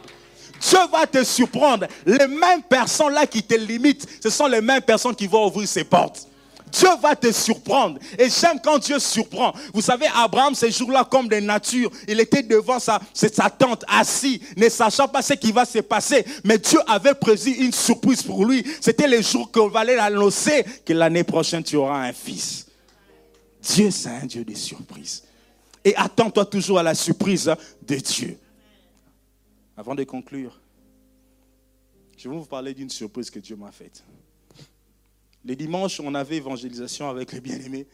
Dieu 0.62 0.80
va 0.92 1.08
te 1.08 1.24
surprendre. 1.24 1.88
Les 2.06 2.28
mêmes 2.28 2.64
personnes 2.68 3.14
là 3.14 3.26
qui 3.26 3.42
te 3.42 3.56
limitent, 3.56 4.06
ce 4.22 4.30
sont 4.30 4.48
les 4.48 4.62
mêmes 4.62 4.82
personnes 4.82 5.16
qui 5.16 5.28
vont 5.28 5.48
ouvrir 5.48 5.68
ses 5.68 5.84
portes. 5.84 6.29
Dieu 6.72 6.90
va 7.02 7.16
te 7.16 7.32
surprendre. 7.32 8.00
Et 8.18 8.30
j'aime 8.30 8.60
quand 8.64 8.80
Dieu 8.80 9.00
surprend. 9.00 9.54
Vous 9.74 9.82
savez, 9.82 10.08
Abraham, 10.14 10.56
ces 10.56 10.72
jours-là, 10.72 11.06
comme 11.10 11.28
des 11.28 11.42
natures, 11.42 11.92
il 12.08 12.20
était 12.20 12.44
devant 12.44 12.80
sa, 12.80 13.00
sa 13.14 13.50
tente, 13.50 13.84
assis, 13.88 14.42
ne 14.58 14.70
sachant 14.70 15.08
pas 15.08 15.22
ce 15.22 15.34
qui 15.34 15.52
va 15.52 15.66
se 15.66 15.80
passer. 15.80 16.26
Mais 16.44 16.58
Dieu 16.58 16.80
avait 16.88 17.16
prévu 17.16 17.52
une 17.52 17.72
surprise 17.72 18.24
pour 18.24 18.46
lui. 18.46 18.66
C'était 18.82 19.08
le 19.08 19.22
jour 19.22 19.52
qu'on 19.52 19.70
va 19.70 19.84
l'annoncer 19.84 20.66
que 20.86 20.94
l'année 20.94 21.24
prochaine, 21.24 21.64
tu 21.64 21.76
auras 21.76 22.08
un 22.08 22.14
fils. 22.14 22.68
Dieu, 23.62 23.92
c'est 23.92 24.10
un 24.10 24.26
Dieu 24.26 24.44
de 24.44 24.54
surprises. 24.54 25.24
Et 25.84 25.96
attends-toi 25.96 26.46
toujours 26.46 26.80
à 26.80 26.84
la 26.84 26.96
surprise 26.96 27.52
de 27.82 27.96
Dieu. 27.96 28.38
Avant 29.76 29.96
de 29.96 30.04
conclure, 30.04 30.60
je 32.18 32.28
vais 32.30 32.36
vous 32.36 32.46
parler 32.46 32.74
d'une 32.74 32.90
surprise 32.90 33.30
que 33.30 33.40
Dieu 33.40 33.56
m'a 33.56 33.72
faite. 33.72 34.04
Les 35.50 35.56
dimanches, 35.56 36.00
on 36.00 36.14
avait 36.14 36.36
évangélisation 36.36 37.10
avec 37.10 37.32
les 37.32 37.42
bien-aimés. 37.42 37.88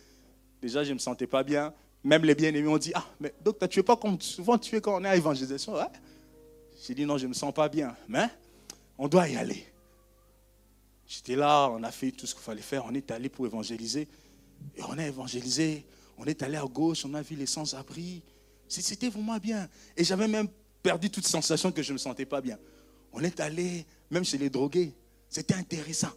Déjà, 0.62 0.84
je 0.84 0.90
ne 0.90 0.96
me 0.96 1.00
sentais 1.00 1.26
pas 1.26 1.42
bien. 1.42 1.74
Même 2.04 2.26
les 2.26 2.36
bien-aimés 2.36 2.68
ont 2.68 2.78
dit 2.78 2.92
Ah, 2.94 3.06
mais 3.18 3.34
docteur, 3.42 3.70
tu 3.70 3.80
es 3.80 3.84
pas 3.84 3.96
comme 3.96 4.20
souvent 4.20 4.58
tu 4.58 4.76
es 4.76 4.82
quand 4.82 5.00
on 5.00 5.06
est 5.06 5.08
à 5.08 5.16
évangélisation. 5.16 5.74
J'ai 6.86 6.94
dit 6.94 7.06
Non, 7.06 7.18
je 7.18 7.24
ne 7.24 7.30
me 7.30 7.34
sens 7.34 7.54
pas 7.54 7.70
bien. 7.70 7.96
Mais 8.10 8.28
on 8.98 9.08
doit 9.08 9.30
y 9.30 9.38
aller. 9.38 9.66
J'étais 11.08 11.38
là, 11.38 11.70
on 11.70 11.82
a 11.84 11.92
fait 11.92 12.12
tout 12.12 12.28
ce 12.28 12.36
qu'il 12.36 12.44
fallait 12.44 12.62
faire. 12.62 12.84
On 12.86 12.94
est 12.94 13.10
allé 13.10 13.30
pour 13.30 13.46
évangéliser. 13.46 14.10
Et 14.76 14.84
on 14.84 14.98
a 14.98 15.08
évangélisé. 15.08 15.86
On 16.18 16.26
est 16.26 16.44
allé 16.44 16.58
à 16.58 16.66
gauche, 16.66 17.06
on 17.06 17.14
a 17.14 17.22
vu 17.22 17.38
les 17.38 17.46
sans-abri. 17.46 18.22
C'était 18.68 19.08
vraiment 19.08 19.38
bien. 19.38 19.70
Et 19.96 20.04
j'avais 20.04 20.28
même 20.28 20.50
perdu 20.84 21.10
toute 21.10 21.26
sensation 21.26 21.72
que 21.72 21.82
je 21.82 21.92
ne 21.92 21.94
me 21.94 22.00
sentais 22.00 22.26
pas 22.26 22.42
bien. 22.42 22.60
On 23.14 23.22
est 23.22 23.40
allé 23.40 23.86
même 24.12 24.26
chez 24.26 24.38
les 24.38 24.50
drogués. 24.50 24.92
C'était 25.30 25.54
intéressant. 25.54 26.12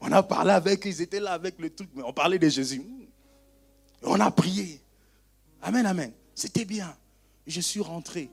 On 0.00 0.12
a 0.12 0.22
parlé 0.22 0.52
avec 0.52 0.86
eux, 0.86 0.90
ils 0.90 1.00
étaient 1.02 1.20
là 1.20 1.32
avec 1.32 1.58
le 1.58 1.70
truc, 1.70 1.90
mais 1.94 2.02
on 2.02 2.12
parlait 2.12 2.38
de 2.38 2.48
Jésus. 2.48 2.82
on 4.02 4.20
a 4.20 4.30
prié. 4.30 4.80
Amen, 5.62 5.86
amen. 5.86 6.12
C'était 6.34 6.64
bien. 6.64 6.96
Je 7.46 7.60
suis 7.60 7.80
rentré. 7.80 8.30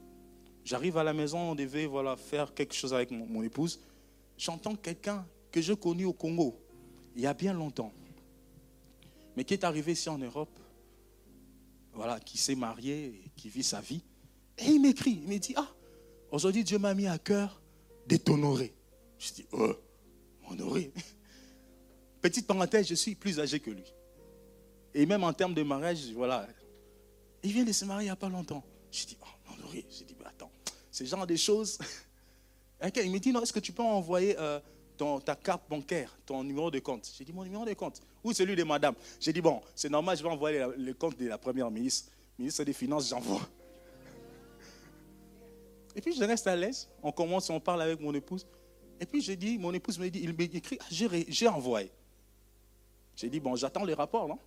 J'arrive 0.66 0.98
à 0.98 1.04
la 1.04 1.14
maison, 1.14 1.52
on 1.52 1.56
devait 1.56 1.86
voilà, 1.86 2.16
faire 2.16 2.54
quelque 2.54 2.74
chose 2.74 2.94
avec 2.94 3.12
mon, 3.12 3.44
épouse. 3.44 3.80
J'entends 4.38 4.76
quelqu'un 4.76 5.26
que 5.52 5.62
je 5.62 5.74
connais 5.74 6.06
au 6.06 6.14
Congo, 6.14 6.58
il 7.16 7.22
y 7.22 7.28
a 7.28 7.34
bien 7.34 7.54
longtemps, 7.54 7.92
mais 9.36 9.44
qui 9.44 9.54
est 9.54 9.64
arrivé 9.64 9.92
ici 9.92 10.10
en 10.10 10.18
Europe, 10.18 10.58
voilà, 11.94 12.20
qui 12.20 12.38
s'est 12.38 12.56
marié, 12.56 13.22
qui 13.36 13.50
vit 13.50 13.64
sa 13.64 13.82
vie. 13.82 14.02
Et 14.58 14.66
il 14.66 14.82
m'écrit, 14.82 15.20
il 15.22 15.28
me 15.28 15.38
dit, 15.38 15.54
ah, 15.58 15.68
aujourd'hui 16.32 16.64
Dieu 16.64 16.80
m'a 16.80 16.94
mis 16.94 17.08
à 17.08 17.18
cœur 17.18 17.62
de 18.08 18.16
t'honorer. 18.18 18.74
Je 19.20 19.34
dis, 19.34 19.46
oh, 19.52 19.74
honorer 20.50 20.92
Petite 22.24 22.48
parenthèse, 22.48 22.88
je 22.88 22.96
suis 22.96 23.16
plus 23.16 23.38
âgé 23.38 23.60
que 23.60 23.70
lui. 23.70 23.84
Et 24.94 25.06
même 25.06 25.26
en 25.26 25.34
termes 25.34 25.54
de 25.54 25.62
mariage, 25.62 26.10
voilà. 26.16 26.48
Il 27.44 27.52
vient 27.52 27.66
de 27.66 27.72
se 27.74 27.84
marier 27.84 28.06
il 28.06 28.08
n'y 28.08 28.12
a 28.12 28.16
pas 28.16 28.30
longtemps. 28.30 28.64
Je 28.90 29.06
dis, 29.06 29.18
oh, 29.22 29.52
non, 29.60 29.68
J'ai 29.74 30.06
dit, 30.06 30.16
attends, 30.24 30.50
ce 30.90 31.04
genre 31.04 31.28
de 31.28 31.36
choses. 31.36 31.78
il 32.96 33.12
me 33.12 33.20
dit, 33.20 33.34
non, 33.34 33.42
est-ce 33.42 33.52
que 33.52 33.60
tu 33.60 33.74
peux 33.74 33.84
envoyer 33.84 34.40
euh, 34.40 34.62
ton, 34.96 35.20
ta 35.20 35.36
carte 35.36 35.64
bancaire, 35.70 36.18
ton 36.26 36.46
numéro 36.46 36.72
de 36.72 36.80
compte? 36.80 37.12
J'ai 37.18 37.26
dit, 37.26 37.34
mon 37.34 37.44
numéro 37.44 37.66
de 37.66 37.74
compte. 37.74 38.02
Ou 38.24 38.32
celui 38.32 38.56
de 38.56 38.64
madame. 38.64 38.96
J'ai 39.20 39.34
dit, 39.34 39.42
bon, 39.42 39.62
c'est 39.76 39.90
normal, 39.90 40.16
je 40.16 40.24
vais 40.24 40.30
envoyer 40.30 40.66
le 40.78 40.94
compte 40.94 41.20
de 41.20 41.28
la 41.28 41.38
première 41.38 41.70
ministre. 41.70 42.10
Ministre 42.40 42.64
des 42.64 42.72
Finances, 42.72 43.10
j'envoie. 43.10 43.42
Et 45.94 46.00
puis 46.00 46.16
je 46.16 46.24
reste 46.24 46.48
à 46.48 46.56
l'aise. 46.56 46.90
On 47.02 47.12
commence, 47.12 47.50
on 47.50 47.60
parle 47.60 47.82
avec 47.82 48.00
mon 48.00 48.14
épouse. 48.14 48.48
Et 49.02 49.06
puis 49.06 49.22
je 49.22 49.34
dis, 49.34 49.58
mon 49.58 49.74
épouse 49.74 50.00
me 50.00 50.08
dit, 50.10 50.22
il 50.24 50.34
m'écrit, 50.34 50.80
j'ai 50.90 51.50
envoyé. 51.50 51.92
J'ai 53.16 53.30
dit, 53.30 53.40
bon, 53.40 53.56
j'attends 53.56 53.84
les 53.84 53.94
rapports, 53.94 54.28
non? 54.28 54.40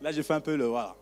Là, 0.00 0.12
j'ai 0.12 0.22
fait 0.22 0.34
un 0.34 0.40
peu 0.40 0.56
le 0.56 0.66
voilà. 0.66 0.96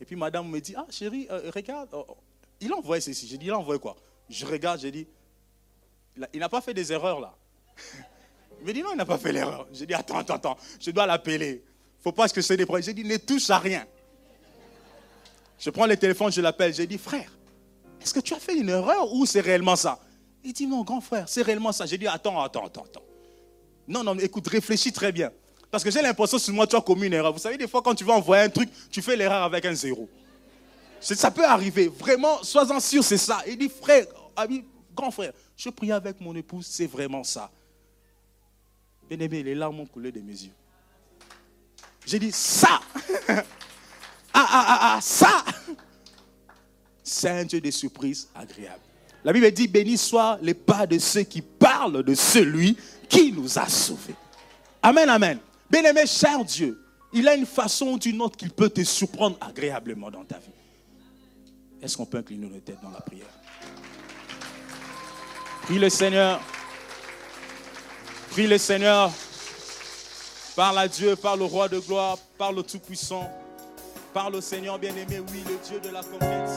Et 0.00 0.04
puis 0.04 0.16
madame 0.16 0.48
me 0.48 0.60
dit, 0.60 0.74
ah 0.76 0.86
chérie, 0.90 1.26
euh, 1.30 1.50
regarde, 1.54 1.88
oh, 1.92 2.04
oh, 2.08 2.16
il 2.60 2.72
a 2.72 2.76
envoyé 2.76 3.00
ceci. 3.00 3.26
J'ai 3.26 3.38
dit, 3.38 3.46
il 3.46 3.52
a 3.52 3.58
envoyé 3.58 3.80
quoi? 3.80 3.96
Je 4.28 4.44
regarde, 4.44 4.80
j'ai 4.80 4.90
dit, 4.90 5.06
il 6.32 6.40
n'a 6.40 6.48
pas 6.48 6.60
fait 6.60 6.74
des 6.74 6.92
erreurs 6.92 7.20
là. 7.20 7.34
Il 8.60 8.68
me 8.68 8.72
dit, 8.72 8.82
non, 8.82 8.90
il 8.92 8.96
n'a 8.96 9.04
pas 9.04 9.18
fait 9.18 9.32
l'erreur. 9.32 9.66
J'ai 9.72 9.84
dit, 9.84 9.92
attends, 9.92 10.16
attends, 10.16 10.36
attends, 10.36 10.56
je 10.80 10.90
dois 10.90 11.04
l'appeler. 11.04 11.50
Il 11.50 11.98
ne 11.98 12.02
faut 12.02 12.12
pas 12.12 12.28
que 12.28 12.40
c'est 12.40 12.56
des 12.56 12.64
problèmes. 12.64 12.84
J'ai 12.84 12.94
dit, 12.94 13.04
ne 13.04 13.16
touche 13.16 13.50
à 13.50 13.58
rien. 13.58 13.84
Je 15.58 15.68
prends 15.68 15.86
le 15.86 15.96
téléphone, 15.96 16.32
je 16.32 16.40
l'appelle. 16.40 16.72
J'ai 16.72 16.86
dit, 16.86 16.96
frère, 16.96 17.30
est-ce 18.00 18.14
que 18.14 18.20
tu 18.20 18.32
as 18.32 18.38
fait 18.38 18.56
une 18.56 18.70
erreur 18.70 19.12
ou 19.12 19.26
c'est 19.26 19.40
réellement 19.40 19.76
ça? 19.76 19.98
Il 20.42 20.52
dit, 20.52 20.66
non, 20.66 20.82
grand 20.82 21.00
frère, 21.00 21.28
c'est 21.28 21.42
réellement 21.42 21.72
ça. 21.72 21.84
J'ai 21.84 21.98
dit, 21.98 22.06
attends, 22.06 22.40
attends, 22.40 22.64
attends, 22.64 22.84
attends. 22.84 23.02
Non, 23.86 24.02
non, 24.02 24.18
écoute, 24.18 24.46
réfléchis 24.48 24.92
très 24.92 25.12
bien. 25.12 25.30
Parce 25.70 25.82
que 25.82 25.90
j'ai 25.90 26.02
l'impression 26.02 26.38
que 26.38 26.50
moi, 26.50 26.66
tu 26.66 26.76
as 26.76 26.80
commis 26.80 27.06
une 27.06 27.14
erreur. 27.14 27.32
Vous 27.32 27.38
savez, 27.38 27.56
des 27.56 27.68
fois, 27.68 27.82
quand 27.82 27.94
tu 27.94 28.04
vas 28.04 28.14
envoyer 28.14 28.44
un 28.44 28.48
truc, 28.48 28.70
tu 28.90 29.02
fais 29.02 29.16
l'erreur 29.16 29.42
avec 29.42 29.64
un 29.64 29.74
zéro. 29.74 30.08
Ça 31.00 31.30
peut 31.30 31.44
arriver. 31.44 31.88
Vraiment, 31.88 32.42
sois-en 32.42 32.80
sûr, 32.80 33.04
c'est 33.04 33.18
ça. 33.18 33.42
Il 33.46 33.58
dit, 33.58 33.68
frère, 33.68 34.06
ami, 34.36 34.64
grand 34.94 35.10
frère, 35.10 35.32
je 35.56 35.68
prie 35.70 35.92
avec 35.92 36.20
mon 36.20 36.34
épouse, 36.34 36.66
c'est 36.66 36.86
vraiment 36.86 37.24
ça. 37.24 37.50
Bien 39.08 39.18
aimé, 39.18 39.42
les 39.42 39.54
larmes 39.54 39.80
ont 39.80 39.86
coulé 39.86 40.10
de 40.10 40.20
mes 40.20 40.32
yeux. 40.32 40.52
J'ai 42.06 42.18
dit, 42.18 42.32
ça 42.32 42.80
Ah, 44.36 44.48
ah, 44.50 44.66
ah, 44.66 44.94
ah, 44.96 45.00
ça 45.00 45.44
C'est 47.04 47.28
un 47.28 47.44
Dieu 47.44 47.60
de 47.60 47.70
surprises 47.70 48.28
agréable. 48.34 48.82
La 49.24 49.32
Bible 49.32 49.50
dit, 49.50 49.66
béni 49.66 49.96
soit 49.96 50.38
les 50.42 50.54
pas 50.54 50.86
de 50.86 50.98
ceux 50.98 51.22
qui 51.22 51.40
parlent 51.40 52.02
de 52.02 52.14
celui 52.14 52.76
qui 53.08 53.32
nous 53.32 53.58
a 53.58 53.66
sauvés. 53.66 54.14
Amen, 54.82 55.08
amen. 55.08 55.38
Bien-aimé, 55.70 56.06
cher 56.06 56.44
Dieu, 56.44 56.78
il 57.12 57.26
a 57.26 57.34
une 57.34 57.46
façon 57.46 57.86
ou 57.86 57.98
une 57.98 58.20
autre 58.20 58.36
qu'il 58.36 58.50
peut 58.50 58.68
te 58.68 58.84
surprendre 58.84 59.38
agréablement 59.40 60.10
dans 60.10 60.24
ta 60.24 60.36
vie. 60.38 60.50
Est-ce 61.80 61.96
qu'on 61.96 62.04
peut 62.04 62.18
incliner 62.18 62.48
nos 62.48 62.60
têtes 62.60 62.82
dans 62.82 62.90
la 62.90 63.00
prière? 63.00 63.26
Prie 65.62 65.78
le 65.78 65.88
Seigneur. 65.88 66.40
Prie 68.30 68.46
le 68.46 68.58
Seigneur. 68.58 69.10
Parle 70.54 70.78
à 70.78 70.88
Dieu, 70.88 71.16
parle 71.16 71.42
au 71.42 71.48
roi 71.48 71.68
de 71.68 71.78
gloire, 71.78 72.18
parle 72.36 72.58
au 72.58 72.62
Tout-Puissant. 72.62 73.30
Parle 74.12 74.36
au 74.36 74.40
Seigneur 74.40 74.78
bien-aimé, 74.78 75.20
oui, 75.32 75.42
le 75.48 75.58
Dieu 75.66 75.80
de 75.80 75.88
la 75.88 76.02
conquête 76.02 76.48